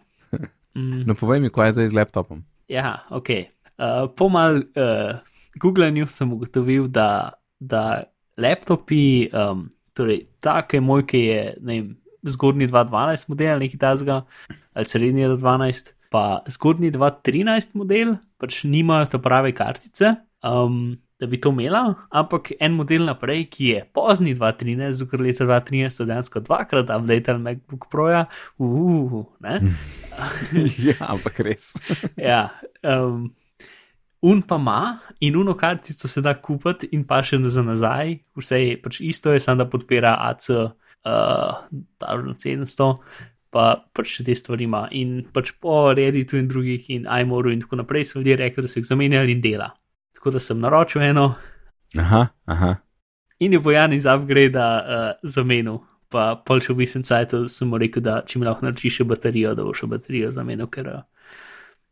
Mm. 0.75 1.05
No, 1.07 1.15
povej 1.19 1.43
mi, 1.43 1.53
kaj 1.53 1.71
je 1.71 1.79
zdaj 1.79 1.91
z 1.93 1.99
laptopom. 2.01 2.43
Ja, 2.69 2.99
ok. 3.15 3.33
Uh, 3.79 4.05
po 4.13 4.27
mal 4.31 4.61
uh, 4.61 5.19
googlanju 5.59 6.09
sem 6.11 6.31
ugotovil, 6.35 6.89
da, 6.91 7.31
da 7.59 8.03
laptopi, 8.39 9.29
um, 9.31 9.69
torej 9.97 10.25
take 10.43 10.83
moj, 10.83 11.07
ki 11.09 11.23
je 11.25 11.41
ne 11.63 11.79
vem, 11.79 11.89
zgodnji 12.23 12.67
2012 12.67 13.29
model, 13.29 13.59
neki 13.59 13.77
tazga, 13.77 14.21
ali 14.73 14.85
srednji 14.85 15.27
2012, 15.27 15.93
pa 16.09 16.23
zgodnji 16.47 16.91
2013 16.91 17.75
model, 17.77 18.15
pač 18.37 18.63
nimajo 18.63 19.13
te 19.13 19.21
prave 19.21 19.53
kartice. 19.55 20.15
um, 20.43 20.97
da 21.19 21.27
bi 21.27 21.37
to 21.41 21.49
imela, 21.51 21.93
ampak 22.09 22.53
en 22.63 22.77
model 22.79 23.03
naprej, 23.09 23.43
ki 23.51 23.65
je 23.73 23.81
pozni 23.93 24.31
2013, 24.35 24.95
zato 24.95 25.11
ker 25.11 25.23
leta 25.23 25.43
2013 25.43 25.91
so 25.91 26.05
dejansko 26.07 26.41
dvakrat 26.47 26.93
updated 26.95 27.41
MacBook 27.43 27.89
Proja, 27.91 28.25
uh, 28.57 29.25
ne. 29.43 29.59
ja, 30.87 30.95
ampak 31.11 31.43
res. 31.43 31.73
ja. 32.29 32.47
Um, 32.83 33.33
Un 34.19 34.41
pa 34.43 34.57
ima 34.59 34.99
in 35.23 35.37
uno 35.39 35.53
kartico 35.55 36.07
se 36.07 36.21
da 36.21 36.33
kupiti 36.35 36.89
in 36.91 37.05
pa 37.07 37.21
še 37.23 37.37
za 37.47 37.61
nazaj, 37.63 38.17
vse 38.35 38.57
je 38.59 38.73
pač 38.83 38.99
isto, 38.99 39.31
je 39.31 39.39
samo 39.39 39.63
da 39.63 39.69
podpira 39.69 40.17
AC 40.19 40.49
uh, 41.05 41.65
1700, 42.01 42.89
pa 43.53 43.65
pač 43.95 44.17
še 44.17 44.25
te 44.27 44.35
stvari 44.37 44.67
ima. 44.67 44.85
In 44.95 45.23
pač 45.33 45.53
po 45.61 45.89
Redditu 45.95 46.37
in 46.39 46.49
drugih 46.49 46.89
in 46.93 47.07
iMoru 47.09 47.53
in 47.53 47.63
tako 47.63 47.81
naprej 47.81 48.09
so 48.09 48.19
ljudje 48.19 48.37
rekli, 48.41 48.65
da 48.65 48.71
so 48.71 48.79
jih 48.79 48.89
zamenjali 48.89 49.37
in 49.37 49.41
dela. 49.41 49.71
Tako 50.17 50.35
da 50.35 50.43
sem 50.43 50.59
naročil 50.59 51.05
eno. 51.09 51.31
Aha, 51.97 52.27
aha. 52.45 52.75
In 53.39 53.55
je 53.55 53.59
bojan 53.63 53.93
iz 53.95 54.05
upgrade 54.05 54.59
uh, 54.59 55.13
zamenil. 55.23 55.81
Pa 56.09 56.33
pol 56.41 56.61
še 56.65 56.73
v 56.73 56.81
bistvu 56.81 57.03
cajtu 57.05 57.43
sem 57.51 57.69
mu 57.69 57.77
rekel, 57.77 58.01
da 58.01 58.21
če 58.25 58.41
mi 58.41 58.47
lahko 58.47 58.65
naročiš 58.65 59.01
še 59.01 59.05
baterijo, 59.09 59.53
da 59.57 59.65
bo 59.65 59.75
še 59.77 59.89
baterijo 59.89 60.31
zamenil, 60.33 60.69
ker 60.73 60.89
uh, 60.89 61.03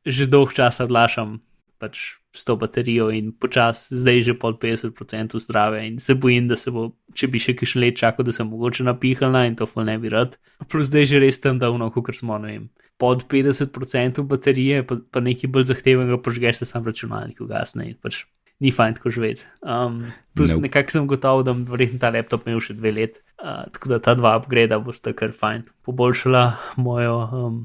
že 0.06 0.26
dolg 0.30 0.56
časa 0.58 0.88
odlašam 0.88 1.38
pač 1.78 2.18
s 2.34 2.46
to 2.46 2.56
baterijo 2.58 3.10
in 3.14 3.32
počasi, 3.32 3.96
zdaj 3.98 4.22
že 4.22 4.34
pol 4.38 4.58
50% 4.58 5.38
zdrave 5.42 5.86
in 5.88 6.00
se 6.00 6.14
bojim, 6.14 6.48
da 6.48 6.56
se 6.56 6.72
bo, 6.72 6.92
če 7.18 7.30
bi 7.34 7.42
še 7.42 7.56
kišen 7.58 7.82
let 7.82 7.98
čakal, 8.00 8.28
da 8.28 8.36
sem 8.36 8.48
mogoče 8.50 8.86
napihalna 8.86 9.46
in 9.50 9.58
to 9.58 9.68
ful 9.70 9.86
ne 9.88 9.98
bi 10.02 10.12
rad. 10.14 10.38
Plus 10.70 10.92
zdaj 10.92 11.10
že 11.12 11.22
res 11.24 11.42
tam 11.42 11.60
davno, 11.62 11.90
kot 11.94 12.14
smo, 12.16 12.38
ne 12.42 12.54
vem, 12.54 12.66
pod 13.02 13.26
50% 13.30 14.24
baterije, 14.30 14.84
pa, 14.88 15.00
pa 15.12 15.24
nekaj 15.24 15.52
bolj 15.54 15.70
zahtevnega, 15.72 16.20
požgeš 16.24 16.62
se 16.62 16.70
sam 16.70 16.86
računalnik, 16.88 17.42
ugasne 17.44 17.92
in 17.92 18.02
pač. 18.02 18.26
Ni 18.58 18.72
fajn 18.74 18.96
tako 18.98 19.12
živeti. 19.14 19.44
Um, 19.62 20.00
plus 20.34 20.56
nope. 20.56 20.64
nekako 20.66 20.94
sem 20.96 21.04
gotov, 21.06 21.44
da 21.46 21.54
bom 21.54 21.62
verjetno 21.70 22.00
ta 22.02 22.10
laptop 22.10 22.48
imel 22.48 22.64
še 22.66 22.74
dve 22.74 22.90
let, 22.96 23.20
uh, 23.38 23.68
tako 23.70 23.92
da 23.92 24.00
ta 24.02 24.16
dva 24.18 24.32
upgrade 24.40 24.80
bosta 24.82 25.14
kar 25.14 25.30
fajn. 25.30 25.68
Poboljšala 25.86 26.42
mojo 26.82 27.20
um, 27.38 27.60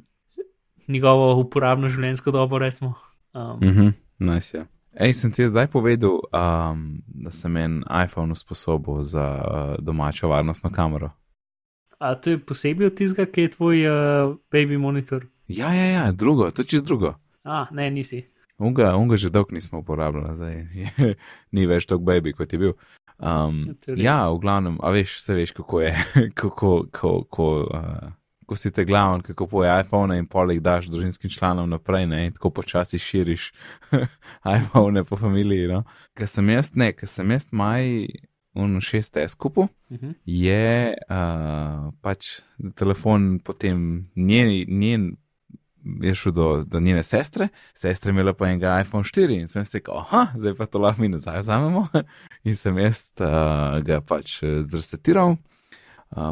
njegovo 0.93 1.33
uporabno 1.41 1.89
življenjsko 1.89 2.37
dobo, 2.37 2.61
recimo. 2.61 2.93
Um, 3.33 3.57
mm 3.63 3.73
-hmm. 3.73 3.93
nice, 4.29 4.59
ja. 4.59 4.67
Ej, 4.93 5.13
sem 5.17 5.33
ti 5.33 5.47
zdaj 5.49 5.67
povedal, 5.73 6.21
um, 6.21 7.01
da 7.07 7.31
sem 7.33 7.57
en 7.57 7.81
iPhone 8.05 8.33
usposobil 8.33 9.01
za 9.03 9.25
uh, 9.25 9.85
domačo 9.85 10.29
varnostno 10.29 10.71
kamero. 10.71 11.11
A 11.99 12.15
to 12.15 12.31
je 12.31 12.39
posebej 12.39 12.87
od 12.87 12.95
tistega, 12.95 13.31
ki 13.31 13.41
je 13.41 13.51
tvoj 13.51 13.77
uh, 13.87 14.37
baby 14.53 14.79
monitor? 14.79 15.27
Ja, 15.49 15.73
ja, 15.75 15.85
ja, 15.85 16.13
drugo, 16.13 16.51
to 16.51 16.63
čez 16.63 16.83
drugo. 16.83 17.15
A, 17.45 17.67
ne, 17.71 17.91
nisi. 17.91 18.27
Unga, 18.59 18.97
unga 18.97 19.17
že 19.17 19.31
dolgo 19.31 19.55
nismo 19.55 19.79
uporabljali, 19.79 20.37
zdaj 20.37 20.55
je, 20.55 21.15
ni 21.57 21.67
več 21.67 21.87
tako 21.87 22.05
baby, 22.05 22.33
kot 22.37 22.53
je 22.53 22.59
bil. 22.59 22.75
Um, 23.19 23.73
ja, 23.97 24.29
v 24.29 24.39
glavnem, 24.43 24.77
a 24.83 24.91
veš, 24.91 25.17
vse 25.23 25.35
veš, 25.35 25.55
kako 25.57 25.81
je, 25.81 25.93
kako, 26.41 26.85
kako, 26.91 27.23
kako 27.25 27.49
uh, 27.65 28.13
ko 28.47 28.57
si 28.57 28.71
te 28.71 28.85
glavni, 28.85 29.23
kako 29.23 29.47
poje 29.47 29.71
iPhone 29.81 30.17
in 30.19 30.27
poleg 30.27 30.61
daš 30.61 30.87
družinskim 30.91 31.31
članom 31.31 31.71
naprej, 31.71 32.07
ne, 32.07 32.27
in 32.27 32.33
tako 32.33 32.51
počasi 32.51 32.99
širiš 32.99 33.53
iPhone 34.59 35.05
po 35.05 35.17
familiji. 35.17 35.69
No. 35.69 35.83
Ker 36.19 36.29
sem 36.29 36.49
jaz, 36.49 36.73
ne, 36.75 36.93
ker 36.97 37.09
sem 37.09 37.31
jaz 37.31 37.49
maj 37.51 38.07
un 38.55 38.81
6S 38.81 39.37
kupu, 39.37 39.61
uh 39.63 39.99
-huh. 39.99 40.15
je 40.25 40.95
uh, 41.11 41.93
pač 42.01 42.41
telefon 42.75 43.39
potem 43.39 44.09
njen. 44.17 44.65
njen 44.69 45.17
Je 46.01 46.15
šel 46.15 46.33
do, 46.33 46.65
do 46.65 46.81
njene 46.81 47.03
sestre, 47.03 47.49
sestra 47.75 48.09
je 48.09 48.13
imela 48.13 48.33
pa 48.33 48.47
enega 48.47 48.81
iPhone 48.81 49.03
4 49.05 49.41
in 49.41 49.49
sem 49.49 49.65
rekel, 49.75 49.95
ah, 50.11 50.27
zdaj 50.37 50.55
pa 50.55 50.67
to 50.67 50.79
lahko 50.79 51.03
mi 51.03 51.09
nazaj 51.09 51.41
vzamemo. 51.41 51.89
in 52.45 52.57
sem 52.57 52.79
jaz 52.79 53.11
uh, 53.21 53.83
ga 53.83 54.01
pač 54.01 54.45
zdrsetiral, 54.61 55.37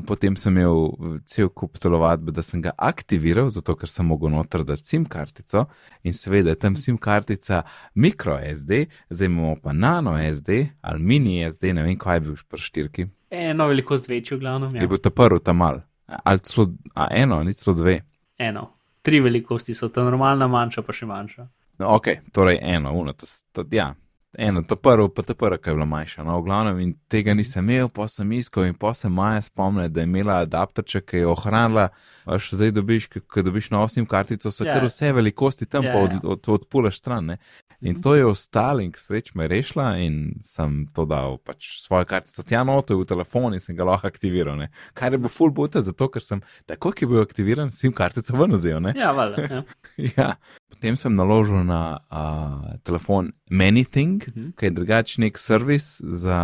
potem 0.07 0.37
sem 0.37 0.57
imel 0.57 1.21
cel 1.25 1.49
kup 1.49 1.79
telovadbe, 1.81 2.33
da 2.33 2.43
sem 2.43 2.61
ga 2.63 2.73
aktiviral, 2.77 3.49
zato 3.49 3.75
ker 3.79 3.89
sem 3.89 4.07
mogel 4.07 4.33
noter 4.35 4.65
dati 4.65 4.85
SIM 4.85 5.07
kartico 5.09 5.67
in 6.05 6.13
seveda 6.13 6.55
tam 6.55 6.77
SIM 6.77 6.99
kartica 7.01 7.63
mikro 7.95 8.37
SD, 8.39 8.85
zdaj 9.11 9.31
imamo 9.31 9.57
pa 9.63 9.73
nano 9.73 10.17
SD 10.21 10.67
ali 10.81 11.03
mini 11.03 11.41
SD, 11.51 11.73
ne 11.77 11.87
vem, 11.87 11.97
kaj 11.99 12.17
je 12.17 12.27
bil 12.27 12.43
pri 12.49 12.61
štirki. 12.61 13.07
Eno 13.31 13.67
velikost 13.71 14.09
večjo, 14.09 14.39
glavno. 14.39 14.71
Ja. 14.75 14.83
Je 14.83 14.89
bil 14.89 14.99
ta 14.99 15.11
prvi 15.11 15.41
tam 15.45 15.57
mal, 15.57 15.81
ali 16.07 16.39
celo 16.39 16.69
eno, 17.11 17.43
ni 17.43 17.55
celo 17.55 17.77
dve. 17.77 18.01
Eno, 18.39 18.69
tri 19.03 19.21
velikosti 19.21 19.75
so, 19.75 19.89
ta 19.89 20.05
normalna 20.05 20.49
manjša 20.49 20.83
pa 20.83 20.93
še 20.93 21.09
manjša. 21.09 21.49
No, 21.81 21.95
ok, 21.97 22.09
torej 22.33 22.59
eno, 22.63 22.93
uno, 22.93 23.13
to, 23.17 23.27
to, 23.53 23.65
ja, 23.73 23.95
eno, 24.39 24.63
to 24.63 24.77
prvo, 24.77 25.09
pa 25.09 25.23
to 25.23 25.35
prvo, 25.35 25.59
ki 25.59 25.71
je 25.71 25.75
bilo 25.75 25.87
manjše. 25.87 26.25
No, 26.25 26.41
v 26.41 26.45
glavnem, 26.45 26.81
in 26.81 26.93
tega 27.09 27.35
nisem 27.35 27.71
imel, 27.71 27.89
pa 27.89 28.09
sem 28.09 28.33
iskal 28.33 28.69
in 28.69 28.75
pa 28.75 28.95
sem 28.95 29.13
Maja 29.13 29.43
spomnil, 29.43 29.89
da 29.89 30.01
je 30.01 30.09
imela 30.09 30.41
adapterče, 30.45 31.01
ki 31.01 31.25
je 31.25 31.27
ohranila, 31.27 31.89
až 32.25 32.51
zdaj 32.55 32.75
dobiš, 32.77 33.09
ko 33.27 33.43
dobiš 33.43 33.71
na 33.71 33.83
osnim 33.83 34.07
kartico, 34.07 34.51
so 34.51 34.65
yeah. 34.65 34.75
kar 34.75 34.87
ja. 34.87 34.93
vse 34.93 35.13
velikosti 35.13 35.67
tam, 35.67 35.85
yeah, 35.85 35.93
pa 35.93 35.99
od, 35.99 36.13
od, 36.23 36.49
od, 36.49 36.55
odpulaš 36.61 36.99
stran. 36.99 37.27
Ne? 37.35 37.39
In 37.81 38.03
to 38.03 38.15
je 38.15 38.27
ostalo 38.27 38.81
in 38.85 38.93
sreč 38.97 39.33
me 39.35 39.49
rešila 39.49 39.97
in 40.05 40.41
sem 40.45 40.85
to 40.93 41.07
dal, 41.09 41.39
pač 41.41 41.79
svojo 41.81 42.05
kartico 42.05 42.45
tja 42.45 42.61
noto 42.65 42.99
v 42.99 43.07
telefon 43.09 43.57
in 43.57 43.61
sem 43.61 43.77
ga 43.77 43.87
lahko 43.89 44.11
aktiviral. 44.11 44.59
Ne? 44.61 44.69
Kar 44.95 45.13
je 45.13 45.21
bil 45.21 45.33
full 45.33 45.55
boot, 45.57 45.79
zato 45.81 46.11
ker 46.13 46.25
sem 46.25 46.43
tako, 46.69 46.93
ki 46.93 47.07
je 47.07 47.11
bil 47.13 47.23
aktiviran, 47.25 47.73
sim 47.73 47.95
kartico 47.97 48.37
ven 48.37 48.53
vzel. 48.57 48.91
Ja, 48.97 49.15
valjda. 49.17 49.47
Ja. 49.49 49.63
ja. 50.17 50.29
Potem 50.69 50.97
sem 50.97 51.17
naložil 51.17 51.65
na 51.65 52.01
uh, 52.13 52.77
telefon 52.85 53.33
ManyThing, 53.51 54.29
uh 54.29 54.35
mhm. 54.35 54.47
-huh. 54.47 54.57
ki 54.57 54.67
je 54.67 54.71
drugačen 54.71 55.25
nek 55.25 55.39
servis 55.39 56.01
za 56.01 56.41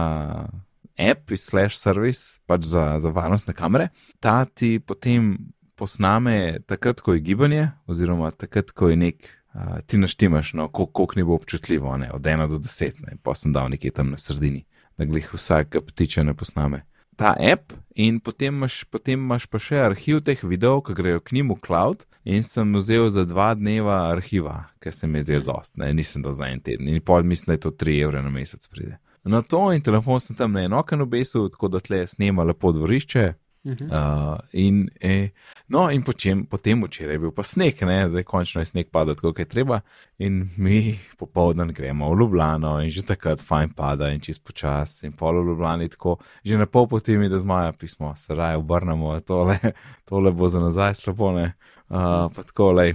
app, 0.98 1.30
slash 1.36 1.76
servis, 1.76 2.40
pač 2.46 2.64
za, 2.64 2.98
za 2.98 3.12
varnostne 3.12 3.54
kamere. 3.54 3.88
Ta 4.20 4.44
ti 4.44 4.78
potem 4.78 5.36
posname 5.76 6.58
takrat, 6.66 7.00
ko 7.00 7.14
je 7.14 7.20
gibanje, 7.20 7.70
oziroma 7.86 8.30
takrat, 8.30 8.72
ko 8.72 8.88
je 8.88 8.96
nek 8.96 9.28
uh, 9.56 9.78
ti 9.86 9.98
naštimaš, 9.98 10.52
no, 10.52 10.68
koliko 10.68 11.06
ni 11.16 11.24
bo 11.24 11.34
občutljivo, 11.34 11.96
ne, 11.96 12.10
od 12.12 12.22
1 12.22 12.48
do 12.48 12.58
10, 12.58 13.00
ne, 13.06 13.16
pa 13.22 13.34
sem 13.34 13.52
dal 13.52 13.70
nekje 13.72 13.90
tam 13.90 14.10
na 14.10 14.18
sredini, 14.18 14.66
da 14.98 15.04
glih 15.04 15.32
vsak 15.34 15.76
ptiče 15.86 16.24
ne 16.24 16.34
posname. 16.34 16.82
Ta 17.16 17.32
app 17.52 17.72
in 17.94 18.20
potem 18.20 18.54
imaš, 18.54 18.84
potem 18.84 19.20
imaš 19.20 19.46
pa 19.48 19.58
še 19.58 19.80
arhiv 19.80 20.20
teh 20.20 20.42
videov, 20.44 20.82
ki 20.84 20.96
grejo 20.98 21.22
k 21.24 21.32
njim 21.38 21.54
v 21.54 21.56
cloud 21.64 22.04
in 22.28 22.44
sem 22.44 22.76
vzel 22.76 23.08
za 23.10 23.24
dva 23.24 23.54
dneva 23.56 24.02
arhiva, 24.10 24.66
ker 24.84 24.92
se 24.92 25.08
mi 25.08 25.22
je 25.22 25.30
zdel 25.30 25.46
dost, 25.46 25.72
ne, 25.80 25.88
nisem 25.96 26.22
dal 26.22 26.36
za 26.36 26.50
en 26.52 26.60
teden 26.60 26.92
in 26.92 27.00
pol 27.00 27.24
mislim, 27.24 27.46
da 27.46 27.56
je 27.56 27.64
to 27.64 27.72
3 27.72 28.02
evre 28.04 28.22
na 28.22 28.30
mesec 28.30 28.68
pride. 28.68 28.98
Na 29.24 29.40
to 29.42 29.72
in 29.72 29.82
telefon 29.82 30.20
sem 30.20 30.36
tam 30.36 30.52
na 30.52 30.62
enokan 30.68 31.00
obesil, 31.02 31.48
tako 31.50 31.68
da 31.72 31.80
tle 31.80 32.04
snema 32.06 32.44
lepo 32.44 32.70
dvorišče, 32.72 33.32
Uh, 33.66 34.38
in, 34.52 34.90
e, 35.00 35.30
no, 35.68 35.90
in 35.90 36.02
počem, 36.06 36.44
potem 36.46 36.84
včeraj 36.84 37.16
je 37.16 37.18
bil 37.18 37.32
pa 37.34 37.42
sneg, 37.42 37.80
ne? 37.82 37.96
zdaj 38.08 38.22
končno 38.22 38.62
je 38.62 38.68
sneg 38.70 38.92
padal, 38.94 39.16
kot 39.18 39.38
je 39.42 39.46
treba. 39.50 39.80
In 40.22 40.44
mi 40.56 40.98
popoldan 41.18 41.72
gremo 41.74 42.12
v 42.12 42.18
Ljubljano 42.20 42.76
in 42.84 42.90
že 42.94 43.02
takrat 43.02 43.42
fajn 43.42 43.72
pada 43.74 44.12
in 44.14 44.22
čist 44.22 44.44
počas 44.46 45.02
in 45.02 45.16
polo 45.18 45.42
v 45.42 45.50
Ljubljani 45.50 45.88
tako, 45.90 46.18
že 46.44 46.58
na 46.58 46.66
pol 46.66 46.86
poti 46.86 47.18
mi 47.18 47.28
da 47.28 47.38
zmaja 47.42 47.72
pismo, 47.72 48.14
se 48.16 48.34
raje 48.34 48.56
obrnemo, 48.56 49.18
tole, 49.20 49.58
tole 50.08 50.32
bo 50.32 50.48
za 50.48 50.60
nazaj 50.60 50.94
slabo, 50.94 51.32
ne. 51.32 51.52
Uh, 51.88 52.30
pa 52.30 52.46
tako, 52.46 52.72
lej. 52.72 52.94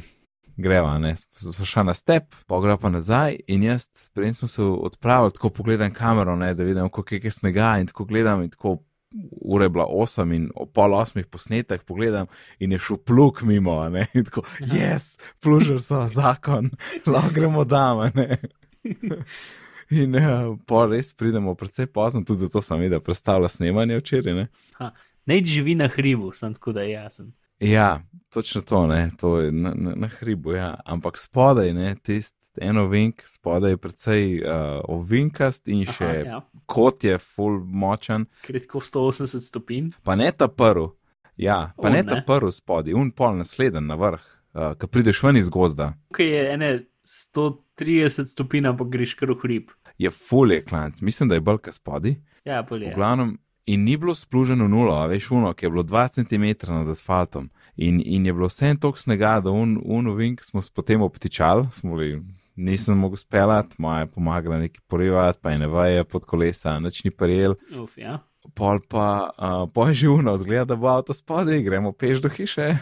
Greva, 0.61 0.97
ne, 0.99 1.15
so 1.15 1.65
šla 1.65 1.83
na 1.87 1.93
step, 1.95 2.35
pogra 2.45 2.75
pa 2.77 2.89
nazaj 2.91 3.37
in 3.49 3.63
jaz, 3.63 3.87
prej 4.13 4.33
smo 4.37 4.47
se 4.47 4.61
odpravili, 4.61 5.31
tako 5.31 5.49
pogledam 5.49 5.93
kamero, 5.93 6.35
ne, 6.35 6.53
da 6.53 6.63
vidim, 6.63 6.89
koliko 6.89 7.15
je 7.15 7.31
snega 7.31 7.77
in 7.79 7.87
tako 7.87 8.05
gledam 8.05 8.43
in 8.43 8.49
tako 8.51 8.77
ura 9.41 9.65
je 9.65 9.69
bila 9.69 9.85
8 9.85 10.35
in 10.35 10.49
o 10.55 10.65
pol 10.65 10.91
8 10.91 11.23
posnetek 11.23 11.83
pogledam 11.83 12.27
in 12.59 12.71
je 12.71 12.79
šel 12.79 12.97
pluk 12.97 13.41
mimo, 13.41 13.89
ne? 13.89 14.07
in 14.13 14.25
tako, 14.25 14.43
jaz, 14.59 15.17
plužer 15.39 15.81
so 15.81 16.07
zakon, 16.07 16.69
lahko 17.11 17.33
gremo 17.33 17.63
dame. 17.63 18.37
In 19.91 20.15
uh, 20.15 20.55
pa 20.65 20.85
res 20.87 21.09
pridemo 21.13 21.51
precej 21.55 21.89
pozno, 21.91 22.23
tudi 22.23 22.45
zato 22.45 22.61
sem 22.63 22.79
videl, 22.79 23.01
da 23.01 23.03
predstavlja 23.03 23.49
snemanje 23.51 23.97
včeraj. 23.99 24.45
Ne 25.25 25.39
živi 25.45 25.75
na 25.75 25.89
hribu, 25.91 26.31
sem 26.33 26.53
tako 26.53 26.71
da 26.71 26.85
jasen. 26.87 27.33
Ja, 27.59 28.01
točno 28.33 28.61
to, 28.61 28.87
ne, 28.87 29.11
to 29.19 29.39
je 29.39 29.51
na, 29.51 29.73
na, 29.75 29.93
na 29.95 30.07
hribu, 30.07 30.53
ja. 30.53 30.79
ampak 30.85 31.19
spodaj, 31.19 31.73
ne, 31.73 31.95
tisti 32.03 32.40
eno 32.57 32.87
vink, 32.87 33.23
spodaj 33.25 33.71
je 33.71 33.77
precej 33.77 34.25
uh, 34.41 34.81
ovinkast 34.91 35.67
in 35.67 35.85
še 35.85 36.07
Aha, 36.07 36.23
ja. 36.25 36.39
kot 36.65 37.03
je 37.03 37.17
full 37.21 37.61
močen. 37.63 38.27
Kratko 38.45 38.81
180 38.83 39.45
stopinj. 39.47 39.91
Pa 40.03 40.15
ne 40.19 40.31
ta 40.31 40.47
prvi, 40.47 40.89
ja, 41.37 41.73
pa 41.77 41.87
o, 41.87 41.93
ne, 41.93 42.01
ne 42.01 42.09
ta 42.09 42.21
prvi 42.27 42.51
spodaj, 42.51 42.95
un 42.97 43.11
pol 43.15 43.39
nasleden 43.39 43.87
na 43.87 43.99
vrh, 43.99 44.23
uh, 44.53 44.73
ki 44.79 44.89
prideš 44.91 45.23
ven 45.23 45.39
iz 45.39 45.51
gozda. 45.53 45.93
Tukaj 46.11 46.33
je 46.33 46.41
ene 46.55 46.71
130 47.07 48.31
stopinj, 48.31 48.71
ampak 48.73 48.91
greš 48.93 49.15
kar 49.19 49.31
v 49.33 49.39
hrib. 49.45 49.71
Je 50.01 50.11
full 50.11 50.51
je 50.51 50.63
klanc, 50.65 51.01
mislim, 51.05 51.29
da 51.29 51.37
je 51.37 51.45
bolj 51.45 51.71
spodaj. 51.71 52.17
Ja, 52.45 52.63
bolje. 52.65 52.91
V 52.91 52.97
glavnem, 52.97 53.35
in 53.65 53.83
ni 53.83 53.97
bilo 53.97 54.15
spluženo 54.15 54.67
nulo, 54.67 54.97
veš, 55.07 55.31
uno, 55.31 55.53
ki 55.53 55.65
je 55.65 55.69
bilo 55.69 55.83
2 55.83 56.07
cm 56.09 56.73
nad 56.73 56.89
asfaltom. 56.89 57.49
In, 57.75 58.01
in 58.05 58.25
je 58.25 58.33
bilo 58.33 58.49
vse 58.49 58.73
en 58.73 58.77
tok 58.77 58.97
snega, 58.99 59.39
da 59.39 59.51
un, 59.51 59.77
un 59.85 60.15
vink 60.17 60.43
smo 60.43 60.61
potem 60.75 61.01
obtičali, 61.01 61.67
smo 61.71 61.95
bili 61.95 62.21
nisem 62.61 62.97
mogel 62.97 63.17
speljati, 63.17 63.75
moja 63.79 63.99
je 63.99 64.11
pomagala 64.11 64.59
nekaj 64.59 64.81
porivati, 64.87 65.39
pa 65.41 65.51
je 65.51 65.59
ne 65.59 65.67
vaje 65.67 66.03
pod 66.03 66.25
kolesa, 66.25 66.79
nič 66.79 67.03
ni 67.03 67.11
prijel. 67.11 67.55
Uf, 67.81 67.97
ja. 67.97 68.19
Pol 68.57 68.79
pa 68.89 69.29
uh, 69.29 69.65
poživno, 69.73 70.37
zgleda, 70.37 70.65
da 70.65 70.75
bo 70.75 70.89
avto 70.89 71.13
spodaj, 71.13 71.61
gremo 71.61 71.91
peš 71.91 72.21
do 72.21 72.29
hiše. 72.29 72.69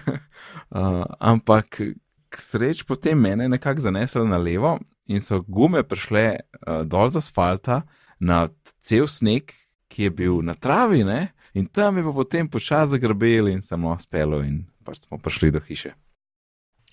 uh, 0.69 1.03
ampak 1.19 1.81
k 2.29 2.41
sreč 2.41 2.83
potem 2.87 3.19
mene 3.19 3.47
je 3.47 3.55
nekako 3.55 3.79
zaneslo 3.79 4.23
na 4.25 4.37
levo 4.37 4.77
in 5.07 5.21
so 5.21 5.41
gume 5.47 5.83
prišle 5.83 6.25
uh, 6.35 6.81
dol 6.85 7.09
z 7.09 7.17
asfalta 7.23 7.81
na 8.19 8.47
cel 8.79 9.07
sneg, 9.07 9.51
ki 9.89 10.03
je 10.03 10.09
bil 10.09 10.41
na 10.45 10.53
travi, 10.53 11.03
ne? 11.03 11.33
in 11.53 11.65
tam 11.65 11.97
je 11.97 12.03
pa 12.03 12.11
potem 12.13 12.49
počasi 12.49 12.91
zagrbel 12.91 13.49
in 13.49 13.61
samo 13.61 13.95
spelo 13.99 14.43
in 14.45 14.63
pač 14.85 15.05
smo 15.05 15.17
prišli 15.17 15.51
do 15.51 15.59
hiše. 15.59 15.93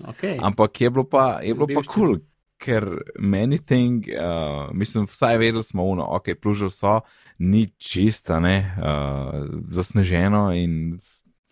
Okay. 0.01 0.37
Ampak 0.43 0.81
je 0.81 0.91
bilo 0.91 1.05
pa, 1.05 1.41
je 1.41 1.55
bilo 1.55 1.69
pa 1.69 1.81
kul, 1.81 1.93
cool, 1.93 2.15
ker 2.59 2.87
many 3.19 3.59
thing, 3.59 4.07
uh, 4.09 4.71
mislim, 4.75 5.07
vsaj 5.07 5.39
vedeli 5.39 5.65
smo 5.65 5.85
uno, 5.85 6.07
ok, 6.17 6.35
plužil 6.43 6.71
so, 6.71 7.01
ni 7.39 7.67
čista, 7.77 8.41
ne, 8.41 8.59
uh, 8.79 9.45
zasneženo 9.71 10.51
in 10.57 10.97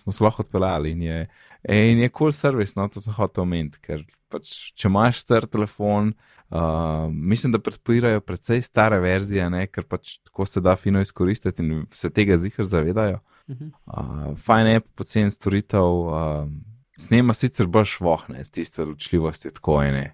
smo 0.05 0.13
se 0.13 0.25
lahko 0.25 0.43
odpeljali 0.43 0.91
in 0.91 1.03
je, 1.03 1.29
in 1.69 1.99
je 1.99 2.11
cool 2.19 2.33
servis, 2.33 2.75
no, 2.77 2.89
to 2.89 3.01
sem 3.01 3.13
hotel 3.17 3.47
omeniti, 3.47 3.81
ker 3.81 4.03
pač, 4.29 4.51
če 4.77 4.89
imaš 4.91 5.23
star 5.25 5.47
telefon, 5.49 6.13
uh, 6.51 7.07
mislim, 7.09 7.55
da 7.55 7.63
podpirajo 7.63 8.21
precej 8.21 8.61
stare 8.65 8.99
verzije, 9.01 9.47
ne, 9.51 9.65
ker 9.73 9.87
pač 9.89 10.19
tako 10.27 10.49
se 10.49 10.61
da 10.65 10.77
fino 10.77 11.01
izkoristiti 11.05 11.65
in 11.65 11.87
se 11.93 12.11
tega 12.13 12.37
zihar 12.41 12.69
zavedajo. 12.69 13.23
Mhm. 13.51 13.73
Uh, 13.87 14.29
fajn 14.41 14.73
je, 14.73 14.85
pocen 14.97 15.33
storitev, 15.33 15.89
uh, 16.09 16.53
snema 17.01 17.35
sicer 17.35 17.69
bolj 17.69 17.95
švohne, 17.97 18.45
z 18.45 18.51
tiste 18.51 18.85
ločljivosti, 18.85 19.53
tako 19.57 19.83
je 19.83 19.93
ne, 19.93 20.07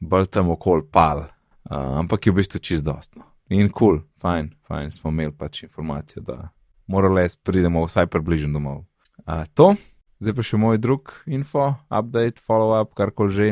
bolj 0.00 0.26
tam 0.26 0.50
okol 0.50 0.84
pal, 0.92 1.26
uh, 1.70 1.98
ampak 1.98 2.26
je 2.26 2.32
v 2.32 2.40
bistvu 2.40 2.60
čist 2.60 2.84
dostno. 2.86 3.24
In 3.48 3.70
kul, 3.70 4.00
cool, 4.00 4.02
fajn, 4.20 4.50
fajn 4.68 4.90
smo 4.92 5.10
imeli 5.10 5.32
pač 5.32 5.62
informacijo, 5.64 6.22
da 6.22 6.50
morali 6.86 7.26
pridemo 7.42 7.84
vsaj 7.86 8.06
približno 8.06 8.52
domov. 8.58 8.84
Uh, 9.24 9.44
to, 9.54 9.74
zdaj 10.20 10.36
pa 10.36 10.44
še 10.44 10.60
moj 10.60 10.78
drug 10.78 11.12
info, 11.26 11.74
update, 11.88 12.42
follow-up, 12.44 12.94
karkoli 12.94 13.32
že. 13.32 13.48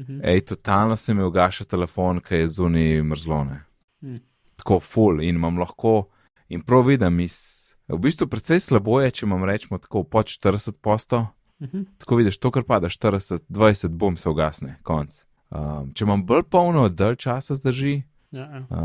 Mhm. 0.00 0.20
Ej, 0.24 0.40
totalno 0.48 0.96
se 0.96 1.14
mi 1.14 1.22
ugaša 1.22 1.64
telefon, 1.64 2.20
ki 2.20 2.34
je 2.34 2.48
zunaj 2.48 3.02
mrzlone. 3.02 3.60
Mhm. 4.02 4.16
Tako 4.56 4.80
full 4.80 5.20
in 5.22 5.36
imam 5.36 5.58
lahko, 5.58 6.08
in 6.48 6.62
prav 6.62 6.86
vidim, 6.86 7.20
iz, 7.20 7.74
v 7.88 7.98
bistvu 7.98 8.28
precej 8.28 8.60
slabo 8.60 9.00
je, 9.00 9.10
če 9.10 9.26
imam 9.26 9.44
rečemo 9.44 9.78
tako 9.78 10.04
pod 10.04 10.26
40 10.26 10.78
posto. 10.80 11.26
Mhm. 11.60 11.82
Tako 11.98 12.16
vidiš, 12.16 12.38
to, 12.38 12.50
kar 12.50 12.64
pada 12.64 12.88
40, 12.88 13.44
20, 13.48 13.92
bom 13.92 14.16
se 14.16 14.28
ugasne, 14.28 14.78
konc. 14.82 15.12
Um, 15.50 15.90
če 15.92 16.04
imam 16.04 16.22
bolj 16.22 16.42
polno, 16.44 16.88
dalj 16.88 17.16
časa 17.18 17.54
zdrži. 17.54 18.02
Ja, 18.30 18.40
ja. 18.42 18.60
Uh, 18.70 18.76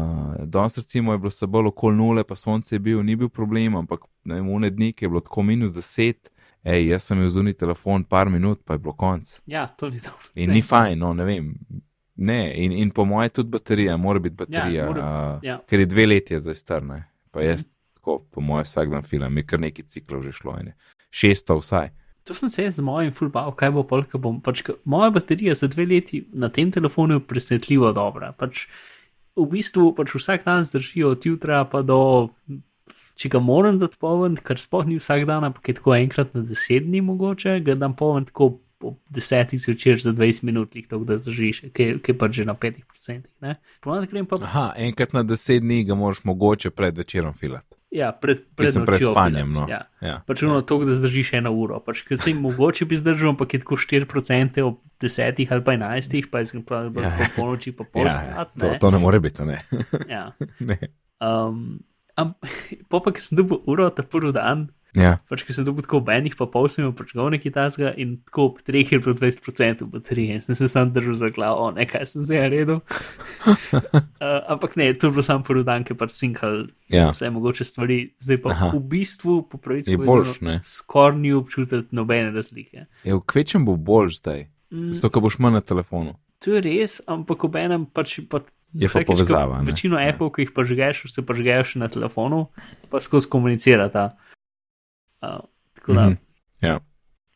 danes 0.45 0.77
recimo 0.77 1.11
je 1.11 1.19
bilo 1.19 1.29
se 1.29 1.47
bolj 1.47 1.67
okoli 1.67 1.95
nule, 1.95 2.23
pa 2.23 2.35
sonce 2.35 2.75
je 2.75 2.79
bil, 2.79 3.03
ni 3.03 3.15
bil 3.15 3.29
problem, 3.29 3.75
ampak 3.75 3.99
ne 4.23 4.35
vem, 4.35 4.49
une 4.49 4.69
dni, 4.69 4.93
je 4.95 5.07
bilo 5.07 5.19
tako 5.19 5.43
minus 5.43 5.71
10, 5.71 6.31
ej, 6.65 6.87
jaz 6.87 7.03
sem 7.03 7.17
imel 7.17 7.29
zunaj 7.29 7.53
telefon 7.53 8.03
par 8.03 8.29
minut, 8.29 8.63
pa 8.65 8.73
je 8.73 8.79
bilo 8.79 8.93
konc. 8.93 9.35
ja, 9.45 9.67
to 9.67 9.89
ni 9.89 9.99
dobro. 9.99 10.31
In 10.35 10.49
Ne. 10.49 10.53
ni 10.53 10.61
fajn, 10.63 10.97
no, 10.97 11.13
ne 11.13 11.25
vem. 11.25 11.51
Ne, 12.17 12.39
in, 12.55 12.71
in 12.71 12.89
po 12.89 13.05
mojem 13.05 13.29
tudi 13.31 13.49
baterija, 13.49 13.97
mora 13.97 14.19
biti 14.19 14.35
baterija, 14.35 14.71
Ja, 14.75 14.85
mora- 14.85 15.35
uh, 15.35 15.43
ja. 15.43 15.59
ker 15.67 15.79
je 15.79 15.85
dve 15.85 16.05
leti 16.05 16.33
je 16.33 16.39
zdaj 16.39 16.55
strne. 16.55 16.97
Pa 17.31 17.41
jaz, 17.41 17.67
tako, 17.93 18.23
po 18.31 18.41
mojem, 18.41 18.63
vsak 18.63 18.89
dan 18.89 19.03
filam, 19.03 19.37
je 19.37 19.43
kar 19.43 19.59
neki 19.59 19.83
ciklov 19.83 20.23
že 20.23 20.31
šlo, 20.31 20.57
in 20.59 20.67
je. 20.67 20.75
šesto 21.11 21.57
vsaj. 21.57 21.89
To 22.25 22.33
sem 22.33 22.49
se 22.49 22.63
jaz 22.63 22.75
z 22.75 22.81
mojim 22.81 23.11
fulbav, 23.13 23.51
kaj 23.53 23.71
bo 23.71 23.83
polka 23.85 24.17
bom. 24.17 24.39
Pač, 24.41 24.63
moja 24.83 25.11
baterija 25.13 25.53
za 25.53 25.67
dve 25.69 25.85
leti 25.85 26.23
na 26.33 26.49
tem 26.49 26.71
telefonu 26.73 27.19
je 27.19 27.25
presenetljivo 27.29 27.91
dobra. 27.93 28.31
Pač, 28.33 28.65
v 29.37 29.45
bistvu 29.51 29.91
pač 29.93 30.15
vsak 30.15 30.45
dan 30.45 30.65
zdrži 30.65 31.03
od 31.05 31.25
jutra 31.25 31.61
pa 31.69 31.83
do, 31.85 32.29
če 33.15 33.29
ga 33.29 33.39
moram 33.39 33.77
dati 33.79 33.99
poln, 34.01 34.39
kar 34.41 34.57
sploh 34.57 34.87
ni 34.89 34.97
vsak 34.97 35.27
dan, 35.29 35.45
ampak 35.45 35.69
je 35.69 35.77
tako 35.77 35.93
enkrat 35.99 36.33
na 36.33 36.41
deset 36.41 36.87
dni 36.87 37.03
mogoče, 37.05 37.59
ga 37.61 37.77
dam 37.77 37.93
poln 37.93 38.25
tako 38.25 38.55
po 38.81 38.95
desetih 39.13 39.61
zvečer 39.61 40.01
za 40.01 40.11
20 40.11 40.43
minut, 40.43 40.73
lih 40.75 40.87
to, 40.89 40.97
da 41.05 41.15
zdržiš, 41.21 41.61
ki 41.77 41.83
je- 42.01 42.17
pač 42.17 42.41
že 42.41 42.45
na 42.45 42.55
5%. 42.55 43.29
ne. 43.41 43.55
Ponovadi 43.81 44.07
grem 44.07 44.25
pa 44.25 44.41
Aha, 44.41 44.73
enkrat 44.77 45.13
na 45.13 45.23
deset 45.23 45.61
dni 45.61 45.83
ga 45.85 45.95
moraš 45.95 46.23
mogoče 46.23 46.69
pred 46.73 46.97
večerom 46.97 47.33
filati. 47.33 47.74
Ja, 47.95 48.11
pred, 48.11 48.43
pred, 48.55 48.67
Mislim, 48.67 48.85
pred 48.85 48.99
nočjo 48.99 49.13
spanjem. 49.15 49.53
No. 49.55 49.63
Ja. 49.71 49.81
Ja. 50.03 50.15
Pač 50.27 50.43
ono 50.43 50.59
to, 50.67 50.81
da 50.83 50.95
zdržiš 50.97 51.33
eno 51.39 51.53
uro. 51.55 51.79
Pač, 51.79 52.03
ker 52.03 52.19
se 52.19 52.33
jim 52.33 52.43
mogoče 52.43 52.87
bi 52.89 52.99
zdržal, 52.99 53.31
ampak 53.33 53.55
je 53.55 53.61
tako 53.63 53.79
4% 53.79 54.61
ob 54.67 54.81
10 55.01 55.41
ali 55.51 55.63
pa 55.63 55.75
11, 55.77 56.29
pa 56.31 56.43
je 56.43 56.51
zgolj 56.51 56.67
Ja. 56.99 57.07
ja. 57.07 57.15
po 57.17 57.31
polnoči, 57.39 57.71
pa 57.71 57.87
pol 57.87 58.07
Ja, 58.07 58.15
spat. 58.19 58.53
to, 58.59 58.67
ne. 58.67 58.79
to 58.83 58.91
ne 58.91 58.99
more 58.99 59.19
biti, 59.23 59.47
ne. 59.47 59.61
Ja. 60.11 60.31
ne. 60.69 60.79
Um, 61.23 61.79
am, 62.19 62.35
po 62.91 62.99
pa, 62.99 63.15
ki 63.15 63.23
sem 63.23 63.39
dobil 63.39 63.63
uro 63.63 63.87
ta 63.89 64.03
prvi 64.03 64.35
dan, 64.35 64.67
Ja, 64.95 65.17
pač, 65.29 65.43
ki 65.43 65.53
sem 65.53 65.65
dobil 65.67 65.83
tako 65.83 65.99
ob 65.99 66.09
enih, 66.13 66.35
pa 66.39 66.47
pol 66.47 66.69
sem 66.71 66.85
imel 66.85 66.93
pač 66.95 67.11
nekaj 67.15 67.51
tasga 67.51 67.91
in 67.99 68.17
tako 68.23 68.45
ob 68.49 68.61
treh 68.63 68.87
je 68.91 68.99
bilo 68.99 69.13
20% 69.13 69.83
baterije 69.91 70.39
in 70.39 70.41
sem 70.41 70.55
se 70.55 70.69
sam 70.71 70.93
držal 70.95 71.19
za 71.19 71.29
glavo, 71.35 71.67
ne 71.75 71.83
kaj 71.83 72.05
sem 72.07 72.23
zdaj 72.23 72.47
naredil. 72.47 72.79
uh, 72.79 73.99
ampak 74.55 74.75
ne, 74.79 74.93
to 74.93 75.07
je 75.07 75.11
bilo 75.11 75.23
samo 75.23 75.43
prvi 75.43 75.63
dan, 75.67 75.83
je 75.83 75.97
pač 75.99 76.15
sinkal 76.15 76.67
ja. 76.87 77.09
vse 77.11 77.29
mogoče 77.29 77.67
stvari, 77.67 78.15
zdaj 78.19 78.41
pa 78.41 78.55
Aha. 78.55 78.71
V 78.71 78.79
bistvu 78.79 79.43
po 79.51 79.59
pravici? 79.59 79.95
Skoraj 80.63 81.19
ni 81.19 81.33
občutiti 81.35 81.91
nobene 81.91 82.31
razlike. 82.31 82.87
Je 83.03 83.13
v 83.15 83.21
kvečem 83.27 83.65
bo 83.67 83.75
boljš 83.75 84.23
zdaj, 84.23 84.47
Mm. 84.75 84.91
zato 84.91 85.09
ker 85.13 85.21
boš 85.21 85.37
manj 85.39 85.59
na 85.59 85.61
telefonu. 85.61 86.15
To 86.43 86.55
je 86.57 86.61
res, 86.61 86.97
ampak 87.07 87.43
ob 87.47 87.55
enem 87.55 87.85
pač 87.85 88.19
pa. 88.29 88.41
Je 88.75 88.89
pa 88.89 88.99
vsakič, 88.99 89.07
ko 89.07 89.13
povezava, 89.15 89.61
ne? 89.61 89.67
Večino 89.69 89.95
Ja. 89.95 90.11
Apple, 90.11 90.27
ki 90.35 90.43
jih 90.43 90.51
pažgeš, 90.51 91.05
se 91.07 91.23
pažgeš 91.23 91.77
na 91.79 91.87
telefonu, 91.87 92.49
pa 92.91 92.99
skozi 92.99 93.29
komunicirata. 93.31 94.17
Uh, 95.25 95.39
tako 95.73 95.93
da 95.93 96.05
Mhm. 96.09 96.17
Ja. 96.61 96.79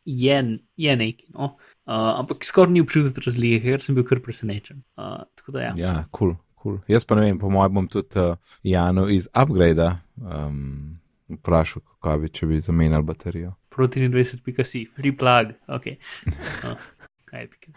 je, 0.04 0.58
je 0.76 0.96
nekaj. 0.96 1.26
No? 1.34 1.44
Uh, 1.86 2.18
ampak 2.20 2.44
skoraj 2.44 2.72
ni 2.72 2.80
občutiti 2.80 3.20
razlike, 3.26 3.64
ker 3.64 3.82
sem 3.82 3.94
bil 3.94 4.04
kar 4.04 4.20
presenečen. 4.20 4.82
Uh, 4.96 5.22
tako 5.34 5.52
da 5.52 5.60
ja. 5.60 5.72
Ja, 5.76 5.94
kul. 6.10 6.34
Cool, 6.34 6.36
cool. 6.62 6.78
Jaz 6.88 7.04
pa 7.04 7.14
ne 7.14 7.26
vem, 7.26 7.38
po 7.38 7.50
mojem 7.50 7.74
bom 7.74 7.88
tudi 7.88 8.18
uh, 8.20 8.36
Janu 8.62 9.08
iz 9.08 9.28
upgrade 9.34 9.90
um, 10.16 10.98
vprašal, 11.28 11.82
kako 12.00 12.18
bi, 12.18 12.28
če 12.28 12.46
bi 12.46 12.60
zamenjal 12.60 13.02
baterijo. 13.02 13.54
Proti 13.68 14.00
23.si, 14.08 14.86
free 14.96 15.12
plug, 15.16 15.54
ok. 15.68 15.86
Uh, 16.64 16.76
kaj 17.24 17.40
je 17.40 17.48
pika? 17.48 17.72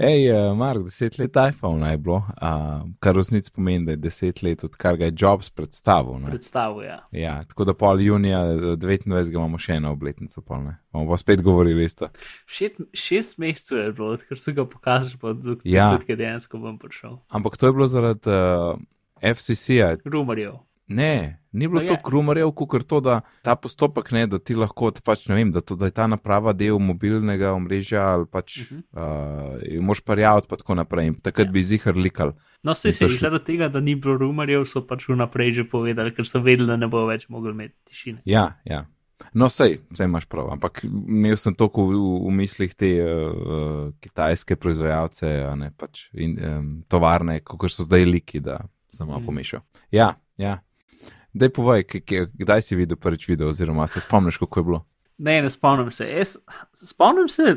Hej, 0.00 0.30
uh, 0.30 0.56
Mark, 0.56 0.84
deset 0.84 1.18
let 1.18 1.36
iPhone 1.48 1.80
naj 1.80 1.96
bilo, 1.98 2.16
uh, 2.16 2.84
kar 3.02 3.16
v 3.16 3.18
resnici 3.18 3.50
pomeni, 3.50 3.82
da 3.86 3.96
je 3.96 3.96
deset 3.96 4.42
let, 4.42 4.62
odkar 4.64 4.96
ga 4.96 5.08
je 5.08 5.14
Jobs 5.18 5.50
predstavil. 5.50 6.20
Ne? 6.20 6.30
Predstavo, 6.30 6.82
ja. 6.82 7.00
Ja, 7.10 7.40
tako 7.44 7.64
da 7.64 7.74
pol 7.74 8.00
junija 8.00 8.44
eh, 8.52 8.60
29. 8.78 9.32
imamo 9.34 9.58
še 9.58 9.80
eno 9.80 9.90
obletnico, 9.92 10.42
pol 10.46 10.62
ne. 10.68 10.76
Bomo 10.94 11.10
pa 11.10 11.18
spet 11.18 11.42
govorili 11.42 11.84
isto. 11.84 12.12
Šest, 12.46 12.78
šest 12.94 13.38
mesecev 13.42 13.78
je 13.78 13.92
bilo, 13.98 14.14
ker 14.28 14.38
so 14.38 14.54
ga 14.54 14.68
pokazali, 14.70 15.18
pa 15.18 15.34
do 15.34 15.58
Ja. 15.64 15.90
ko 15.98 16.16
dejansko 16.16 16.62
bom 16.62 16.78
prišel. 16.78 17.18
Ampak 17.28 17.58
to 17.58 17.66
je 17.66 17.74
bilo 17.74 17.90
zaradi 17.90 18.30
uh, 18.30 18.78
FCC-ja. 19.18 19.96
Rumarjev. 20.06 20.60
Ne, 20.88 21.42
ni 21.58 21.66
bilo 21.66 21.80
No 21.80 21.86
to 21.86 21.92
je. 21.92 22.00
krumarjev, 22.00 22.52
kot 22.52 22.84
to, 22.84 23.00
da 23.00 23.14
ta 23.42 23.54
postopek 23.54 24.12
ne, 24.12 24.26
da 24.26 24.38
ti 24.38 24.54
lahko, 24.54 24.92
pač 25.00 25.26
ne 25.26 25.34
vem, 25.34 25.50
da, 25.50 25.60
to, 25.60 25.74
da 25.74 25.84
je 25.84 25.92
ta 25.92 26.06
naprava 26.06 26.52
del 26.52 26.78
mobilnega 26.80 27.52
omrežja 27.52 28.04
ali 28.08 28.26
pač 28.26 28.58
uh 28.60 28.66
Mhm. 28.68 28.82
-huh. 28.92 29.76
uh, 29.76 29.82
moš 29.82 30.00
parjavati 30.00 30.46
pa 30.48 30.56
tako 30.56 30.74
naprej. 30.74 31.12
Takrat 31.22 31.46
Ja. 31.46 31.52
bi 31.52 31.62
zihar 31.62 31.96
likal. 31.96 32.32
No, 32.62 32.74
se 32.74 32.92
se 32.92 33.04
šli- 33.06 33.18
zaradi 33.18 33.44
tega, 33.44 33.68
da 33.68 33.80
ni 33.80 33.94
bilo 33.94 34.16
rumarjev, 34.16 34.64
so 34.64 34.80
pač 34.82 35.08
vnaprej 35.08 35.52
že 35.52 35.64
povedali, 35.66 36.14
ker 36.14 36.24
so 36.24 36.40
vedeli, 36.40 36.66
da 36.66 36.76
ne 36.76 36.86
bo 36.86 37.06
več 37.06 37.28
mogli 37.28 37.50
imeti 37.50 37.74
tišine. 37.84 38.18
Ja, 38.24 38.56
ja. 38.64 38.86
No, 39.34 39.48
sej, 39.48 39.78
sej 39.92 40.04
imaš 40.04 40.24
prav, 40.26 40.50
ampak 40.50 40.84
imel 40.84 41.36
sem 41.36 41.54
toliko 41.54 41.82
v, 41.82 41.90
v, 41.90 41.96
v 42.22 42.32
mislih 42.32 42.74
te 42.74 42.86
uh, 42.96 43.90
kitajske 44.00 44.56
proizvajalce, 44.56 45.26
ne 45.56 45.72
pač 45.72 46.10
in, 46.14 46.38
um, 46.38 46.84
tovarne, 46.88 47.40
kot 47.40 47.70
so 47.70 47.82
zdaj 47.82 48.04
liki, 48.04 48.40
da 48.40 48.60
sem 48.90 49.06
malo 49.06 49.18
Mhm. 49.18 49.26
pomešal. 49.26 49.60
Ja, 49.90 50.14
ja. 50.36 50.60
Daj 51.34 51.50
povej, 51.52 51.84
k- 51.84 52.00
k- 52.00 52.28
kdaj 52.32 52.62
si 52.62 52.76
videl 52.76 52.96
prvič 52.96 53.28
video, 53.28 53.48
oziroma 53.48 53.86
se 53.86 54.00
spomniš, 54.00 54.38
kako 54.40 54.60
je 54.60 54.64
bilo? 54.64 54.80
Ne, 55.18 55.42
ne 55.42 55.50
spomnim 55.50 55.90
se. 55.90 56.06
Jaz, 56.08 56.36
spomnim 56.72 57.28
se, 57.28 57.56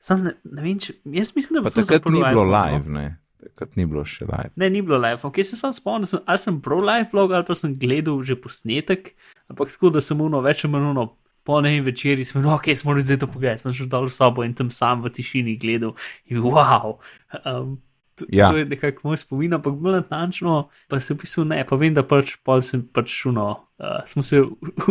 sam 0.00 0.24
ne, 0.24 0.34
ne 0.44 0.62
vem, 0.62 0.78
če, 0.78 0.94
jaz 1.04 1.32
mislim, 1.36 1.60
da 1.60 1.64
bo 1.64 1.70
to 1.70 1.84
takrat 1.84 2.10
ni 2.10 2.20
bilo 2.20 2.44
iPhone, 2.44 2.50
no. 2.50 2.60
live, 2.60 2.90
ne. 2.90 3.06
Takrat 3.40 3.76
ni 3.78 3.86
bilo 3.88 4.04
še 4.04 4.26
live. 4.28 4.50
Ne, 4.60 4.68
ni 4.70 4.82
bilo 4.84 4.98
live. 5.00 5.22
Okay, 5.24 5.46
se 5.46 5.56
sam 5.56 5.72
spomnim, 5.72 6.04
sem, 6.10 6.20
ali 6.26 6.42
sem 6.42 6.60
prav 6.60 6.82
live 6.84 7.08
blog, 7.12 7.32
ali 7.32 7.46
pa 7.48 7.56
sem 7.56 7.78
gledal 7.78 8.20
že 8.26 8.36
posnetek, 8.36 9.14
ampak 9.48 9.72
tako, 9.72 9.94
da 9.96 10.02
sem 10.04 10.20
uno 10.20 10.42
več 10.44 10.64
ali 10.66 10.74
manj 10.76 10.92
uno. 10.92 11.08
Po 11.40 11.56
nekem 11.64 11.86
večerji 11.86 12.24
smo, 12.28 12.42
no, 12.44 12.50
ok, 12.58 12.66
smo 12.76 12.90
morali 12.90 13.06
zdaj 13.06 13.22
to 13.22 13.26
pogledati, 13.32 13.62
smo 13.62 13.70
šli 13.72 13.86
dol 13.88 14.10
v 14.10 14.12
sobo 14.12 14.44
in 14.44 14.52
tam 14.54 14.68
sam 14.70 15.00
v 15.00 15.08
tišini 15.08 15.54
gledal 15.56 15.94
in 16.28 16.42
wow. 16.44 16.98
Um, 17.40 17.78
to, 18.20 18.26
Ja. 18.32 18.50
to 18.52 18.60
je 18.60 18.64
nekako 18.70 19.08
moj 19.08 19.18
spomin, 19.20 19.54
ampak 19.56 19.74
bolj 19.80 19.98
natančno, 20.00 20.56
pa 20.88 21.00
se 21.00 21.14
v 21.14 21.22
bistvu 21.24 21.44
ne, 21.50 21.60
pa 21.68 21.76
vem, 21.80 21.94
da 21.96 22.04
pač 22.06 22.36
pol 22.44 22.62
sem 22.62 22.82
pač 22.86 23.14
uno, 23.26 23.48
uh, 23.80 24.00
smo 24.06 24.22
se 24.26 24.40
v, 24.44 24.50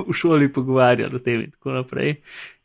v 0.10 0.14
šoli 0.18 0.50
pogovarjali 0.54 1.16
o 1.16 1.22
tem 1.24 1.46
in 1.48 1.52
tako 1.54 1.78
naprej. 1.80 2.18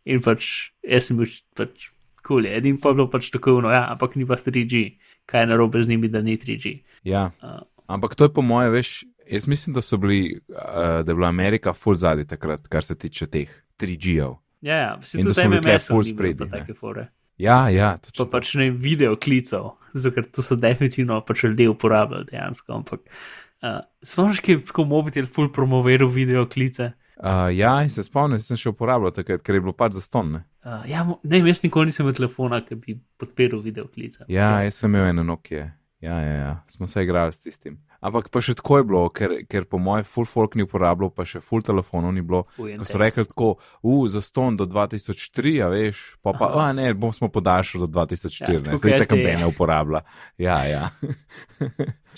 In 0.04 0.20
pač 0.24 0.70
jaz 0.84 1.08
sem 1.08 1.16
bil 1.20 1.30
pač 1.56 1.90
kul, 2.24 2.42
cool, 2.42 2.46
edin 2.48 2.76
pa 2.80 2.90
je 2.92 2.98
bilo 2.98 3.08
pač 3.12 3.30
tako 3.32 3.58
uno, 3.60 3.68
ja, 3.72 3.86
ampak 3.92 4.16
ni 4.16 4.24
pa 4.28 4.36
3G. 4.40 4.96
kaj 5.28 5.40
je 5.40 5.46
narobe 5.46 5.82
z 5.82 5.88
njimi, 5.88 6.08
da 6.08 6.20
ni 6.20 6.36
3G. 6.36 6.80
Ja. 7.04 7.30
Uh, 7.42 7.60
Ampak 7.86 8.14
to 8.16 8.24
je 8.24 8.32
po 8.32 8.40
moje, 8.42 8.70
veš, 8.72 9.04
jaz 9.28 9.44
mislim, 9.48 9.74
da 9.74 9.80
so 9.84 9.96
bili, 10.00 10.40
uh, 10.48 11.04
da 11.04 11.10
je 11.10 11.14
bila 11.14 11.28
Amerika 11.28 11.72
full 11.72 11.94
zadnji 11.96 12.24
takrat, 12.26 12.68
kar 12.68 12.84
se 12.84 12.94
tiče 12.98 13.26
teh 13.26 13.48
3G-ov. 13.80 14.36
ja, 14.64 14.76
ja, 14.76 14.96
da 14.96 15.04
tudi 15.04 15.48
MMS-ov 15.48 16.00
ni 16.04 16.12
bilo 16.32 16.48
take 16.48 16.74
fore. 16.74 17.08
Ja, 17.38 17.68
ja, 17.68 17.96
Pa 17.98 18.10
točno. 18.10 18.26
pač 18.30 18.54
ne 18.54 18.70
video 18.70 19.16
klicev, 19.16 19.74
zato 19.92 20.14
ker 20.14 20.26
to 20.30 20.42
so 20.42 20.56
definitivno 20.56 21.20
pač 21.26 21.44
ljudje 21.44 21.68
uporabljali 21.72 22.28
dejansko. 22.30 22.72
Ampak 22.72 23.00
uh, 23.02 23.80
spomniš, 24.02 24.40
ki 24.40 24.52
je 24.52 24.64
tako 24.70 24.84
mobitel 24.84 25.26
full 25.26 25.52
promoviral 25.52 26.08
video 26.08 26.46
klice. 26.46 26.92
Uh, 27.16 27.48
ja, 27.54 27.76
se 27.88 28.02
spomnim, 28.06 28.42
sem 28.42 28.58
še 28.58 28.72
uporabljal 28.74 29.14
takrat, 29.14 29.42
ker 29.42 29.58
je 29.58 29.62
bilo 29.62 29.74
pač 29.74 29.98
zaston. 29.98 30.32
Ne? 30.34 30.42
Uh, 30.66 30.82
ja, 30.90 31.04
ne, 31.22 31.40
jaz 31.46 31.62
nikoli 31.62 31.90
nisem 31.90 32.06
imel 32.06 32.16
telefona, 32.18 32.60
ki 32.66 32.78
bi 32.80 32.98
podpiral 33.18 33.62
video 33.62 33.86
klice. 33.86 34.26
Ja, 34.28 34.56
jaz 34.66 34.78
sem 34.82 34.90
imel 34.94 35.12
eno 35.12 35.26
Nokia. 35.26 35.72
Ja, 36.04 36.20
ja, 36.20 36.32
ja, 36.36 36.62
smo 36.68 36.86
se 36.86 37.02
igrali 37.02 37.32
s 37.32 37.40
tistim. 37.40 37.78
Ampak 38.04 38.28
pa 38.28 38.42
še 38.44 38.52
tako 38.58 38.76
je 38.76 38.84
bilo, 38.84 39.02
ker, 39.16 39.32
ker 39.48 39.64
po 39.64 39.78
mojem 39.80 40.04
full 40.04 40.28
folk 40.28 40.56
ni 40.58 40.66
uporabljal, 40.66 41.08
pa 41.16 41.24
še 41.24 41.40
full 41.40 41.64
telefonov 41.64 42.12
ni 42.12 42.20
bilo. 42.20 42.42
Ko 42.58 42.84
so 42.84 43.00
rekli 43.00 43.24
tako, 43.24 43.54
uh, 43.80 44.02
za 44.12 44.20
ston 44.20 44.58
do 44.60 44.66
2003, 44.68 45.54
a 45.64 45.70
veš, 45.72 46.02
pa 46.20 46.34
pa, 46.36 46.50
a 46.66 46.66
ne, 46.76 46.90
bom 46.92 47.14
smo 47.16 47.30
podaljšali 47.32 47.86
do 47.86 48.02
2004, 48.02 48.44
Ja, 48.44 48.58
ja, 48.58 48.64
tako 48.66 48.82
zdaj 48.82 48.98
tako 49.06 49.20
LTE. 49.22 49.36
ne 49.40 49.48
uporablja. 49.48 50.02
Ja, 50.36 50.58
ja. 50.68 50.90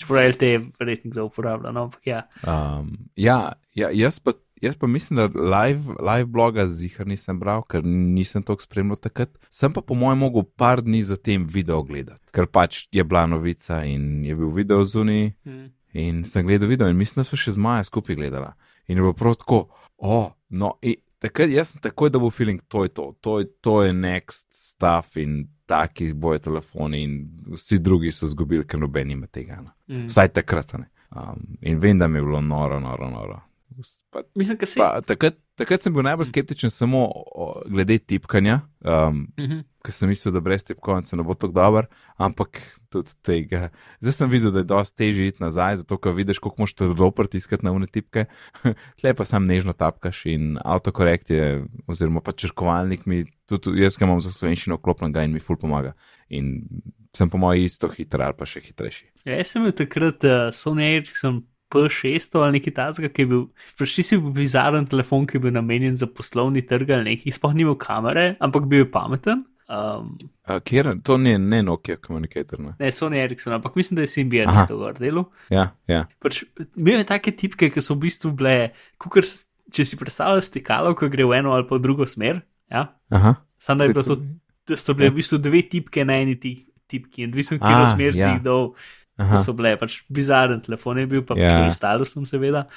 Čeprav 0.01 0.33
LTE 0.33 0.51
verjetno 0.81 1.13
kdo 1.13 1.29
uporablja, 1.31 1.71
no, 1.71 1.87
ampak 1.87 2.11
ja. 2.11 2.25
Um, 2.43 2.91
ja, 3.15 3.39
ja 3.77 3.93
jaz, 3.95 4.19
pa, 4.19 4.35
jaz 4.61 4.77
pa 4.77 4.87
mislim, 4.87 5.17
da 5.17 5.41
live, 5.41 5.95
live 5.99 6.25
bloga 6.25 6.67
zihar 6.67 7.07
nisem 7.07 7.39
bral, 7.39 7.63
ker 7.63 7.85
nisem 7.85 8.43
toliko 8.43 8.63
spremljal 8.63 8.99
takrat. 9.01 9.33
Sem 9.51 9.73
pa 9.73 9.81
po 9.81 9.95
mojem 9.95 10.21
mogel 10.25 10.43
par 10.43 10.81
dni 10.81 11.01
zatem 11.03 11.45
video 11.49 11.83
gledati, 11.83 12.31
ker 12.31 12.47
pač 12.47 12.87
je 12.91 13.03
bila 13.03 13.25
novica 13.25 13.83
in 13.85 14.25
je 14.25 14.35
bil 14.35 14.53
video 14.53 14.83
zunaj. 14.83 15.31
Hm. 15.43 15.65
In 15.97 16.23
sem 16.25 16.45
gledal 16.45 16.69
video 16.69 16.89
in 16.89 16.97
mislim, 16.97 17.23
da 17.23 17.25
so 17.25 17.37
še 17.39 17.55
z 17.55 17.61
Maja 17.63 17.83
skupaj 17.87 18.15
gledala. 18.19 18.53
In 18.87 18.97
je 18.97 19.01
bilo 19.01 19.13
prav 19.17 19.37
tako, 19.39 19.63
o, 19.97 20.17
oh, 20.17 20.27
no, 20.49 20.75
in 20.81 20.99
takrat 21.19 21.49
jaz 21.49 21.71
sem 21.73 21.81
takoj, 21.81 22.11
da 22.13 22.19
bo 22.21 22.29
feeling, 22.29 22.61
to 22.67 22.83
je 22.85 22.91
to, 22.93 23.07
to 23.21 23.39
je, 23.39 23.47
to 23.61 23.81
je 23.83 23.93
next 23.93 24.51
stuff 24.53 25.17
in 25.17 25.47
taki 25.65 26.11
bojo 26.13 26.39
telefoni 26.39 27.01
in 27.03 27.17
vsi 27.55 27.79
drugi 27.79 28.11
so 28.11 28.27
zgubili, 28.27 28.67
ker 28.67 28.79
noben 28.79 29.11
ima 29.11 29.27
tega. 29.27 29.61
No. 29.61 29.73
Mm. 29.89 30.07
Vsaj 30.11 30.31
takrat. 30.35 30.73
ne. 30.77 30.89
Um, 31.15 31.57
in 31.61 31.79
vem, 31.79 31.99
da 31.99 32.07
mi 32.07 32.19
je 32.19 32.23
bilo 32.23 32.41
noro, 32.41 32.79
noro, 32.79 33.09
noro. 33.09 33.41
Pa, 34.09 34.23
Mislim, 34.35 34.57
si. 34.63 34.79
pa, 34.79 35.01
takrat, 35.01 35.35
takrat 35.55 35.81
sem 35.81 35.93
bil 35.93 36.01
najbolj 36.01 36.29
skeptičen 36.29 36.71
samo 36.71 37.03
o, 37.07 37.47
glede 37.65 37.97
tipkanja, 37.99 38.61
um, 38.81 39.27
Mhm. 39.37 39.59
ker 39.83 39.93
sem 39.93 40.09
mislil, 40.09 40.33
da 40.33 40.41
brez 40.41 40.63
tipkovnice 40.63 41.15
ne 41.15 41.23
bo 41.23 41.33
tako 41.33 41.53
dober, 41.53 41.85
ampak 42.17 42.59
tudi 42.89 43.13
tega. 43.21 43.69
Zdaj 43.99 44.11
sem 44.13 44.29
videl, 44.29 44.51
da 44.51 44.59
je 44.59 44.67
dosti 44.67 44.97
težje 44.97 45.27
iti 45.27 45.43
nazaj, 45.43 45.77
zato 45.77 45.97
ker 45.97 46.11
vidiš, 46.11 46.39
koliko 46.39 46.61
moš 46.61 46.73
trdo 46.73 47.11
pritiskati 47.11 47.63
na 47.63 47.71
une 47.71 47.87
tipke. 47.87 48.25
Tle 48.99 49.13
pa 49.13 49.25
sam 49.25 49.45
nežno 49.45 49.73
tapkaš 49.73 50.25
in 50.25 50.57
autokorekt 50.59 51.29
je, 51.29 51.63
oziroma 51.85 52.19
pa 52.21 52.31
črkovalnik 52.31 53.05
mi, 53.05 53.25
tudi 53.45 53.77
jaz 53.79 53.95
ga 53.95 54.05
imam 54.05 54.19
za 54.21 54.31
slovenščino 54.31 54.75
vklopljenega 54.75 55.23
in 55.23 55.31
mi 55.31 55.39
ful 55.39 55.55
pomaga. 55.55 55.93
In 56.29 56.65
sem 57.15 57.29
po 57.29 57.37
mojem 57.37 57.65
isto 57.65 57.87
hiter 57.87 58.21
ali 58.21 58.35
pa 58.37 58.45
še 58.45 58.59
hitrejši. 58.61 59.05
Ja, 59.25 59.37
jaz 59.39 59.47
sem 59.55 59.63
takrat 59.71 60.23
uh, 60.27 60.49
Sony 60.51 60.97
Ericsson 60.97 61.43
P600 61.69 62.39
ali 62.43 62.59
nekaj 62.59 62.73
takega, 62.73 63.09
ki 63.13 63.21
je 63.21 63.27
bil, 63.27 63.43
ti 63.77 64.03
si 64.03 64.17
bil 64.17 64.31
bizaren 64.31 64.85
telefon, 64.87 65.27
ki 65.27 65.37
je 65.37 65.43
bil 65.47 65.51
namenjen 65.51 65.95
za 65.99 66.07
poslovni 66.07 66.61
trg 66.63 66.89
ali 66.95 67.11
nekaj, 67.11 67.33
sploh 67.35 67.53
ni 67.53 67.65
imel 67.65 67.75
kamere, 67.75 68.35
ampak 68.39 68.65
bil 68.71 68.85
je 68.85 68.91
pameten. 68.91 69.45
Um, 69.67 70.15
Uh, 70.47 70.61
kjer, 70.63 70.93
to 71.03 71.17
ni 71.19 71.33
ne 71.37 71.57
Nokia 71.59 71.97
Communicator. 71.99 72.55
Ne? 72.63 72.69
ne, 72.79 72.87
Sony 72.87 73.17
Ericsson, 73.19 73.51
ampak 73.57 73.73
mislim, 73.75 73.97
da 73.97 74.05
je 74.05 74.07
Symbian 74.07 74.47
isto 74.61 74.77
gor 74.79 74.93
delo. 74.95 75.25
Ja, 75.51 75.73
ja. 75.91 76.05
Pač, 76.23 76.45
imel 76.79 77.01
je 77.01 77.07
take 77.09 77.33
tipke, 77.35 77.67
ki 77.67 77.81
so 77.83 77.97
v 77.97 78.05
bistvu 78.05 78.31
bile, 78.31 78.53
kukor, 78.95 79.27
s- 79.27 79.49
če 79.67 79.83
si 79.83 79.99
predstavljaš 79.99 80.47
stikalo, 80.53 80.93
ki 80.95 81.09
gre 81.11 81.27
v 81.27 81.35
eno 81.41 81.51
ali 81.51 81.67
pa 81.67 81.75
v 81.75 81.83
drugo 81.83 82.07
smer. 82.07 82.39
Ja? 82.71 82.85
Aha. 83.11 83.33
Samo 83.59 83.83
da 83.83 83.89
je 83.89 83.93
bilo 83.97 84.07
to- 84.07 84.21
da 84.71 84.77
so 84.79 84.95
bile 84.95 85.09
v 85.11 85.19
bistvu 85.19 85.41
dve 85.43 85.61
tipke 85.67 86.05
na 86.07 86.15
eni 86.15 86.39
ti, 86.39 86.53
tipki 86.87 87.27
in 87.27 87.35
odvisno, 87.35 87.59
kje 87.59 87.75
A, 87.75 87.91
smer 87.91 88.15
si 88.15 88.23
ja. 88.23 88.31
jih 88.31 88.41
dol. 88.47 88.71
Aha. 89.17 89.39
so 89.43 89.53
bile, 89.53 89.75
pač 89.77 90.03
bizaren 90.09 90.61
telefon 90.61 90.97
je 90.97 91.07
bil, 91.07 91.21
pa 91.25 91.33
Ja. 91.37 91.47
yeah. 91.49 91.65
pač 91.67 91.73
stalusom, 91.79 92.25
seveda. 92.25 92.67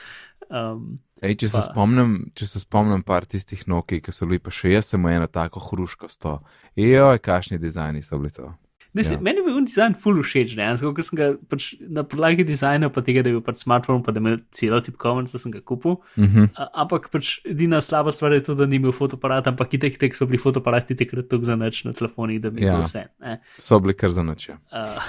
Um, 0.51 0.99
Ej, 1.23 1.35
če, 1.37 1.49
se 1.53 1.59
Pa- 1.61 1.67
spomnim, 1.69 2.31
če 2.35 2.47
se 2.49 2.61
spomnim 2.61 3.03
par 3.05 3.27
tistih 3.29 3.67
Nokia, 3.69 4.01
ki 4.01 4.11
so 4.13 4.25
bili 4.27 4.39
pa 4.41 4.51
še 4.51 4.73
jaz, 4.73 4.87
sem 4.89 5.05
eno 5.07 5.27
tako 5.29 5.61
hruškasto. 5.61 6.39
Joj, 6.81 7.19
kakšni 7.21 7.59
dizajni 7.61 8.01
so 8.03 8.17
bili 8.19 8.31
to. 8.33 8.49
ne, 8.95 9.03
ja. 9.05 9.13
Ja. 9.13 9.21
Meni 9.21 9.39
je 9.39 9.45
bil 9.45 9.61
dizajn 9.69 9.95
full 9.95 10.19
všeč, 10.25 10.57
dejansko, 10.57 10.91
ker 10.97 11.05
sem 11.07 11.17
ga 11.21 11.29
pač 11.49 11.75
na 11.79 12.03
podlagi 12.03 12.43
dizajna, 12.49 12.89
pa 12.91 13.05
tega, 13.07 13.23
da 13.23 13.31
je 13.31 13.37
bil 13.37 13.45
pač 13.47 13.61
smartphone, 13.63 14.03
pa 14.03 14.11
da 14.11 14.19
je 14.19 14.25
imel 14.25 14.39
celo 14.51 14.81
tipkovnico, 14.83 15.39
sem 15.39 15.53
ga 15.53 15.61
kupil. 15.61 16.01
Uh 16.17 16.25
-huh. 16.25 16.49
A, 16.57 16.67
ampak 16.83 17.11
pač 17.13 17.39
edina 17.45 17.79
slaba 17.81 18.11
stvar 18.13 18.33
je 18.33 18.41
to, 18.43 18.55
da 18.55 18.67
ni 18.67 18.77
imel 18.81 18.91
fotoaparat, 18.93 19.47
ampak 19.47 19.75
itek, 19.75 19.99
tek 19.99 20.17
so 20.17 20.27
bili 20.27 20.39
fotoaparati 20.39 20.97
takrat 20.97 21.29
tako 21.29 21.45
za 21.45 21.55
nič 21.57 21.85
na 21.85 21.93
telefonih, 21.93 22.41
da 22.41 22.51
bi 22.51 22.65
Ja. 22.65 22.73
bilo 22.73 22.83
vse. 22.89 23.07
Ne. 23.21 23.41
So 23.59 23.79
bili 23.79 23.95
kar 23.95 24.11
za 24.11 24.23
noč. 24.23 24.49
ja. 24.49 24.59
Uh, 24.73 25.03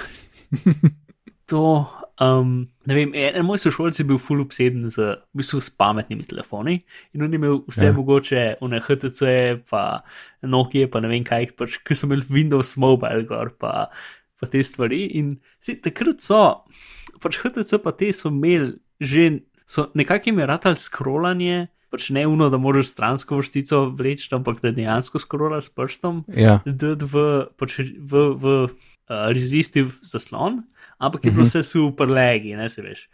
to, 1.52 1.64
um, 2.24 2.54
ne 2.88 2.96
vem, 2.96 3.12
en, 3.12 3.36
en 3.40 3.46
moj 3.46 3.60
sošolc 3.62 3.98
je 4.00 4.06
bil 4.08 4.20
full 4.20 4.42
obseden 4.44 4.86
z, 4.88 5.18
v 5.20 5.42
bistvu, 5.42 5.60
s 5.60 5.70
pametnimi 5.76 6.24
telefoni 6.28 6.78
in 7.12 7.24
on 7.24 7.32
je 7.32 7.40
imel 7.40 7.60
vse 7.68 7.90
Ja. 7.90 7.92
mogoče, 7.96 8.44
une 8.64 8.80
HTC, 8.80 9.20
pa 9.70 10.02
Nokia, 10.42 10.88
pa 10.88 11.02
ne 11.04 11.12
vem 11.12 11.24
kaj, 11.28 11.52
pač, 11.58 11.78
ki 11.84 11.96
so 11.98 12.08
imeli 12.08 12.26
Windows 12.30 12.76
Mobile 12.80 13.26
gor, 13.28 13.52
pa, 13.60 13.90
pa 14.40 14.48
te 14.50 14.62
stvari. 14.64 15.04
In 15.20 15.36
si, 15.60 15.76
takrat 15.82 16.24
so, 16.24 16.42
pač 17.22 17.38
HTC 17.42 17.82
pa 17.84 17.92
te 17.94 18.12
so 18.16 18.32
imeli 18.32 18.74
že, 19.02 19.42
so 19.66 19.90
nekako 19.98 20.30
jim 20.30 20.38
je 20.38 20.46
ratal 20.46 20.76
scrollanje. 20.78 21.66
Pač 21.92 22.08
ne 22.16 22.24
uno, 22.26 22.48
da 22.48 22.56
moraš 22.56 22.88
stransko 22.94 23.36
vrstico 23.36 23.84
vleči, 23.92 24.30
ampak 24.32 24.62
da 24.64 24.72
dejansko 24.72 25.20
skrolaš 25.20 25.68
s 25.68 25.74
prstom. 25.76 26.22
Ja, 26.32 26.58
dati 26.64 27.08
v, 27.12 27.24
pač 27.60 27.78
v, 27.84 28.22
v 28.32 28.54
uh, 28.64 29.26
resistiv 29.28 29.98
zaslon, 30.00 30.62
ampak 30.96 31.28
je 31.28 31.34
bilo 31.34 31.44
vse 31.44 31.60
super 31.66 32.08
legi, 32.08 32.56
ne 32.56 32.70
se 32.72 32.84
veš. 32.84 33.04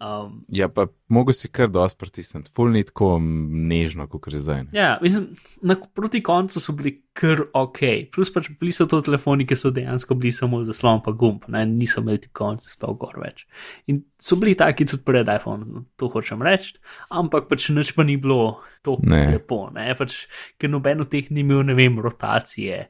Um, 0.00 0.46
ja 0.48 0.64
pa 0.72 0.86
mogo 1.12 1.32
si 1.36 1.48
kar 1.52 1.68
dosti 1.68 1.98
pritisniti, 2.00 2.48
full 2.56 2.72
ni 2.72 2.80
tako 2.88 3.18
nežno, 3.20 4.06
kot 4.08 4.32
je 4.32 4.38
zdaj. 4.40 4.62
ne. 4.62 4.70
ja, 4.72 4.94
mislim, 5.02 5.26
na, 5.60 5.76
proti 5.76 6.22
koncu 6.24 6.60
so 6.60 6.72
bili 6.72 6.94
kar 7.12 7.42
ok, 7.52 7.82
plus 8.14 8.32
pač 8.32 8.48
bili 8.60 8.72
so 8.72 8.86
to 8.88 9.02
telefoni, 9.04 9.44
ki 9.44 9.58
so 9.60 9.68
dejansko 9.76 10.16
bili 10.16 10.32
samo 10.32 10.62
zaslon 10.64 11.02
pa 11.04 11.12
gumb, 11.12 11.44
ne, 11.52 11.66
niso 11.68 12.00
imeli 12.00 12.22
ti 12.24 12.32
konce 12.32 12.72
spal 12.72 12.96
gor 12.96 13.20
več. 13.20 13.44
In 13.92 14.00
so 14.16 14.40
bili 14.40 14.56
taki 14.56 14.88
tudi 14.88 15.04
pred 15.04 15.28
iPhone, 15.28 15.84
to 16.00 16.08
hočem 16.08 16.40
reči, 16.48 16.78
ampak 17.12 17.52
pač 17.52 17.68
nič 17.68 17.92
pa 17.92 18.06
ni 18.08 18.16
bilo 18.16 18.62
to 18.80 18.96
Ne. 19.04 19.26
lepo, 19.34 19.66
ne, 19.74 19.90
pač, 19.98 20.22
ker 20.56 20.72
noben 20.72 21.04
od 21.04 21.12
teh 21.12 21.28
ni 21.28 21.44
imel, 21.44 21.60
ne 21.68 21.76
vem, 21.76 22.00
rotacije. 22.00 22.86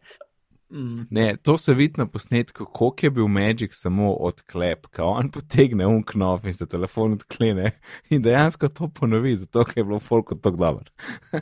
Mm. 0.71 1.07
Ne, 1.11 1.37
to 1.43 1.57
se 1.59 1.75
vidi 1.75 1.99
na 1.99 2.07
posnetku, 2.07 2.65
koliko 2.65 3.07
je 3.07 3.11
bil 3.11 3.29
Magic 3.29 3.75
samo 3.75 4.13
odklep, 4.13 4.87
ko 4.95 5.03
on 5.03 5.31
potegne 5.31 5.87
un 5.87 6.03
knov 6.07 6.47
in 6.47 6.55
se 6.55 6.67
telefon 6.69 7.17
odklene 7.19 7.73
in 8.11 8.23
dejansko 8.23 8.69
to 8.69 8.89
ponovi, 8.89 9.35
zato 9.37 9.65
ker 9.65 9.81
je 9.81 9.85
bilo 9.85 9.99
folko 9.99 10.35
tako 10.35 10.57
dobro. 10.57 10.85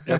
Ja. 0.07 0.19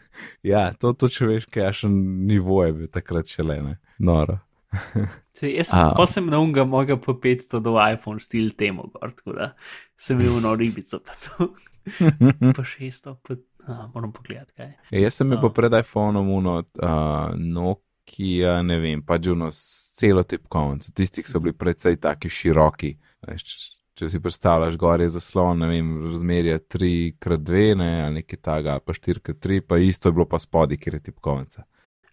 ja, 0.52 0.72
to, 0.72 0.92
to 0.92 1.08
če 1.12 1.26
veš, 1.26 1.46
kakšen 1.52 1.92
nivo 2.26 2.62
je 2.64 2.72
bil 2.72 2.88
takrat 2.92 3.28
še 3.28 3.44
le, 3.44 3.60
ne. 3.62 3.78
Noro. 3.98 4.38
Se, 5.36 5.50
jaz 5.52 5.68
A. 5.72 5.90
pa 5.96 6.06
sem 6.08 6.26
na 6.32 6.40
unga 6.40 6.64
mojega 6.64 6.96
P500 6.96 7.60
do 7.60 7.76
iPhone 7.76 8.20
stil 8.20 8.54
temu 8.56 8.88
gor, 8.94 9.12
tako 9.12 9.34
da 9.36 9.50
sem 10.00 10.20
imel 10.20 10.40
no 10.40 10.54
ribico, 10.56 11.00
pa 11.04 11.16
to. 11.26 11.50
pa 12.56 12.64
šesto, 12.64 13.18
pa 13.20 13.36
a, 13.68 13.84
moram 13.94 14.12
pogledati 14.16 14.52
kaj. 14.56 14.72
Ja, 14.90 15.02
jaz 15.04 15.20
sem 15.20 15.28
imel 15.28 15.42
pa 15.44 15.52
pred 15.60 15.76
iPhonom 15.82 16.30
uno 16.32 16.56
uh, 16.62 17.36
Nokia, 18.06 18.62
ne 18.62 18.78
vem, 18.78 19.02
pač 19.02 19.26
uno 19.26 19.50
s 19.50 19.90
celo 19.98 20.22
tipkovnico, 20.22 20.92
tistih 20.94 21.26
so 21.26 21.40
bili 21.40 21.52
precej 21.52 21.96
taki 21.98 22.28
široki. 22.30 22.92
Veš, 23.26 23.42
če, 23.42 23.56
če 23.98 24.08
si 24.12 24.20
predstavljaš, 24.22 24.76
gor 24.78 25.00
je 25.02 25.08
zaslon, 25.10 25.58
ne 25.58 25.66
vem, 25.68 25.88
razmerje 26.12 26.58
3x2, 26.70 27.74
ne, 27.76 28.04
ali 28.04 28.14
nekaj 28.20 28.38
taga, 28.38 28.72
ali 28.76 28.80
pa 28.86 28.92
4x3, 28.94 29.60
pa 29.66 29.78
isto 29.78 30.08
je 30.08 30.12
bilo 30.12 30.24
pa 30.26 30.38
spodaj, 30.38 30.76
kjer 30.78 30.94
je 30.94 31.00
tipkovnica. 31.08 31.64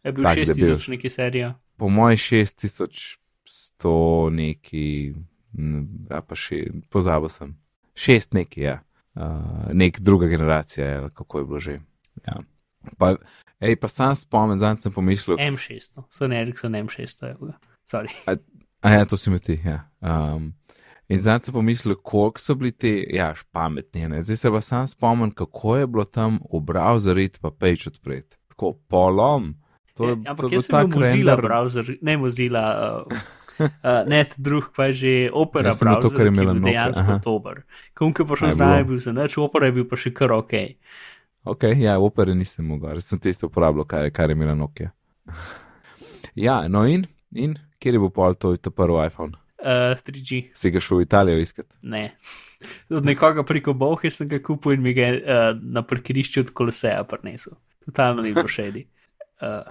Je 0.03 0.11
bil 0.11 0.23
Tak 0.23 0.37
6000 0.37 0.55
debel. 0.57 0.77
neki 0.87 1.09
serija. 1.09 1.53
Po 1.77 1.89
mojem 1.89 2.17
6100 2.17 4.29
neki, 4.33 5.13
m, 5.57 5.87
ja 6.09 6.21
pa 6.21 6.35
še, 6.35 6.63
pozabil 6.89 7.29
sem. 7.29 7.53
Šest 7.93 8.33
neki, 8.33 8.61
ja. 8.65 8.79
Uh, 9.13 9.69
nek 9.77 9.99
druga 10.01 10.25
generacija, 10.27 10.87
je, 10.87 11.09
kako 11.13 11.39
je 11.39 11.45
bilo 11.45 11.59
že. 11.59 11.79
Ja. 12.25 12.41
Pa, 12.97 13.15
ej, 13.63 13.75
pa 13.79 13.87
sam 13.87 14.15
spomnim, 14.15 14.57
zdaj 14.57 14.77
sem 14.83 14.91
pomislil, 14.91 15.37
M600, 15.37 16.03
Sony 16.11 16.39
Ericsson 16.41 16.75
M600 16.75 17.27
je 17.27 17.35
bil. 17.39 17.53
Sorry. 17.87 18.11
a 18.81 18.89
ja, 18.89 19.05
to 19.05 19.17
si 19.17 19.31
mi 19.31 19.39
ti, 19.39 19.59
ja. 19.65 19.83
Um, 20.01 20.53
in 21.07 21.21
zdaj 21.21 21.47
sem 21.47 21.53
pomislil, 21.55 21.95
koliko 21.95 22.39
so 22.41 22.55
bili 22.55 22.71
ti, 22.71 22.93
ja, 23.13 23.33
pametni, 23.51 24.07
ne. 24.07 24.21
Zdaj 24.23 24.35
se 24.35 24.51
pa 24.51 24.61
sam 24.61 24.87
spomnim, 24.87 25.31
kako 25.31 25.77
je 25.77 25.87
bilo 25.87 26.05
tam 26.05 26.39
v 26.53 26.59
browserju 26.61 27.39
pa 27.41 27.51
page 27.51 27.87
odpreti. 27.87 28.37
Tako 28.53 28.73
polom. 28.87 29.55
To 29.93 30.09
je, 30.09 30.15
to 30.15 30.29
ampak 30.31 30.51
jaz 30.51 30.65
sem 30.67 30.89
bil 30.89 30.99
Mozilla 30.99 31.35
render. 31.35 31.45
browser, 31.49 31.97
ne 32.01 32.17
Mozilla, 32.17 32.65
uh, 33.07 33.17
Uh, 33.59 34.01
ne, 34.09 34.25
drug 34.37 34.71
pa 34.75 34.85
je 34.89 34.93
že 34.93 35.11
opera, 35.33 35.69
sem 35.71 35.85
na 35.85 36.01
to, 36.01 36.09
browser, 36.09 36.17
kar 36.17 36.25
je 36.25 36.31
imela 36.33 36.53
bil 36.53 36.61
Nokia, 36.61 36.73
dejansko 36.73 37.19
dober. 37.21 37.61
Kom, 37.93 38.09
ki 38.13 38.25
pa 38.25 38.33
A 38.33 38.45
je 38.45 38.49
je 38.49 38.55
bilo? 38.57 38.83
bil 38.89 38.99
za 38.99 39.11
nič, 39.13 39.37
opera 39.37 39.69
je 39.69 39.75
bil 39.77 39.85
pa 39.85 39.95
še 39.95 40.09
kar 40.13 40.33
ok. 40.33 40.53
Ok, 41.43 41.63
ja, 41.77 41.97
opere 41.99 42.35
nisem 42.35 42.65
mogel, 42.65 43.01
sem 43.03 43.19
tisto 43.19 43.47
uporabljal, 43.49 43.85
kar, 43.85 44.09
kar 44.15 44.29
je 44.31 44.35
imela 44.37 44.55
Nokia. 44.55 44.91
ja, 46.35 46.67
no 46.67 46.85
in, 46.87 47.03
in 47.35 47.57
kjer 47.83 47.97
je 47.97 47.99
bil 47.99 48.11
pol 48.15 48.35
to, 48.39 48.55
to 48.57 48.71
prvi 48.71 49.01
iPhone? 49.07 49.35
Uh, 49.63 49.95
3G, 49.95 50.49
Si 50.55 50.71
ga 50.71 50.79
šel 50.83 50.97
v 51.01 51.05
Italijo 51.07 51.39
iskat? 51.39 51.67
ne. 51.81 52.15
Od 52.89 53.03
nekoga 53.03 53.43
preko 53.43 53.73
Bohe 53.75 54.07
sem 54.11 54.27
ga 54.31 54.39
kupil 54.39 54.77
in 54.77 54.81
mi 54.81 54.93
ga 54.95 55.09
uh, 55.11 55.41
na 55.59 55.83
parkirišču 55.83 56.45
od 56.45 56.51
Koloseja 56.55 57.03
prinesel. 57.03 57.57
Totalno 57.85 58.21
ni 58.23 58.33
bilo 58.33 58.47
šedi. 58.47 58.87
Uh, 59.43 59.67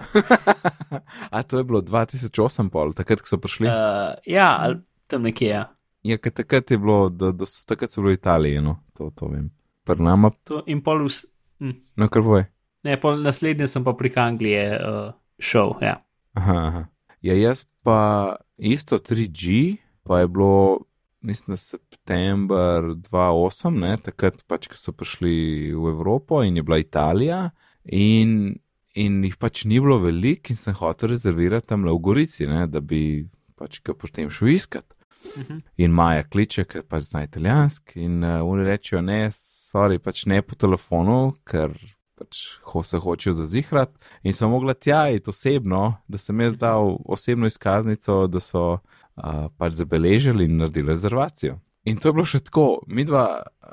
A 1.31 1.41
to 1.43 1.57
je 1.57 1.63
bilo 1.65 1.79
2008, 1.81 2.69
pol, 2.69 2.91
takrat, 2.93 3.23
ko 3.25 3.27
so 3.31 3.39
prišli. 3.41 3.65
Uh, 3.65 4.13
ja, 4.29 4.51
ali 4.61 4.77
tam 5.09 5.23
nekje. 5.25 5.47
Ja. 5.49 5.63
ja, 6.05 6.17
takrat 6.21 6.69
je 6.71 6.77
bilo, 6.77 7.07
da, 7.09 7.31
da 7.33 7.47
so 7.49 7.63
takrat 7.65 7.89
so 7.89 8.03
bili 8.03 8.13
v 8.13 8.19
Italiji, 8.19 8.61
no, 8.61 8.75
to, 8.93 9.09
to 9.17 9.31
vem. 9.33 9.47
Prnama, 9.83 10.29
To, 10.45 10.61
in 10.69 10.83
pol, 10.85 11.01
vs, 11.07 11.25
hm, 11.63 11.77
no 11.95 12.09
kar 12.11 12.25
boje. 12.25 12.47
ne, 12.83 12.97
pol 12.99 13.21
naslednji 13.23 13.69
sem 13.71 13.85
pa 13.85 13.95
prek 13.95 14.17
Anglije 14.19 14.65
uh, 14.75 15.13
šel. 15.39 15.77
Ja. 15.81 16.01
Aha, 16.35 16.57
aha. 16.67 16.83
Ja, 17.23 17.35
jaz 17.39 17.63
pa 17.87 18.35
isto 18.57 18.99
3G, 18.99 19.77
pa 20.03 20.19
je 20.19 20.27
bilo, 20.27 20.79
mislim, 21.23 21.57
september 21.57 22.83
2008, 22.83 23.79
ne, 23.79 23.93
takrat 24.03 24.43
pač, 24.47 24.67
ko 24.67 24.75
so 24.75 24.91
prišli 24.91 25.71
v 25.71 25.93
Evropo 25.93 26.41
in 26.43 26.59
je 26.59 26.65
bila 26.67 26.81
Italija, 26.83 27.39
in, 27.87 28.57
in 28.99 29.21
jih 29.23 29.37
pač 29.39 29.63
ni 29.63 29.79
bilo 29.79 30.01
veliko, 30.03 30.51
in 30.51 30.59
sem 30.59 30.75
hotel 30.75 31.13
rezervirati 31.15 31.71
tam 31.71 31.87
v 31.87 31.95
Gorici, 32.03 32.47
ne, 32.49 32.65
da 32.67 32.83
bi 32.83 33.23
pač 33.55 33.79
ga 33.85 33.95
potem 33.95 34.27
šel 34.27 34.51
iskat. 34.57 34.89
Mhm. 35.37 35.59
In 35.77 35.91
Maja 35.91 36.23
kliče, 36.23 36.65
ker 36.69 36.85
pač 36.87 37.09
zna 37.09 37.23
italijansk, 37.23 37.95
in 37.95 38.23
uh, 38.23 38.41
oni 38.45 38.67
rečejo, 38.67 39.01
ne, 39.01 39.27
sorry, 39.33 39.99
pač 39.99 40.25
ne 40.29 40.41
po 40.45 40.55
telefonu, 40.59 41.33
ker 41.47 41.73
pač 42.19 42.43
ho, 42.71 42.83
se 42.83 42.99
hočejo 43.01 43.33
zazihrati. 43.39 43.97
In 44.23 44.35
sem 44.35 44.51
mogla 44.51 44.73
tja 44.73 45.07
iti 45.09 45.31
osebno, 45.31 45.83
da 46.07 46.21
sem 46.21 46.39
jaz 46.41 46.57
dal 46.59 46.97
osebno 47.05 47.49
izkaznico, 47.49 48.25
da 48.27 48.41
so 48.43 48.65
uh, 48.77 49.45
pač 49.57 49.79
zabeležili 49.79 50.49
in 50.49 50.59
naredili 50.61 50.93
rezervacijo. 50.93 51.59
In 51.83 51.97
to 51.99 52.09
je 52.09 52.15
bilo 52.15 52.23
še 52.27 52.39
tako, 52.47 52.67
mi 52.87 53.03
dva 53.03 53.25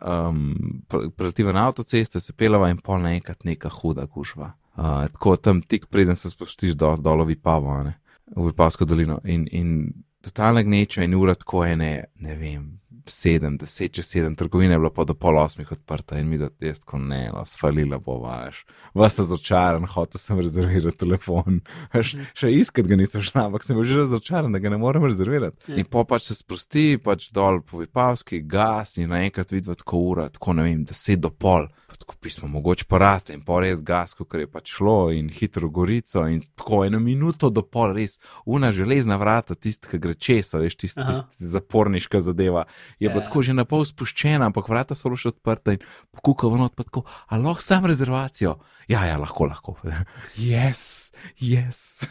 um, 0.03 0.83
preletivo 0.91 1.53
na 1.55 1.69
avtocesto, 1.69 2.19
se 2.21 2.35
pelava 2.35 2.71
in 2.73 2.81
pol 2.83 2.99
naenkrat 3.05 3.47
neka 3.47 3.71
huda 3.71 4.09
gužva. 4.11 4.55
Uh, 4.75 5.07
tako 5.15 5.37
tam 5.37 5.61
tik 5.63 5.87
preden 5.93 6.19
se 6.19 6.31
spustiš 6.31 6.75
do, 6.79 6.97
dol 6.99 7.23
v 7.23 7.35
Vipavo, 7.35 7.77
ne, 7.87 7.95
v 8.35 8.49
Vipavsko 8.49 8.89
dolino. 8.89 9.21
In, 9.31 9.47
in 9.55 9.77
totalna 10.23 10.63
gneča 10.63 11.03
in 11.03 11.15
ura 11.15 11.35
tako 11.35 11.65
ene, 11.67 12.05
ne 12.15 12.35
vem, 12.37 12.81
sedem, 13.07 13.57
deset, 13.61 13.93
če 13.97 14.03
sedem, 14.05 14.35
trgovina 14.37 14.75
je 14.75 14.81
bila 14.83 14.91
pa 14.95 15.05
do 15.09 15.15
pol 15.15 15.39
osmih 15.41 15.71
odprta 15.73 16.19
in 16.21 16.29
mi 16.29 16.39
da 16.41 16.51
jaz 16.61 16.83
tako 16.85 17.01
ne, 17.03 17.23
no, 17.35 17.45
svalila 17.49 17.99
bo 18.03 18.19
vaš. 18.23 18.65
Vas 18.95 19.19
razočaran, 19.21 19.87
hotel 19.89 20.21
sem 20.21 20.41
rezervirati 20.41 20.99
telefon. 21.01 21.61
Veš, 21.95 22.15
še 22.39 22.53
iskat 22.55 22.89
ga 22.91 22.99
nisem 23.01 23.25
šla, 23.25 23.47
ampak 23.49 23.67
sem 23.67 23.79
bil 23.79 23.89
že 23.89 24.01
razočaran, 24.03 24.53
da 24.53 24.63
ga 24.63 24.73
ne 24.73 24.81
morem 24.81 25.07
rezervirati. 25.09 25.77
In 25.79 25.89
po 25.91 26.05
pač 26.09 26.29
se 26.29 26.39
sprosti, 26.39 26.99
pač 27.03 27.31
dol 27.37 27.63
po 27.67 27.81
Vipavski, 27.81 28.43
gas 28.43 28.97
in 29.01 29.13
naenkrat 29.15 29.53
vidva 29.55 29.77
tako 29.79 30.05
ura, 30.11 30.29
tako 30.33 30.59
ne 30.59 30.69
vem, 30.69 30.85
deset 30.89 31.23
do 31.23 31.31
pol. 31.31 31.69
Pa 31.91 31.99
tako 31.99 32.15
pismo, 32.23 32.49
mogoče 32.49 32.87
porate 32.87 33.35
in 33.35 33.43
pol 33.47 33.65
res 33.65 33.83
gas, 33.87 34.15
ko 34.15 34.27
je 34.39 34.47
pač 34.47 34.71
šlo 34.77 35.11
in 35.15 35.31
hitro 35.35 35.69
gorico 35.75 36.23
in 36.31 36.39
tako 36.55 36.85
eno 36.87 37.01
minuto 37.03 37.51
do 37.51 37.65
pol 37.67 37.97
res, 37.97 38.19
una 38.47 38.71
železna 38.75 39.19
vrata, 39.19 39.57
tisti, 39.59 39.91
ki 39.91 39.99
gre 40.03 40.15
česa, 40.15 40.61
veš, 40.63 40.77
tisti, 40.85 41.03
Aha. 41.03 41.17
tisti 41.17 41.51
zaporniška 41.51 42.21
zadeva, 42.23 42.67
je 43.01 43.09
bila 43.09 43.23
Ja. 43.23 43.27
tako 43.27 43.43
že 43.43 43.55
na 43.55 43.65
pol 43.65 43.85
spuščena, 43.85 44.47
ampak 44.47 44.69
vrata 44.69 44.95
so 44.95 45.09
bila 45.09 45.17
še 45.17 45.29
odprta 45.29 45.73
in 45.73 45.81
pokukava 46.13 46.59
not 46.59 46.77
pa 46.77 46.85
tako, 46.85 47.03
a 47.27 47.37
lahko 47.37 47.63
sam 47.63 47.87
rezervacijo? 47.87 48.59
Ja, 48.89 49.07
ja, 49.07 49.17
lahko, 49.17 49.49
lahko. 49.49 49.77
Yes, 50.37 51.11
yes. 51.41 52.05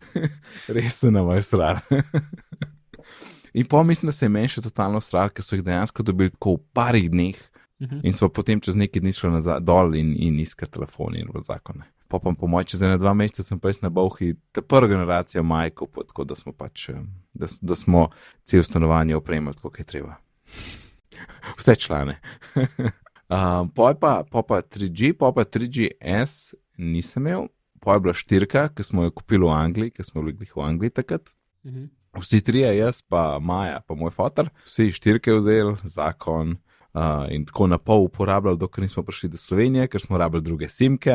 res 0.74 0.98
se 0.98 1.10
nam 1.10 1.30
je 1.30 1.42
strar. 1.42 1.80
In 3.52 3.66
pa 3.66 3.82
mislim, 3.82 4.08
da 4.08 4.12
se 4.12 4.24
je 4.24 4.30
meni 4.30 4.48
še 4.48 4.62
totalno 4.62 5.00
strar, 5.02 5.30
ker 5.30 5.42
so 5.42 5.56
jih 5.56 5.64
dejansko 5.66 6.02
dobili 6.02 6.30
tako 6.30 6.54
v 6.54 6.64
parih 6.72 7.10
dneh 7.10 7.38
Mhm. 7.80 8.00
in 8.04 8.12
so 8.12 8.28
potem 8.28 8.60
čez 8.60 8.76
nekaj 8.76 9.00
dni 9.00 9.12
šli 9.12 9.30
nazaj 9.30 9.60
dol 9.64 9.94
in, 9.96 10.12
in 10.12 10.36
iskati 10.40 10.72
telefon 10.72 11.14
in 11.16 11.30
zakone. 11.40 11.86
Pa 12.08 12.18
pa 12.18 12.32
po 12.36 12.46
mojem, 12.46 12.66
čez 12.66 12.82
ene 12.82 12.98
dva 12.98 13.14
meseca 13.14 13.42
sem 13.42 13.56
pa 13.58 13.68
jaz 13.68 13.80
na 13.80 13.88
Bovhi, 13.88 14.34
ta 14.52 14.60
prva 14.60 14.84
generacija 14.88 15.42
majkov, 15.42 15.88
tako 16.06 16.24
da 16.24 16.36
smo 16.36 16.52
pač, 16.52 16.90
da, 17.32 17.46
da 17.62 17.74
smo 17.74 18.10
cel 18.44 18.62
stanovanje 18.62 19.16
opremili, 19.16 19.56
kot 19.62 19.78
je 19.78 19.84
treba. 19.84 20.18
Vse 21.58 21.76
člane. 21.76 22.18
um, 23.34 23.70
poj 23.74 23.96
pa, 24.00 24.20
poj 24.30 24.44
pa 24.48 24.62
3G, 24.62 25.12
poj 25.18 25.34
pa 25.36 25.44
3GS 25.44 26.54
nisem 26.78 27.26
imel, 27.26 27.48
poj 27.80 27.96
je 27.96 28.00
bila 28.00 28.14
štirka, 28.14 28.68
ki 28.74 28.86
smo 28.86 29.04
jo 29.06 29.14
kupili 29.14 29.44
v 29.46 29.54
Angliji, 29.54 29.94
ker 29.96 30.04
smo 30.04 30.24
bili 30.24 30.38
glih 30.40 30.56
v 30.56 30.66
Angliji 30.66 30.96
takrat. 31.00 31.32
Mhm. 31.66 31.88
Vsi 32.18 32.40
trije, 32.42 32.72
jaz 32.74 33.04
pa 33.06 33.38
Maja, 33.38 33.80
pa 33.86 33.94
moj 33.94 34.10
fotor, 34.10 34.48
vsi 34.66 34.90
štirke 34.90 35.34
vzeli, 35.36 35.76
zakon. 35.86 36.56
Uh, 36.90 37.30
in 37.30 37.44
tako 37.46 37.68
na 37.70 37.78
pol 37.78 38.08
uporabljali, 38.08 38.58
dokler 38.58 38.82
nismo 38.82 39.04
prišli 39.06 39.28
do 39.30 39.38
Slovenije, 39.38 39.86
ker 39.86 40.02
smo 40.02 40.18
rabili 40.18 40.42
druge 40.42 40.68
simke. 40.68 41.14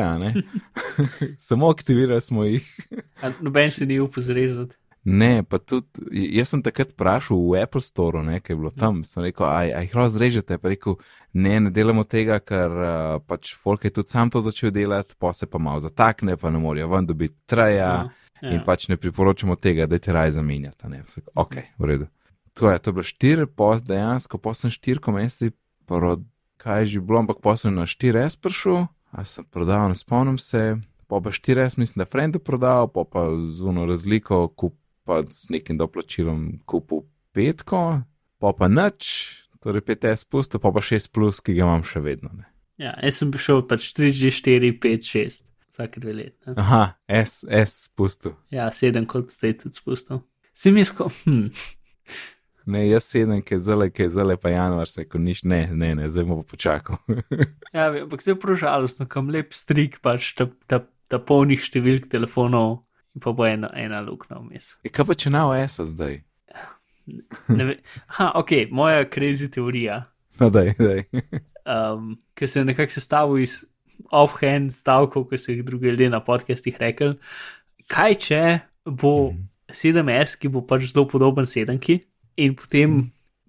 Samo 1.48 1.68
aktivirali 1.68 2.20
smo 2.20 2.44
jih. 2.44 2.70
Noben 3.40 3.70
se 3.70 3.86
ni 3.86 4.00
upozoril. 4.00 4.70
Ne, 5.06 5.44
pa 5.46 5.60
tudi, 5.62 5.86
jaz 6.34 6.50
sem 6.50 6.62
takrat 6.66 6.90
vprašal 6.90 7.38
v 7.38 7.60
Apple 7.62 7.80
Store, 7.80 8.24
nekaj 8.26 8.52
je 8.52 8.58
bilo 8.58 8.72
tam, 8.74 9.04
sem 9.06 9.22
rekel, 9.22 9.46
aj, 9.46 9.70
aj 9.78 9.84
jih 9.86 9.94
razrežete, 9.94 10.58
pa 10.58 10.72
rekel, 10.72 10.96
ne, 11.30 11.60
ne 11.62 11.70
delamo 11.70 12.02
tega, 12.02 12.40
ker 12.42 12.74
uh, 12.74 12.90
pač 13.22 13.52
folk 13.54 13.86
je 13.86 13.92
tudi 14.00 14.10
sam 14.10 14.32
to 14.34 14.42
začel 14.42 14.72
delati, 14.74 15.14
pa 15.14 15.30
se 15.30 15.46
pa 15.46 15.62
malo 15.62 15.84
zatakne, 15.84 16.34
pa 16.34 16.50
ne 16.50 16.58
morejo 16.58 16.90
ven 16.90 17.06
dobiti 17.06 17.38
traja. 17.46 17.92
Ja. 18.42 18.50
In 18.50 18.60
pač 18.66 18.90
ne 18.92 18.98
priporočamo 19.00 19.54
tega, 19.56 19.86
da 19.88 19.96
te 19.96 20.12
raj 20.12 20.34
zamenjata. 20.36 20.90
Ne? 20.92 20.98
Vse, 21.06 21.22
ok, 21.40 21.54
v 21.80 21.88
redu. 21.88 22.08
To 22.58 22.68
je, 22.68 22.78
to 22.78 22.90
je 22.90 22.96
bilo 22.98 23.04
štiri, 23.06 23.46
pos 23.48 23.80
dejansko, 23.86 24.36
pos 24.42 24.60
sem 24.60 24.74
štirko 24.74 25.14
meseci, 25.16 25.54
kaj 26.60 26.82
je 26.82 26.86
že 26.86 27.00
bilo, 27.00 27.22
ampak 27.22 27.40
pos 27.40 27.64
sem 27.64 27.72
na 27.72 27.86
4S 27.88 28.36
prišel, 28.42 28.88
a 29.14 29.24
sem 29.24 29.46
prodal, 29.48 29.88
ne 29.88 29.96
spomnim 29.96 30.36
se, 30.36 30.76
pa 31.06 31.20
pa 31.22 31.30
4S 31.30 31.78
mislim, 31.78 32.02
da 32.02 32.10
Frendu 32.10 32.42
prodal, 32.42 32.88
pa 32.92 33.06
pa 33.08 33.30
z 33.48 33.62
uno 33.64 33.86
razliko, 33.86 34.48
kup, 34.48 34.74
pa 35.06 35.22
z 35.30 35.54
nekim 35.54 35.78
doplačilom 35.78 36.66
kupil 36.68 37.04
petko, 37.36 38.02
pa 38.42 38.52
pa 38.58 38.68
nič, 38.68 39.06
torej 39.62 39.86
5S 39.86 40.26
pusto, 40.28 40.58
pa 40.62 40.72
pa 40.74 40.82
6 40.82 41.10
plus, 41.14 41.40
ki 41.40 41.54
ga 41.56 41.66
imam 41.66 41.86
še 41.86 42.02
vedno. 42.02 42.32
Ne? 42.34 42.48
Ja, 42.82 42.92
jaz 43.00 43.22
sem 43.22 43.30
prišel 43.32 43.62
pač 43.70 43.92
3G, 43.96 44.28
4, 44.34 44.74
5, 44.82 45.10
6, 45.14 45.48
vsake 45.72 46.02
dve 46.02 46.12
leti. 46.18 46.38
ne. 46.50 46.58
Aha, 46.60 46.82
S, 47.08 47.46
S 47.48 47.88
pusto. 47.94 48.34
Ja, 48.52 48.68
sedem 48.74 49.06
kot 49.08 49.32
zdaj 49.32 49.62
tudi 49.64 49.78
spustil. 49.78 50.20
Si 50.56 50.72
mi 50.72 50.84
sko, 50.84 51.08
hm, 51.24 51.48
Ne, 52.66 52.80
jaz 52.88 53.04
sedem, 53.06 53.44
ki 53.46 53.54
je 53.54 53.60
zele, 53.62 53.86
ki 53.94 54.02
je 54.02 54.08
zele, 54.10 54.34
pa 54.42 54.50
januar 54.50 54.88
se, 54.90 55.04
ko 55.06 55.20
niš, 55.22 55.44
ne, 55.46 55.68
ne, 55.70 55.92
ne, 55.94 56.08
zdaj 56.10 56.24
bomo 56.26 56.42
počakal. 56.42 56.98
ja, 57.76 57.86
ampak 58.02 58.24
zdaj 58.24 58.40
prav 58.42 58.58
žalostno, 58.58 59.06
kam 59.06 59.30
lep 59.30 59.54
strik 59.54 60.00
pač 60.02 60.32
ta, 60.34 60.48
ta, 60.66 60.80
ta 61.06 61.20
polnih 61.22 61.62
številk 61.62 62.08
telefonov 62.10 62.80
in 63.16 63.22
pa 63.24 63.32
bo 63.32 63.46
ena, 63.48 63.70
ena 63.74 64.02
luknja 64.04 64.36
vmes. 64.38 64.74
E, 64.84 64.92
kaj 64.92 65.08
pa 65.08 65.16
če 65.16 65.32
na 65.32 65.46
OS 65.48 65.80
zdaj? 65.88 66.18
Ne 67.48 67.64
ve- 67.64 67.78
Aha, 68.12 68.32
ok, 68.36 68.50
moja 68.70 69.04
crazy 69.08 69.48
teorija, 69.50 70.02
No, 70.40 70.50
daj, 70.52 70.74
daj. 70.76 71.04
um, 71.72 72.10
ki 72.36 72.44
se 72.46 72.60
je 72.60 72.64
nekako 72.68 72.92
sestavil 72.92 73.38
iz 73.40 73.62
offhand 74.12 74.68
stavkov, 74.74 75.30
ki 75.30 75.38
so 75.40 75.52
jih 75.54 75.62
drugi 75.64 75.88
ljudje 75.88 76.10
na 76.12 76.20
podcastih 76.20 76.76
rekli. 76.76 77.14
Kaj 77.88 78.14
če 78.20 78.40
bo 78.84 79.32
7S, 79.72 80.36
ki 80.36 80.50
bo 80.52 80.60
pač 80.68 80.90
zelo 80.92 81.06
podoben 81.08 81.48
7, 81.48 81.96
in 82.36 82.52
potem 82.58 82.98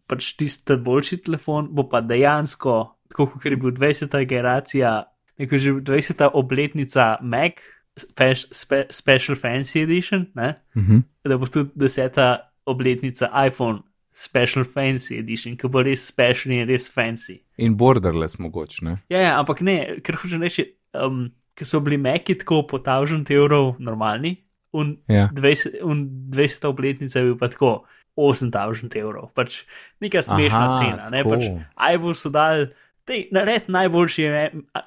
pač 0.08 0.32
tisti 0.40 0.78
boljši 0.80 1.18
telefon 1.26 1.68
bo 1.76 1.84
pa 1.92 2.00
dejansko, 2.02 2.78
tako 3.12 3.28
kot 3.34 3.46
je 3.46 3.58
bil 3.60 3.74
20. 3.76 4.16
generacija, 4.26 4.94
neko 5.38 5.60
že 5.60 5.74
20. 5.82 6.24
obletnica 6.34 7.18
Mac, 7.22 7.60
Spe- 7.98 8.48
Spe- 8.54 8.88
Special 8.94 9.36
Fancy 9.36 9.82
Edition, 9.82 10.28
ne? 10.36 10.54
Mhm. 10.76 11.00
da 11.28 11.38
bo 11.38 11.46
tudi 11.46 11.70
10. 11.76 12.38
obletnica 12.66 13.30
iPhone. 13.48 13.82
Special 14.14 14.64
Fancy 14.66 15.20
Edition, 15.20 15.54
ki 15.58 15.68
bo 15.70 15.82
res 15.86 16.02
special 16.08 16.54
in 16.56 16.68
res 16.68 16.88
fancy. 16.90 17.36
In 17.58 17.76
borderless 17.78 18.40
mogoče, 18.42 18.86
ne? 18.86 18.96
Ja, 19.10 19.20
ja 19.20 19.36
ampak 19.40 19.62
ne, 19.62 20.00
ker 20.02 20.16
hočem 20.18 20.42
reči, 20.42 20.66
um, 20.98 21.28
ker 21.54 21.66
so 21.70 21.80
bili 21.86 21.98
meki 22.02 22.34
tako 22.42 22.64
po 22.68 22.80
1000 22.82 23.30
evrov 23.36 23.76
normalni, 23.80 24.38
in 24.74 24.98
Ja. 25.08 25.28
20, 25.34 25.78
un 25.86 26.02
20. 26.34 26.66
obletnica 26.66 27.20
je 27.20 27.26
bil 27.26 27.38
pa 27.38 27.48
tako 27.48 27.84
8000 28.18 28.98
evrov, 28.98 29.30
pač 29.38 29.64
neka 30.02 30.22
smešna 30.26 30.66
Aha, 30.66 30.74
cena. 30.80 31.06
Ne, 31.12 31.22
tako. 31.24 31.30
pač 31.38 31.46
iPhone 31.94 32.18
so 32.18 32.30
dal, 32.34 32.68
tej, 33.06 33.28
nared 33.32 33.70
najboljši 33.70 34.26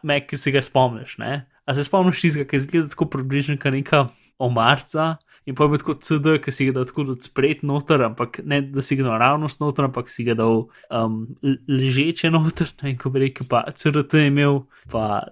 Mac, 0.02 0.26
ki 0.28 0.36
se 0.36 0.50
ga 0.50 0.60
spomniš. 0.60 1.18
Ne? 1.18 1.46
A 1.70 1.74
se 1.76 1.84
spomniš 1.86 2.24
tistega, 2.24 2.48
ki 2.50 2.58
izgleda 2.58 2.90
tako 2.90 3.06
približno 3.12 3.54
kot 3.62 3.70
neka 3.76 4.08
omarca 4.42 5.12
in 5.48 5.54
pa 5.56 5.64
je 5.64 5.72
bil 5.72 5.80
tako 5.80 5.94
CD, 6.02 6.32
ki 6.42 6.52
si 6.52 6.66
ga 6.68 6.74
dal 6.76 6.86
tako 6.88 7.04
odspret 7.14 7.62
noter, 7.66 8.02
ampak 8.10 8.40
ne 8.44 8.60
da 8.74 8.82
si 8.84 8.98
ga 8.98 9.06
dal 9.06 9.20
ravnost 9.22 9.62
noter, 9.62 9.86
ampak 9.88 10.10
si 10.12 10.26
ga 10.26 10.34
dal 10.38 10.66
um, 10.90 11.20
ležeče 11.70 12.30
noter, 12.34 12.72
ne, 12.82 12.94
in 12.94 12.98
ko 13.00 13.12
bi 13.14 13.24
rekel, 13.24 13.46
pa 13.50 13.62
CRT 13.70 14.20
je 14.20 14.32
imel, 14.32 14.64
pa 14.92 15.22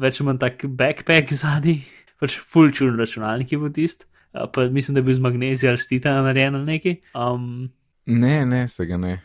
več 0.00 0.20
ali 0.20 0.30
manj 0.30 0.40
tak 0.46 0.64
backpack 0.64 1.34
zadnji, 1.36 1.80
pač 2.22 2.38
full 2.40 2.72
čuden 2.74 2.98
računalnik 3.00 3.52
je 3.52 3.60
bil 3.60 3.74
tist. 3.74 4.06
Uh, 4.30 4.46
pa 4.46 4.68
mislim, 4.70 4.94
da 4.96 5.02
je 5.02 5.08
bil 5.10 5.18
z 5.18 5.26
magnezija 5.26 5.74
ali 5.74 5.82
stita 5.82 6.14
narejen 6.22 6.56
ali 6.60 6.76
nekaj. 6.76 6.98
Um, 7.18 7.68
Ne, 8.10 8.46
ne, 8.46 8.68
se 8.68 8.86
ga 8.86 8.96
ne. 8.96 9.20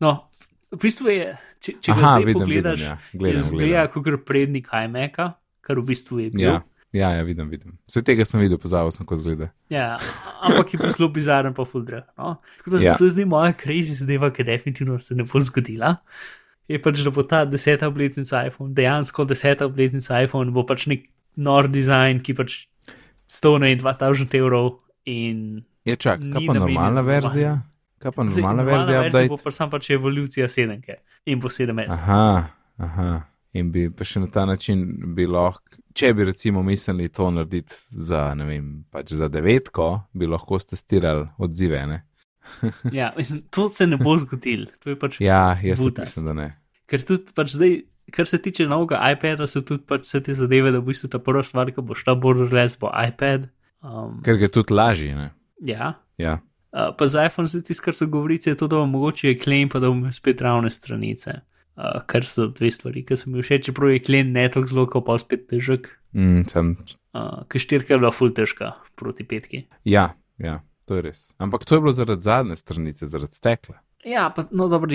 no, 0.00 0.28
v 0.70 0.78
bistvu 0.82 1.10
je, 1.10 1.28
če, 1.60 1.72
če 1.82 1.94
ga 1.94 1.98
Aha, 1.98 2.10
zdaj 2.12 2.26
vidim, 2.26 2.42
pogledaš, 2.42 2.82
vidim, 2.82 2.90
ja. 2.90 3.18
Gledam, 3.18 3.40
izgleda 3.40 3.86
gledam. 3.86 4.04
kot 4.04 4.26
prednik 4.28 4.68
iMaca, 4.84 5.26
kar 5.72 5.80
v 5.80 5.86
bistvu 5.88 6.20
je 6.20 6.28
bil. 6.36 6.44
Ja, 6.44 6.58
ja, 6.92 7.08
ja, 7.16 7.22
vidim, 7.24 7.48
vidim. 7.48 7.78
Vse 7.88 8.02
tega 8.04 8.26
sem 8.28 8.42
videl, 8.44 8.60
pozabil 8.60 8.92
sem, 8.92 9.06
ko 9.08 9.16
zgleda. 9.16 9.48
Ja, 9.72 9.96
ampak 10.44 10.74
je 10.76 10.90
zelo 10.92 11.08
bizaren, 11.08 11.56
pa 11.56 11.64
fuldre. 11.64 12.04
No? 12.20 12.36
Tako 12.60 12.76
da 12.76 12.82
Ja. 12.84 12.96
to 13.00 13.08
zdaj 13.08 13.24
moja 13.24 13.56
crazy 13.56 13.96
zadeva, 13.96 14.28
ki 14.28 14.44
definitivno 14.44 14.98
se 15.00 15.16
ne 15.16 15.24
bo 15.24 15.40
zgodila. 15.40 15.96
Je 16.68 16.76
pač, 16.78 17.00
da 17.02 17.10
bo 17.10 17.24
ta 17.24 17.42
deseta 17.48 17.88
obletnica 17.88 18.44
iPhone, 18.46 18.70
dejansko 18.76 19.24
deseta 19.24 19.66
obletnica 19.66 20.20
iPhone, 20.22 20.52
bo 20.52 20.62
pač 20.68 20.86
nek 20.86 21.08
nor 21.36 21.66
dizajn, 21.68 22.20
ki 22.22 22.36
pač 22.36 22.66
stone 23.26 23.72
2000 23.80 24.36
evrov 24.38 24.78
in 25.08 25.64
Je 25.88 25.96
čak, 25.96 26.20
kaj 26.20 26.46
pa 26.46 26.54
normalna 26.54 27.02
verzija? 27.02 27.56
Kaj 27.98 28.12
pa 28.14 28.22
normalna 28.22 28.62
normalna 28.62 28.78
verzija 28.78 29.00
verzija 29.00 29.28
bo 29.28 29.34
update? 29.34 29.44
pa 29.44 29.50
sam 29.50 29.70
pač 29.72 29.90
evolucija 29.90 30.48
sedemke 30.48 31.00
in 31.26 31.40
bo 31.40 31.48
7S. 31.48 31.90
Aha, 31.90 32.52
aha. 32.78 33.10
In 33.52 33.68
bi 33.72 33.88
pa 33.92 34.04
še 34.08 34.22
na 34.22 34.30
ta 34.32 34.46
način 34.48 34.84
bi 35.16 35.26
lahko, 35.28 35.76
če 35.92 36.12
bi 36.16 36.24
recimo 36.24 36.62
mislili 36.64 37.10
to 37.12 37.28
narediti 37.30 37.76
za, 37.92 38.30
ne 38.38 38.46
vem, 38.48 38.70
pač 38.90 39.12
za 39.18 39.28
devetko, 39.28 39.88
bi 40.16 40.28
lahko 40.30 40.56
testirali 40.58 41.28
odzive, 41.42 41.84
ne? 41.86 42.00
Ja, 42.98 43.12
mislim, 43.16 43.42
to 43.50 43.68
se 43.68 43.86
ne 43.86 43.96
bo 44.00 44.16
zgodilo. 44.18 44.72
To 44.82 44.90
je 44.90 44.98
pač 44.98 45.20
Ja, 45.22 45.58
jaz 45.62 45.80
mislim, 45.80 46.26
da 46.26 46.34
ne. 46.34 46.48
Ker 46.90 47.04
tudi 47.06 47.36
pač 47.36 47.52
zdaj, 47.54 47.76
kar 48.12 48.26
se 48.26 48.40
tiče 48.42 48.66
novega 48.68 48.98
iPada, 49.12 49.46
so 49.46 49.62
tudi 49.64 49.84
pač 49.88 50.08
vse 50.08 50.22
te 50.24 50.34
zadeve, 50.36 50.72
da 50.72 50.80
v 50.80 50.88
bistvu 50.90 51.12
ta 51.12 51.20
prva 51.22 51.44
stvar, 51.46 51.70
ki 51.72 51.84
bo 51.84 51.96
šla 51.98 52.16
bolj 52.18 52.48
res, 52.50 52.78
bo 52.80 52.90
iPad. 52.90 53.46
Um, 53.84 54.18
Ker 54.24 54.40
je 54.40 54.50
tudi 54.52 54.74
lažje, 54.74 55.14
ne? 55.18 55.30
ja. 55.62 55.94
Ja. 56.18 56.40
Uh, 56.72 56.88
pa 56.96 57.06
za 57.06 57.26
iPhone 57.28 57.50
zdaj 57.50 57.66
tisto, 57.68 57.84
kar 57.84 57.96
so 57.96 58.08
govorice, 58.08 58.50
je 58.50 58.56
to, 58.56 58.68
da 58.70 58.80
bo 58.80 58.88
mogoče 58.88 59.36
claim, 59.42 59.68
pa 59.68 59.80
da 59.82 59.90
bomo 59.92 60.12
spet 60.12 60.40
ravne 60.40 60.70
stranice. 60.72 61.42
Uh, 61.72 62.02
kar 62.06 62.26
so 62.28 62.50
dve 62.52 62.68
stvari, 62.70 63.00
ki 63.08 63.16
so 63.16 63.30
mi 63.32 63.40
všeč, 63.40 63.70
čeprav 63.70 63.94
je 63.94 64.02
claim 64.04 64.32
ne 64.34 64.44
tako 64.52 64.68
zelo, 64.68 64.86
kot 64.92 65.06
pa 65.06 65.16
spet 65.18 65.46
težek. 65.52 65.88
Mm, 66.12 66.44
sem, 66.50 66.76
Uh, 67.12 67.42
ker 67.44 67.60
štirka 67.60 67.92
je 67.92 67.98
bila 68.00 68.08
full 68.08 68.32
težka 68.32 68.70
proti 68.96 69.24
petki. 69.28 69.66
ja, 69.84 70.14
ja, 70.40 70.62
to 70.88 70.96
je 70.96 71.02
res. 71.04 71.26
Ampak 71.36 71.64
to 71.68 71.76
je 71.76 71.80
bilo 71.84 71.92
zaradi 71.92 72.24
zadnje 72.24 72.56
stranice, 72.56 73.04
zaradi 73.06 73.36
stekla. 73.36 73.76
Ja, 74.08 74.30
pa 74.32 74.46
no 74.50 74.68
dobro, 74.72 74.88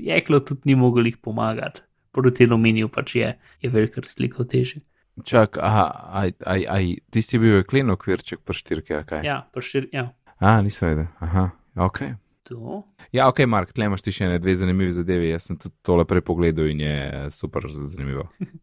jeklo 0.00 0.40
tudi 0.40 0.60
ni 0.64 0.74
mogel 0.74 1.06
jih 1.06 1.18
pomagati. 1.20 1.82
Proti 2.16 2.48
aluminiju 2.48 2.88
pač 2.88 3.14
je, 3.14 3.34
je 3.60 3.70
veliko 3.70 4.00
sliko 4.02 4.44
teže. 4.48 4.80
Čak, 5.24 5.58
aha, 5.60 5.84
aj, 6.22 6.32
aj, 6.46 6.64
aj, 6.68 6.88
tisti 7.12 7.36
je 7.36 7.40
bil 7.42 7.56
jeklen 7.58 7.90
okvirček 7.90 8.40
pa 8.40 8.56
štirke, 8.56 9.02
kaj? 9.04 9.24
Ja, 9.26 9.42
pa 9.52 9.60
štir, 9.60 9.88
ja. 9.92 10.08
A, 10.40 10.62
nisem 10.64 10.88
vedel, 10.94 11.08
aha, 11.20 11.50
ok. 11.76 12.00
To. 12.48 12.82
Ja, 13.12 13.26
ok, 13.28 13.42
Mark, 13.44 13.74
tle 13.76 13.84
imaš 13.84 14.00
ti 14.06 14.12
še 14.14 14.24
ene 14.24 14.38
dve 14.40 14.54
zanimive 14.56 14.92
zadeve, 14.96 15.26
jaz 15.28 15.50
sem 15.50 15.58
tudi 15.60 15.74
tole 15.84 16.06
prej 16.08 16.22
pogledal 16.24 16.70
in 16.72 16.80
je 16.80 16.94
eh, 17.04 17.26
super 17.34 17.66
zanimivo. 17.68 18.24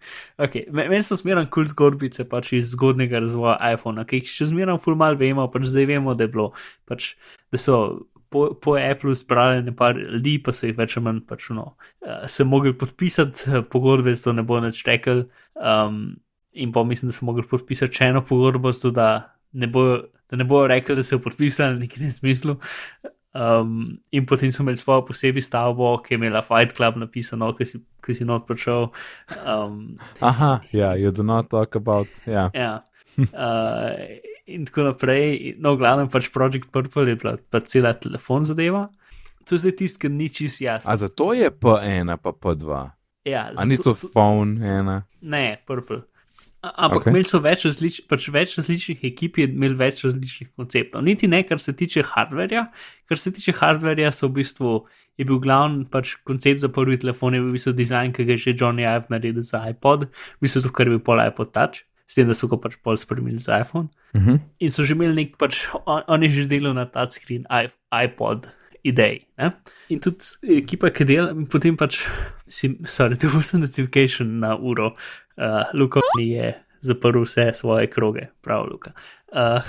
Okay. 0.46 0.66
me- 0.74 0.88
Meni 0.90 1.06
so 1.06 1.18
smeran 1.20 1.46
kul 1.46 1.68
cool 1.68 1.70
zgodbice 1.72 2.26
pač 2.30 2.52
iz 2.58 2.72
zgodnega 2.74 3.22
razvoja 3.22 3.60
iPhona, 3.76 4.06
ki 4.10 4.24
jih 4.24 4.32
še 4.40 4.50
zmeram 4.50 4.82
ful 4.82 4.98
mal 4.98 5.18
vemo, 5.20 5.46
pač 5.54 5.70
zdaj 5.70 5.86
vemo, 5.94 6.16
da 6.18 6.26
je 6.26 6.34
bilo, 6.34 6.48
pač, 6.90 7.14
da 7.54 7.62
so 7.62 7.78
po, 8.34 8.48
po 8.58 8.76
Apple 8.80 9.14
zbrali 9.16 9.62
nekaj 9.70 9.96
ljudi, 10.02 10.38
pa 10.44 10.54
so 10.56 10.66
jih 10.68 10.76
več 10.78 10.98
ali 10.98 11.06
manj 11.06 11.22
pač 11.30 11.50
no, 11.56 11.76
uh, 12.02 12.26
se 12.32 12.44
mogli 12.44 12.74
podpisati 12.78 13.50
uh, 13.52 13.62
pogodbe, 13.70 14.16
zato 14.18 14.34
ne 14.36 14.44
bo 14.44 14.60
nič 14.64 14.82
rekel. 14.90 15.28
Um, 15.56 16.18
in 16.56 16.74
pa 16.76 16.84
mislim, 16.84 17.12
da 17.12 17.16
so 17.16 17.28
mogli 17.28 17.46
podpisati 17.48 17.96
še 18.02 18.10
eno 18.12 18.26
pogodbo, 18.26 18.74
zato 18.76 18.92
da 18.96 19.10
ne 19.54 19.70
bojo, 19.72 20.02
da 20.32 20.40
ne 20.42 20.48
bojo 20.48 20.68
rekli, 20.72 20.98
da 20.98 21.04
so 21.06 21.22
podpisali, 21.24 21.80
nekaj 21.86 22.04
ne 22.08 22.12
smislu. 22.12 22.58
Um, 23.36 23.98
in 24.16 24.24
potem 24.26 24.48
so 24.52 24.64
imeli 24.64 24.78
svojo 24.80 25.02
posebej 25.10 25.44
stavbo, 25.44 25.98
ki 26.00 26.14
je 26.14 26.16
imela 26.16 26.40
Fight 26.42 26.72
Club 26.72 26.96
napisano, 26.96 27.50
ki 27.52 27.66
si, 27.68 27.82
ki 28.00 28.14
si 28.16 28.24
not 28.24 28.46
prišel. 28.48 28.88
Um, 29.44 29.98
Aha, 30.24 30.62
ja, 30.72 30.94
you 30.96 31.12
do 31.12 31.24
not 31.24 31.50
talk 31.52 31.76
about, 31.76 32.08
ja. 32.26 32.48
Ja. 32.56 32.86
Uh, 33.18 33.92
in 34.48 34.64
tako 34.66 34.84
naprej, 34.84 35.56
no, 35.60 35.76
glavno 35.76 36.08
pač 36.08 36.30
Project 36.32 36.72
Purple 36.72 37.10
je 37.10 37.16
bila 37.16 37.36
pa 37.52 37.60
cela 37.60 37.92
telefon 37.94 38.44
zadeva. 38.44 38.88
To 39.46 39.56
je 39.56 39.60
zdaj 39.60 39.76
tisto, 39.78 40.00
kar 40.02 40.12
ni 40.12 40.30
čist 40.30 40.62
jasno. 40.62 40.90
A 40.90 40.96
zato 40.96 41.34
je 41.34 41.52
P1 41.52 42.18
pa 42.18 42.32
P2. 42.32 42.90
Ja, 43.26 43.52
A 43.52 43.66
ni 43.66 43.76
to 43.78 43.92
zato- 43.92 44.10
phone 44.10 44.58
ena? 44.62 45.02
Ne, 45.22 45.60
Purple. 45.68 46.02
Ampak 46.76 46.96
Ok. 46.96 47.02
okay. 47.02 47.12
imeli 47.14 47.28
so 47.30 47.40
več, 47.40 47.66
različ, 47.68 48.02
pač 48.10 48.28
več 48.34 48.58
različnih 48.58 49.04
ekip, 49.12 49.38
je 49.38 49.48
imel 49.52 49.76
več 49.78 50.04
različnih 50.06 50.50
konceptov. 50.58 51.04
Niti 51.06 51.28
ne, 51.28 51.44
kar 51.44 51.60
se 51.60 51.74
tiče 51.74 52.04
hardverja. 52.04 52.68
Kar 53.10 53.18
se 53.22 53.32
tiče 53.34 53.54
hardverja, 53.60 54.12
so 54.12 54.28
v 54.28 54.42
bistvu 54.42 54.76
je 55.18 55.26
bil 55.26 55.40
glavni 55.40 55.86
pač 55.92 56.16
koncept 56.28 56.62
za 56.62 56.70
prvi 56.70 56.98
telefon, 57.00 57.34
je 57.38 57.42
bil 57.44 57.50
v 57.54 57.58
bistvu 57.60 57.74
dizajn, 57.78 58.12
ki 58.16 58.26
ga 58.26 58.36
je 58.36 58.38
že 58.50 58.56
Johnny 58.58 58.84
Ive 58.84 59.08
naredil 59.14 59.46
za 59.46 59.62
iPod, 59.70 60.10
v 60.10 60.42
bistvu 60.42 60.66
to, 60.66 60.74
kar 60.76 60.88
je 60.90 60.98
bil 60.98 61.04
pol 61.04 61.22
iPod 61.24 61.54
Touch, 61.56 61.86
s 62.08 62.16
tem, 62.18 62.28
da 62.28 62.36
so 62.38 62.48
ga 62.52 62.58
pač 62.62 62.76
pol 62.84 62.98
spremenili 62.98 63.40
za 63.40 63.62
iPhone. 63.62 63.90
Uh 64.14 64.22
-huh. 64.22 64.40
In 64.60 64.70
so 64.70 64.84
že 64.84 64.94
imeli 64.94 65.16
nek, 65.16 65.38
pač, 65.38 65.68
on, 65.86 66.02
on 66.08 66.24
je 66.24 66.30
že 66.30 66.46
delal 66.48 66.74
na 66.74 66.86
touchscreen 66.86 67.46
i- 67.50 67.72
iPod 68.06 68.52
idej. 68.86 69.26
Ne? 69.38 69.52
In 69.90 70.00
tudi 70.00 70.22
ekipa, 70.62 70.90
ki 70.90 71.06
dela, 71.06 71.34
potem 71.50 71.78
pač, 71.78 72.06
si, 72.48 72.78
sorry, 72.86 73.18
to 73.20 73.42
sem 73.42 73.60
notification 73.60 74.40
na 74.40 74.56
uro, 74.56 74.96
uh, 75.38 75.74
Luka 75.74 76.00
mi 76.18 76.30
je 76.30 76.54
zaprl 76.82 77.24
vse 77.24 77.52
svoje 77.54 77.88
kroge, 77.88 78.28
prav, 78.42 78.68
Luka. 78.72 78.92
Uh, 79.34 79.62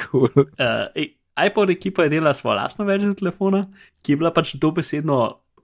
cool. 0.00 0.28
uh, 0.36 1.04
iPod 1.46 1.70
ekipa 1.70 2.02
je 2.02 2.08
delala 2.08 2.34
svojo 2.34 2.56
lastno 2.56 2.84
verzijo 2.84 3.14
telefona, 3.14 3.66
ki 4.02 4.12
je 4.12 4.16
bila 4.16 4.32
pač 4.32 4.54
dobesedno 4.54 5.20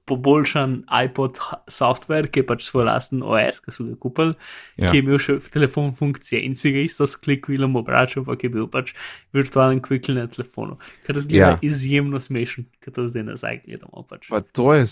poboljšan 0.08 0.72
iPod 1.04 1.38
software, 1.68 2.26
ki 2.32 2.40
je 2.40 2.46
pač 2.48 2.64
svoj 2.66 2.86
lasten 2.88 3.20
OS, 3.22 3.60
ki 3.60 3.74
so 3.74 3.84
ga 3.84 3.94
kupili, 4.00 4.34
Ja. 4.80 4.88
ki 4.88 4.96
je 4.96 5.04
imel 5.04 5.20
še 5.20 5.36
telefon 5.52 5.92
funkcije 5.92 6.40
in 6.42 6.54
si 6.56 6.72
ga 6.72 6.80
isto 6.80 7.06
s 7.06 7.16
klikvilom 7.16 7.76
obračal, 7.76 8.22
ampak 8.22 8.44
je 8.44 8.50
bil 8.50 8.66
pač 8.66 8.94
virtualen 9.36 9.80
klikl 9.80 10.16
na 10.16 10.26
telefonu, 10.26 10.78
kar 11.06 11.20
zgleda 11.20 11.54
Ja. 11.54 11.58
izjemno 11.62 12.16
smešen, 12.18 12.66
ker 12.80 12.92
to 12.92 13.06
zdaj 13.06 13.28
nazaj 13.28 13.60
gledamo. 13.66 14.02
Pač. 14.08 14.28
Pa 14.28 14.40
to, 14.42 14.72
je, 14.74 14.84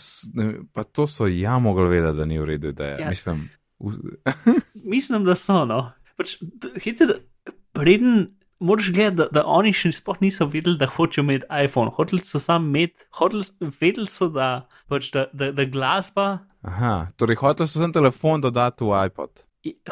pa 0.73 0.85
to 0.85 1.07
so 1.07 1.27
ja 1.27 1.59
mogli 1.59 1.89
vedeti, 1.89 2.17
da 2.17 2.25
ni 2.25 2.39
v 2.39 2.45
redu, 2.47 2.73
da 2.73 2.93
je. 2.93 2.97
Ja. 3.01 3.09
Mislim, 3.09 3.49
Mislim, 4.87 5.25
da 5.25 5.35
so, 5.35 5.65
no. 5.65 5.93
Pač, 6.17 6.37
Hicer, 6.81 7.19
preden 7.73 8.31
moraš 8.59 8.91
gledati, 8.93 9.17
da, 9.17 9.29
da 9.33 9.45
oni 9.47 9.73
še 9.77 9.93
sploh 9.97 10.21
niso 10.25 10.47
vedeli, 10.51 10.79
da 10.81 10.89
hočejo 10.91 11.25
imeti 11.25 11.47
iPhone. 11.65 11.93
Hoteli 11.97 12.25
so 12.25 12.41
sam 12.43 12.69
imeti, 12.71 13.07
hoteli, 13.19 13.45
vedeli 13.81 14.07
so, 14.11 14.29
da, 14.33 14.67
pač, 14.91 15.11
da, 15.15 15.27
da, 15.33 15.51
da 15.57 15.67
glasba, 15.69 16.29
aha, 16.67 16.95
torej 17.21 17.41
hotel 17.43 17.69
so 17.69 17.83
sem 17.83 17.93
telefon 17.95 18.45
dodati 18.45 18.87
v 18.87 19.03
iPod. 19.11 19.45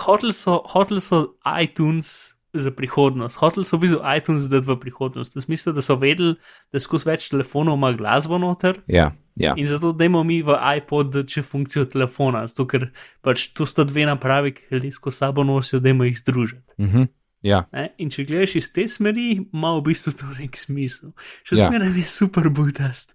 hoteli 0.06 0.32
so, 0.32 0.62
hotel 0.74 1.00
so 1.00 1.26
iTunes. 1.60 2.30
Za 2.54 2.70
prihodnost. 2.70 3.40
Hoteli 3.42 3.66
so 3.66 3.74
v 3.74 3.82
bistvu 3.82 3.96
iTunes 4.14 4.44
dati 4.46 4.68
v 4.68 4.76
prihodnost. 4.78 5.34
V 5.34 5.40
smislu, 5.42 5.72
da 5.74 5.82
so 5.82 5.96
vedeli, 5.98 6.36
da 6.70 6.78
skozi 6.78 7.08
več 7.08 7.24
telefonov 7.32 7.74
ima 7.74 7.90
glasbo 7.98 8.38
noter 8.38 8.78
Ja, 8.86 9.08
ja. 9.34 9.56
in 9.58 9.66
zato 9.66 9.90
dajmo 9.90 10.22
mi 10.22 10.36
v 10.38 10.54
iPod 10.78 11.18
še 11.26 11.42
funkcijo 11.42 11.82
telefona, 11.90 12.44
zato 12.46 12.68
ker 12.70 12.92
pač 13.26 13.48
to 13.58 13.66
sta 13.66 13.82
dve 13.82 14.06
napravi, 14.06 14.54
ki 14.54 14.78
jih 14.84 14.94
skozi 14.94 15.24
sabo 15.24 15.42
nosijo, 15.42 15.82
dajmo 15.82 16.06
jih 16.06 16.14
združiti. 16.22 16.62
Uh 16.78 16.86
-huh. 16.86 17.10
Ja. 17.44 17.62
Ne? 17.70 17.90
In 17.98 18.08
če 18.08 18.24
gledaš 18.24 18.56
iz 18.56 18.72
te 18.72 18.88
smeri, 18.88 19.26
ima 19.44 19.74
v 19.76 19.82
bistvu 19.84 20.12
to 20.12 20.26
nek 20.34 20.56
smisel. 20.56 21.12
Še 21.44 21.56
Ja. 21.56 21.68
zmeraj 21.68 21.92
je 21.94 22.04
super 22.04 22.48
budast. 22.50 23.12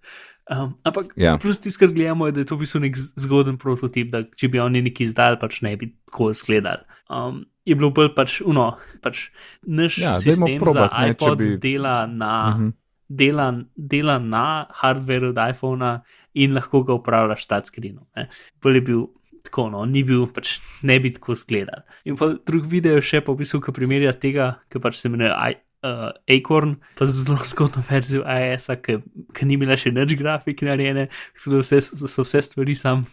Um, 0.50 0.78
ampak 0.84 1.12
Ja. 1.16 1.36
plus 1.38 1.60
tisto, 1.60 1.80
kar 1.80 1.94
gledamo, 1.94 2.26
je, 2.26 2.32
da 2.32 2.40
je 2.42 2.46
to 2.46 2.56
v 2.56 2.64
bistvu 2.64 2.80
nek 2.82 2.96
zgoden 2.96 3.58
prototip, 3.58 4.10
da 4.10 4.24
če 4.26 4.48
bi 4.48 4.58
oni 4.60 4.82
neki 4.82 5.04
izdali, 5.04 5.38
pač 5.38 5.62
ne 5.62 5.76
bi 5.76 5.92
tako 6.06 6.32
izgledali. 6.32 6.82
Um, 7.08 7.44
je 7.66 7.76
bilo 7.76 7.92
bolj 7.92 8.16
pač, 8.16 8.40
uno, 8.42 8.78
pač 9.00 9.28
naš 9.62 9.98
Ja, 10.00 10.16
sistem 10.16 10.58
probat, 10.58 10.90
za 10.90 10.98
ne, 11.00 11.12
iPod 11.12 11.38
bi- 11.38 11.58
dela 11.60 12.08
na. 12.08 12.56
Mhm. 12.56 12.70
Dela, 13.12 13.46
dela 13.76 14.20
na 14.20 14.68
hardwareu 14.72 15.32
od 15.32 15.40
iPhona 15.42 16.04
in 16.36 16.54
lahko 16.54 16.84
ga 16.84 16.94
upravljaš 16.94 17.42
s 17.44 17.48
touchscreenom. 17.48 18.06
ne. 18.16 18.28
Bolj 18.62 18.76
je 18.76 18.82
bil 18.82 19.00
tako, 19.44 19.70
no, 19.74 19.86
ni 19.86 20.04
bil, 20.04 20.28
pač 20.34 20.58
ne 20.84 21.00
bi 21.00 21.12
tako 21.16 21.34
izgledal. 21.38 21.84
In 22.06 22.18
pa 22.20 22.34
drug 22.36 22.66
video 22.70 23.00
še, 23.02 23.22
v 23.26 23.36
bistvu, 23.40 23.62
ki 23.66 23.74
primerja 23.76 24.14
tega, 24.14 24.54
ki 24.72 24.80
pač 24.84 25.00
se 25.02 25.08
imenuje 25.10 25.32
I- 25.32 25.60
uh, 25.84 26.10
Acorn, 26.28 26.76
pa 27.00 27.06
zelo 27.08 27.38
zgodno 27.48 27.84
verzijo 27.90 28.24
iOS-a, 28.28 28.76
ki, 28.84 28.98
ki 29.34 29.46
ni 29.48 29.56
imela 29.56 29.78
še 29.80 29.92
nič 29.96 30.16
grafik 30.20 30.62
narejene, 30.68 31.08
tako 31.38 31.56
da 31.56 31.62
vse, 31.64 31.80
so 31.82 32.26
vse 32.26 32.42
stvari 32.44 32.76
sam. 32.76 33.06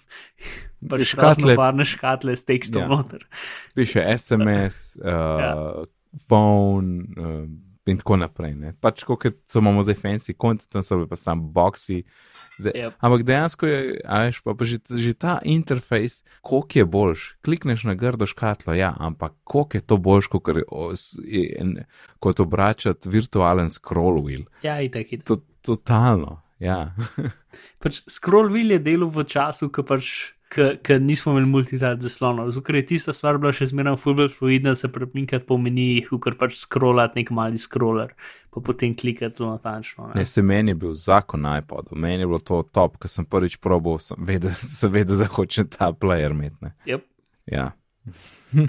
Pač 0.87 1.07
Škatle. 1.15 1.55
varne 1.57 1.85
škatle 1.89 2.35
s 2.37 2.45
tekstom 2.47 2.83
Ja. 2.83 2.89
ja. 2.89 2.97
noter. 2.97 3.23
Piše 3.75 4.03
SMS, 4.19 4.97
uh, 5.01 5.07
ja. 5.41 5.55
phone. 6.29 7.07
Uh, 7.17 7.47
In 7.87 8.01
tako 8.01 8.17
naprej. 8.19 8.55
Ne. 8.59 8.73
Pač, 8.83 9.05
kot 9.07 9.29
so 9.47 9.61
imamo 9.63 9.85
zdaj 9.87 9.95
fancy 10.01 10.35
konti, 10.35 10.67
tam 10.71 10.83
so 10.83 10.99
pa 11.07 11.19
samo 11.19 11.47
boxi. 11.55 12.01
De, 12.59 12.73
Yep. 12.75 12.97
Ampak 13.05 13.23
dejansko 13.29 13.69
je, 13.69 13.79
a 14.03 14.21
veš, 14.25 14.41
pa, 14.43 14.55
pa 14.57 14.67
že, 14.67 14.81
že 14.91 15.13
ta 15.15 15.37
interfejs, 15.45 16.23
koliko 16.41 16.79
je 16.79 16.87
boljš. 16.89 17.27
Klikneš 17.45 17.85
na 17.87 17.95
grdo 17.95 18.27
škatlo, 18.27 18.75
ja, 18.75 18.95
ampak 18.99 19.37
koliko 19.45 19.77
je 19.77 19.85
to 19.87 19.97
boljš, 20.01 20.31
kot, 20.33 20.51
kot 22.19 22.41
obračati 22.41 23.13
virtualen 23.13 23.71
scroll 23.71 24.25
wheel. 24.25 24.49
Ja, 24.67 24.81
itak, 24.81 25.13
itak. 25.13 25.29
To, 25.29 25.39
totalno, 25.63 26.41
ja. 26.59 26.97
Pač 27.83 28.03
scroll 28.11 28.51
wheel 28.51 28.75
je 28.75 28.83
delal 28.83 29.13
v 29.13 29.29
času, 29.29 29.71
ko 29.71 29.87
pač. 29.87 30.36
Ker 30.47 31.01
nismo 31.03 31.33
imeli 31.33 31.49
multitrat 31.51 32.01
zaslonov, 32.01 32.53
zato 32.55 32.73
je 32.73 32.85
tista 32.87 33.13
stvar 33.13 33.39
bila 33.43 33.51
še 33.53 33.67
zmeraj 33.73 33.97
fulbr 33.99 34.29
fluidna, 34.31 34.77
se 34.79 34.89
premikati 34.93 35.43
po 35.47 35.59
menijih, 35.59 36.13
ker 36.23 36.37
pač 36.39 36.55
scrollati 36.61 37.19
nek 37.19 37.33
mali 37.35 37.59
scroller, 37.59 38.13
pa 38.55 38.63
potem 38.63 38.95
klikati 38.95 39.41
zelo 39.41 39.57
natančno. 39.57 40.13
Ne, 40.15 40.23
se 40.25 40.45
meni 40.47 40.71
je 40.71 40.79
bil 40.85 40.95
zakon 40.95 41.43
na 41.43 41.57
iPodu, 41.59 41.99
meni 41.99 42.23
je 42.23 42.31
bilo 42.31 42.39
to 42.39 42.63
top, 42.63 42.95
ker 43.03 43.11
sem 43.11 43.27
prvič 43.27 43.59
probal, 43.59 43.99
sem 44.03 44.23
vedel, 44.29 44.55
sem 44.79 44.95
vedel 44.95 45.19
da 45.25 45.27
hoče 45.35 45.67
ta 45.75 45.91
player 45.91 46.37
imeti. 46.37 46.73
Yep. 46.87 47.09
Ja. 47.51 47.73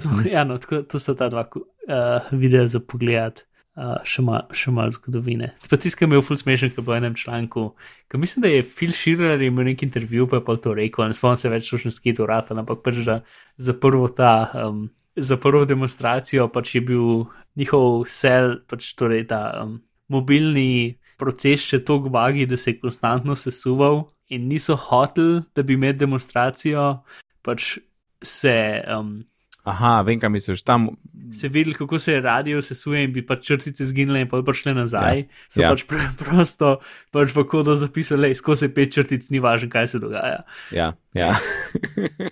to, 0.02 0.16
ja, 0.26 0.44
no, 0.44 0.58
tako, 0.58 0.82
to 0.82 0.98
sta 0.98 1.14
ta 1.14 1.30
dva 1.30 1.46
uh, 1.46 2.32
videa 2.34 2.66
za 2.66 2.82
pogled. 2.82 3.44
Uh, 3.78 3.94
še 4.02 4.24
malo 4.26 4.72
mal 4.74 4.90
zgodovine. 4.90 5.52
Pa 5.70 5.78
tiskam 5.78 6.10
je 6.10 6.18
v 6.18 6.24
full 6.26 6.40
smešen, 6.40 6.72
ki 6.74 6.82
bo 6.82 6.90
v 6.90 6.96
enem 6.98 7.14
članku. 7.14 7.76
Ka 8.10 8.18
mislim, 8.18 8.42
da 8.42 8.50
je 8.50 8.64
Phil 8.66 8.90
Schiller 8.90 9.38
imel 9.38 9.68
nek 9.70 9.84
intervju, 9.86 10.26
pa 10.26 10.40
je 10.40 10.44
pa 10.48 10.56
to 10.58 10.72
rekel, 10.74 11.06
ne 11.06 11.14
spomnim 11.14 11.38
se 11.38 11.52
več, 11.52 11.70
točno 11.70 11.92
skito 11.94 12.24
urata, 12.26 12.56
ampak 12.58 12.82
pač 12.82 12.98
da 13.06 13.20
za 13.54 13.76
prvo 13.78 14.08
ta, 14.10 14.50
um, 14.66 14.88
za 15.14 15.38
prvo 15.38 15.62
demonstracijo 15.62 16.48
pač 16.50 16.74
je 16.74 16.82
bil 16.90 17.06
njihov 17.54 18.10
sel, 18.10 18.58
pač 18.66 18.90
torej 18.98 19.28
ta 19.30 19.62
um, 19.62 19.78
mobilni 20.10 20.98
proces 21.14 21.62
še 21.62 21.78
tako 21.86 22.10
bagi, 22.10 22.50
da 22.50 22.58
se 22.58 22.72
je 22.72 22.80
konstantno 22.82 23.38
sesuval 23.38 24.08
in 24.34 24.50
niso 24.50 24.74
hotel, 24.74 25.44
da 25.54 25.62
bi 25.62 25.78
med 25.78 26.02
demonstracijo 26.02 27.04
pač 27.46 27.76
se. 28.22 28.82
Um, 28.90 29.20
Aha, 29.68 30.00
vem, 30.02 30.20
kaj 30.20 30.32
misliš 30.32 30.62
tam. 30.64 30.90
Se 31.32 31.48
videli, 31.48 31.74
kako 31.74 31.98
se 31.98 32.12
je 32.12 32.20
radio 32.20 32.62
sesuje 32.62 33.04
in 33.04 33.12
bi 33.12 33.22
pač 33.22 33.44
črtice 33.46 33.84
zginile 33.84 34.20
in 34.20 34.28
pa 34.28 34.42
prišle 34.42 34.74
nazaj. 34.74 35.18
Ja. 35.18 35.24
So 35.48 35.62
Ja. 35.62 35.70
pač 35.70 35.84
pre, 35.84 35.98
prosto 36.16 36.80
pač 37.12 37.34
v 37.34 37.44
kodo 37.44 37.76
zapisali, 37.76 38.34
skozi 38.34 38.68
pet 38.68 38.92
črtic, 38.92 39.30
ni 39.30 39.38
važno, 39.38 39.68
kaj 39.68 39.88
se 39.88 39.98
dogaja. 39.98 40.42
Ja, 40.70 40.92
ja. 41.14 41.34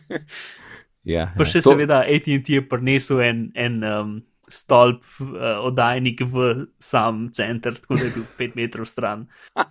ja, 1.05 1.33
Pa 1.37 1.43
ja. 1.43 1.47
še 1.47 1.63
To- 1.63 1.71
seveda 1.71 2.01
ATT 2.03 2.49
je 2.49 2.63
prinesel 2.63 3.21
en, 3.23 3.53
en 3.55 3.85
um, 3.85 4.23
stolp 4.49 5.03
uh, 5.21 5.59
oddajnik 5.63 6.21
v 6.23 6.67
sam 6.79 7.31
center, 7.33 7.75
tako 7.75 7.97
da 7.99 8.05
je 8.05 8.11
bil 8.15 8.25
pet 8.39 8.55
metrov 8.57 8.87
stran. 8.87 9.27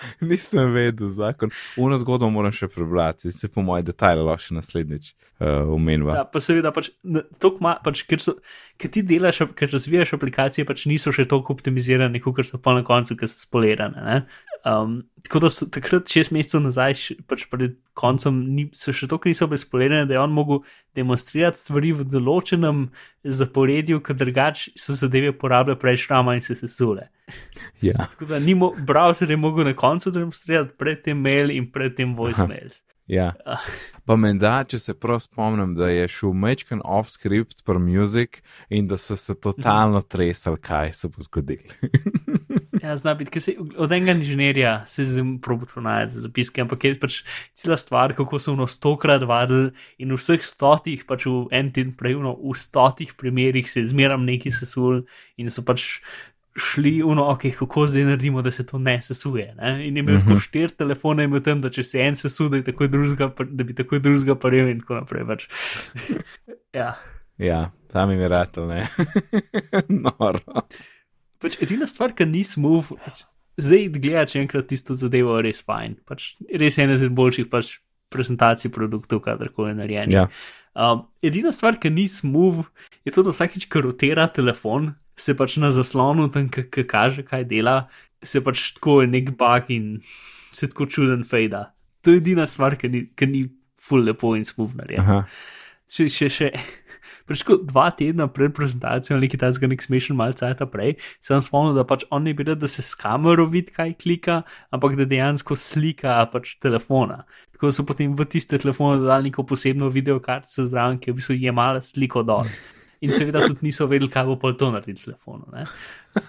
Nisem 0.30 0.72
vedel 0.74 1.08
zakon. 1.14 1.52
Uno 1.80 1.98
zgodbo 2.00 2.30
moram 2.30 2.54
še 2.54 2.68
prebrati, 2.68 3.32
se 3.32 3.48
po 3.48 3.64
moje 3.64 3.86
detajle 3.90 4.24
lahko 4.26 4.48
še 4.48 4.56
naslednjič 4.58 5.12
uh, 5.40 5.72
omenva. 5.74 6.16
Ja, 6.20 6.24
pa 6.28 6.42
seveda, 6.44 6.72
pač, 6.74 6.90
ma, 7.62 7.76
pač, 7.84 8.04
ker, 8.08 8.22
so, 8.22 8.36
ker 8.80 8.92
ti 8.92 9.02
delaš, 9.06 9.42
ker 9.58 9.72
razvijaš 9.72 10.14
aplikacije, 10.16 10.68
pač 10.68 10.86
niso 10.90 11.12
še 11.14 11.26
toliko 11.30 11.56
optimizirane, 11.56 12.22
kot 12.24 12.42
so 12.48 12.60
pa 12.62 12.76
na 12.76 12.84
koncu, 12.86 13.16
ker 13.18 13.30
so 13.30 13.42
spolirane. 13.42 14.04
ne. 14.06 14.22
Um, 14.68 15.02
tako 15.24 15.40
da 15.46 15.50
so 15.52 15.68
takrat, 15.72 16.08
šest 16.10 16.34
mesecev 16.36 16.60
nazaj, 16.64 17.16
pač 17.28 17.46
pred 17.52 17.78
koncem, 17.96 18.42
ni, 18.56 18.68
so 18.76 18.92
še 18.96 19.08
toliko 19.08 19.30
niso 19.30 19.48
bile 19.48 19.60
spolirane, 19.60 20.08
da 20.08 20.16
je 20.16 20.20
on 20.20 20.34
mogel 20.36 20.62
demonstrirati 20.96 21.60
stvari 21.60 21.94
v 21.96 22.04
določenem 22.08 22.88
zaporedju, 23.24 24.00
ker 24.04 24.16
drugače 24.20 24.74
so 24.80 24.96
zadeve 24.96 25.32
porabile 25.36 25.78
preveč 25.80 26.06
rama 26.12 26.36
in 26.36 26.44
se 26.44 26.56
sesule. 26.56 27.08
Ja. 27.80 27.94
Tako 27.94 28.24
da 28.24 28.38
ni 28.38 28.54
mo, 28.54 28.72
browser 28.74 29.30
je 29.30 29.36
mogel 29.36 29.64
na 29.64 29.74
koncu 29.74 29.89
demonstrirati, 29.98 30.76
predtem 30.78 31.18
mail 31.18 31.50
in 31.50 31.70
predtem 31.72 32.14
voicemails. 32.14 32.82
Ja. 33.10 33.32
Ah. 33.44 33.58
Pa 34.06 34.14
menda, 34.16 34.60
če 34.70 34.78
se 34.78 34.94
prav 34.94 35.18
spomnim, 35.24 35.74
da 35.74 35.88
je 35.90 36.06
šel 36.08 36.30
mečken 36.30 36.82
off 36.84 37.10
script 37.10 37.64
per 37.66 37.80
music 37.82 38.38
in 38.70 38.86
da 38.86 38.98
so 38.98 39.16
se 39.18 39.34
totalno 39.34 40.00
tresali, 40.02 40.60
kaj 40.62 40.92
se 40.94 41.10
bo 41.10 41.26
zgodilo. 41.26 41.74
Ja, 42.80 42.94
zna 42.96 43.12
biti, 43.14 43.34
ker 43.34 43.42
se 43.44 43.52
od 43.60 43.92
enega 43.92 44.14
inženirja 44.16 44.70
se 44.88 45.04
zdaj 45.04 45.24
probujemo 45.44 45.82
najti 45.84 46.14
za 46.14 46.20
zapiske, 46.24 46.62
ampak 46.64 46.84
je 46.84 46.94
pač 47.00 47.18
cela 47.52 47.76
stvar, 47.76 48.14
kako 48.16 48.38
so 48.40 48.54
ono 48.54 48.66
stokrat 48.66 49.22
vadili 49.28 49.70
in 50.00 50.14
v 50.14 50.16
vseh 50.16 50.40
stotih, 50.44 51.04
pač 51.04 51.26
v 51.28 51.44
en 51.52 51.68
teden 51.76 51.92
prej, 51.92 52.16
v 52.16 52.56
stotih 52.56 53.12
primerih 53.20 53.68
se 53.68 53.82
je 53.82 53.90
zmeram 53.92 54.24
neki 54.24 54.50
sesul 54.50 55.04
in 55.36 55.52
so 55.52 55.64
pač 55.66 56.00
šli 56.56 57.02
uno, 57.02 57.28
ok, 57.30 57.42
kako 57.58 57.86
zdaj 57.86 58.04
naredimo, 58.04 58.42
da 58.42 58.50
se 58.50 58.66
to 58.66 58.78
ne 58.78 59.02
sesuje. 59.02 59.54
Ne? 59.58 59.88
In 59.88 59.96
imel 59.96 60.14
uh 60.14 60.20
-huh. 60.20 60.28
tako 60.28 60.40
štiri 60.40 60.68
telefone, 60.68 61.24
imel 61.24 61.42
tam, 61.42 61.60
da 61.60 61.70
če 61.70 61.82
se 61.82 62.00
en 62.00 62.16
sesul, 62.16 62.48
da, 62.48 62.62
pa- 63.36 63.44
da 63.44 63.64
bi 63.64 63.74
takoj 63.74 63.98
drugega 63.98 64.34
paril 64.34 64.68
in 64.68 64.80
tako 64.80 64.94
naprej. 64.94 65.26
Pač. 65.26 65.48
ja. 66.80 66.94
Ja, 67.38 67.70
tam 67.92 68.10
jim 68.10 68.20
je 68.20 68.28
ratelj, 68.28 68.66
ne. 68.66 68.88
Noro. 70.04 70.62
Pač 71.38 71.62
edina 71.62 71.86
stvar, 71.86 72.12
ki 72.12 72.26
ni 72.26 72.44
smooth, 72.44 72.92
pač, 73.04 73.22
zdaj 73.56 73.88
gledaj, 73.88 74.26
če 74.26 74.40
enkrat 74.40 74.66
tisto 74.66 74.94
zadevo 74.94 75.40
res 75.40 75.62
fajn. 75.64 75.96
Pač, 76.08 76.34
res 76.60 76.78
je 76.78 76.84
ena 76.84 76.98
izmed 76.98 77.14
boljših 77.16 77.48
pač, 77.48 77.78
prezentacij 78.10 78.70
produktov, 78.74 79.22
kadarkoli 79.24 79.74
narejen. 79.74 80.12
Ja. 80.12 80.26
Um, 80.74 81.06
edina 81.22 81.52
stvar, 81.52 81.78
ki 81.80 81.90
ni 81.90 82.06
smooth, 82.08 82.64
je 83.04 83.14
to, 83.14 83.24
da 83.26 83.34
vsakeč, 83.34 83.66
ko 83.70 83.82
rotira 83.88 84.28
telefon, 84.30 84.92
se 85.18 85.34
pač 85.36 85.58
na 85.60 85.72
zaslonu 85.74 86.28
tam, 86.32 86.48
ki 86.48 86.84
kaže, 86.88 87.24
kaj 87.26 87.46
dela, 87.50 87.88
se 88.22 88.42
pač 88.44 88.70
tako 88.76 89.00
je 89.02 89.10
nek 89.10 89.32
bug 89.38 89.70
in 89.74 89.96
se 90.54 90.68
tako 90.70 90.86
čuden 90.86 91.24
fejda. 91.26 91.70
To 92.04 92.14
je 92.14 92.22
edina 92.22 92.46
stvar, 92.48 92.78
ki 92.80 92.88
ni, 92.92 93.06
ki 93.16 93.26
ni 93.28 93.46
full 93.80 94.06
lepo 94.06 94.36
in 94.36 94.46
smooth 94.46 94.76
narejen 94.78 95.26
še, 95.90 96.06
še, 96.12 96.28
še 96.30 96.50
pač 97.28 97.44
kot 97.46 97.64
dva 97.68 97.88
tedna 97.96 98.28
pred 98.32 98.54
prezentacijo, 98.56 99.16
ali 99.16 99.28
nekaj 99.28 99.42
takega, 99.44 99.70
nek 99.72 99.84
smešen 99.84 100.18
malce 100.18 100.40
cajta 100.40 100.66
prej, 100.70 100.96
sem 101.24 101.42
spomnil, 101.44 101.76
da 101.76 101.84
pač 101.88 102.06
on 102.14 102.24
ne 102.26 102.34
bi 102.36 102.46
rad, 102.48 102.60
da 102.62 102.70
se 102.70 102.84
s 102.86 102.96
kamero 102.98 103.46
vidi, 103.50 103.74
kaj 103.76 103.94
klika, 104.00 104.42
ampak 104.74 104.96
da 104.98 105.08
dejansko 105.08 105.56
slika 105.58 106.18
pač 106.32 106.56
telefona. 106.62 107.22
Tako 107.54 107.72
so 107.76 107.84
potem 107.84 108.14
v 108.16 108.24
tiste 108.24 108.58
telefone 108.58 109.02
dodali 109.02 109.28
neko 109.28 109.44
posebno 109.44 109.90
videokartico 109.92 110.64
zraven, 110.64 111.00
ki 111.00 111.10
je 111.10 111.14
v 111.14 111.20
bistvu 111.20 111.36
jemala 111.40 111.82
sliko 111.84 112.24
dol. 112.26 112.48
In 113.00 113.12
seveda 113.16 113.40
tudi 113.46 113.64
niso 113.68 113.86
vedeli, 113.88 114.10
kaj 114.12 114.26
bo 114.28 114.36
pol 114.40 114.56
to 114.60 114.70
narediti 114.72 115.06
telefonu. 115.08 115.48
ne. 115.52 115.64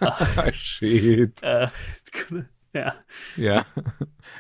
Shit. 0.56 1.44
Uh, 1.44 1.68
tako 2.08 2.36
da, 2.36 2.44
ja. 2.74 2.94
Ja. 3.36 3.64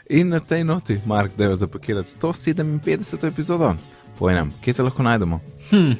In 0.09 0.31
na 0.31 0.39
tej 0.39 0.63
noti, 0.63 0.99
Mark, 1.05 1.35
da 1.35 1.51
je 1.51 1.55
zapakirati 1.63 2.09
157. 2.19 3.27
epizodo. 3.27 3.75
Povej 4.21 4.35
nam, 4.37 4.51
kje 4.61 4.73
te 4.77 4.83
lahko 4.85 5.01
najdemo? 5.01 5.39
Hm. 5.71 5.93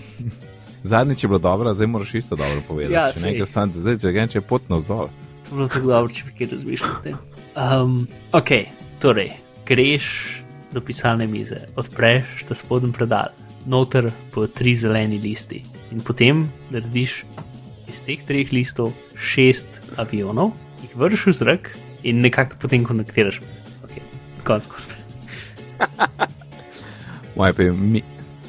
Zadnjič 0.84 1.24
je 1.24 1.28
bilo 1.28 1.40
dobro, 1.40 1.74
zdaj 1.74 1.88
moraš 1.88 2.16
isto 2.16 2.36
dobro 2.36 2.62
povedati. 2.68 2.94
Ja, 2.94 3.08
če 3.14 3.32
nekaj 3.32 3.48
sam, 3.50 3.72
zdaj 3.74 3.96
če 3.98 4.12
grem, 4.14 4.28
če 4.30 4.38
je 4.38 4.44
pot 4.46 4.68
navzdol. 4.70 5.08
To 5.48 5.50
je 5.50 5.56
bilo 5.58 5.68
tako 5.74 5.88
dobro, 5.90 6.12
če 6.14 6.28
bi 6.30 6.78
kaj 6.78 7.00
tem. 7.02 7.16
Um, 7.58 7.96
ok, 8.38 8.52
torej, 9.02 9.32
greš 9.66 10.06
do 10.70 10.84
pisalne 10.86 11.26
mize, 11.28 11.64
odpreš 11.74 12.44
ta 12.46 12.54
spodnji 12.60 12.94
predal, 12.94 13.34
noter 13.66 14.12
po 14.36 14.46
tri 14.46 14.76
zeleni 14.78 15.18
listi 15.24 15.64
in 15.90 16.06
potem 16.06 16.44
narediš 16.70 17.24
iz 17.90 18.04
teh 18.06 18.22
treh 18.28 18.54
listov 18.54 18.94
šest 19.18 19.82
avionov, 19.98 20.54
jih 20.86 20.94
vršiš 20.94 21.26
v 21.26 21.34
zrak 21.40 21.74
in 22.06 22.22
nekako 22.22 22.62
potem 22.62 22.86
konektiraš. 22.86 23.42
Okay, 23.90 24.06
konc 24.46 24.70
zgodbe. 24.70 25.02
Moje 27.36 27.54
pa 27.54 27.64
je 27.64 27.72
mi, 27.72 28.04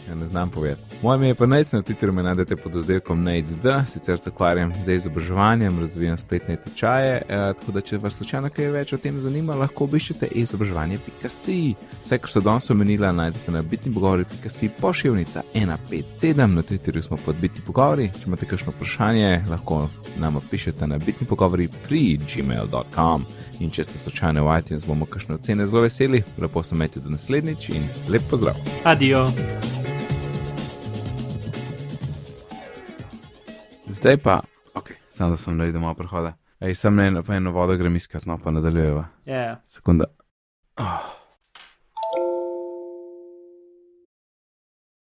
ja 0.09 0.15
ne 0.15 0.27
znam 0.27 0.51
povedati. 0.51 0.92
Moje 1.03 1.17
ime 1.17 1.29
je 1.29 1.35
pa 1.35 1.47
Nec, 1.47 1.73
na 1.73 1.83
Twitterju 1.83 2.13
me 2.13 2.23
najdete 2.23 2.57
pod 2.57 2.77
oddelkom 2.77 3.23
NECD, 3.23 3.67
sicer 3.87 4.19
se 4.19 4.31
ukvarjam 4.31 4.73
z 4.85 4.95
izobraževanjem, 4.95 5.81
razvijam 5.81 6.19
spletne 6.19 6.57
tečaje, 6.57 7.23
eh, 7.29 7.37
tako 7.59 7.73
da 7.73 7.81
če 7.81 7.99
vas 7.99 8.15
slučajno 8.15 8.51
kaj 8.51 8.71
več 8.71 8.93
o 8.93 8.97
tem 8.97 9.19
zanima, 9.21 9.57
lahko 9.59 9.85
obiščete 9.85 10.29
izobraževanje.si. 10.31 11.75
Vse, 12.05 12.19
kar 12.19 12.31
so 12.31 12.41
danes 12.41 12.71
omenila, 12.71 13.11
najdete 13.13 13.51
na 13.53 13.63
bitnipogovori.si 13.63 14.69
pošiljnica 14.81 15.43
157, 15.55 16.47
na 16.47 16.63
Twitterju 16.63 17.03
smo 17.03 17.19
pod 17.25 17.37
bitni 17.43 17.65
pogovori. 17.67 18.07
Če 18.21 18.31
imate 18.31 18.47
kakšno 18.47 18.73
vprašanje, 18.77 19.45
lahko 19.51 19.89
nam 20.23 20.39
pišete 20.51 20.87
na 20.87 20.99
bitni 21.03 21.27
pogovori 21.27 21.67
pri 21.89 22.21
gmail.com. 22.35 23.27
In 23.59 23.75
če 23.75 23.89
ste 23.91 23.99
slučajno 23.99 24.47
v 24.47 24.59
iTunes, 24.59 24.87
bomo 24.87 25.11
kakšne 25.11 25.35
ocene 25.35 25.67
zelo 25.67 25.83
veseli. 25.83 26.23
Lepo 26.39 26.63
se 26.63 26.79
imejte 26.79 27.03
do 27.03 27.11
naslednjič 27.11 27.69
in 27.75 27.91
lep 28.09 28.31
pozdrav. 28.31 28.55
Adijo. 28.85 29.27
Zdaj 33.93 34.17
pa, 34.17 34.41
ok, 34.75 34.91
samo 35.11 35.31
da 35.31 35.37
sem 35.37 35.57
naredil 35.57 35.81
malo 35.81 35.95
prehoda. 35.95 36.33
Ej, 36.61 36.75
sem 36.75 36.97
ne, 36.97 37.23
pa 37.23 37.35
eno 37.35 37.51
vodo 37.53 37.77
grem 37.77 37.97
iskati, 37.97 38.29
no 38.29 38.39
pa 38.39 38.51
nadaljujeva. 38.51 39.05
Yeah. 39.27 39.59
Sekunda. 39.69 40.05
Oh. 40.81 41.22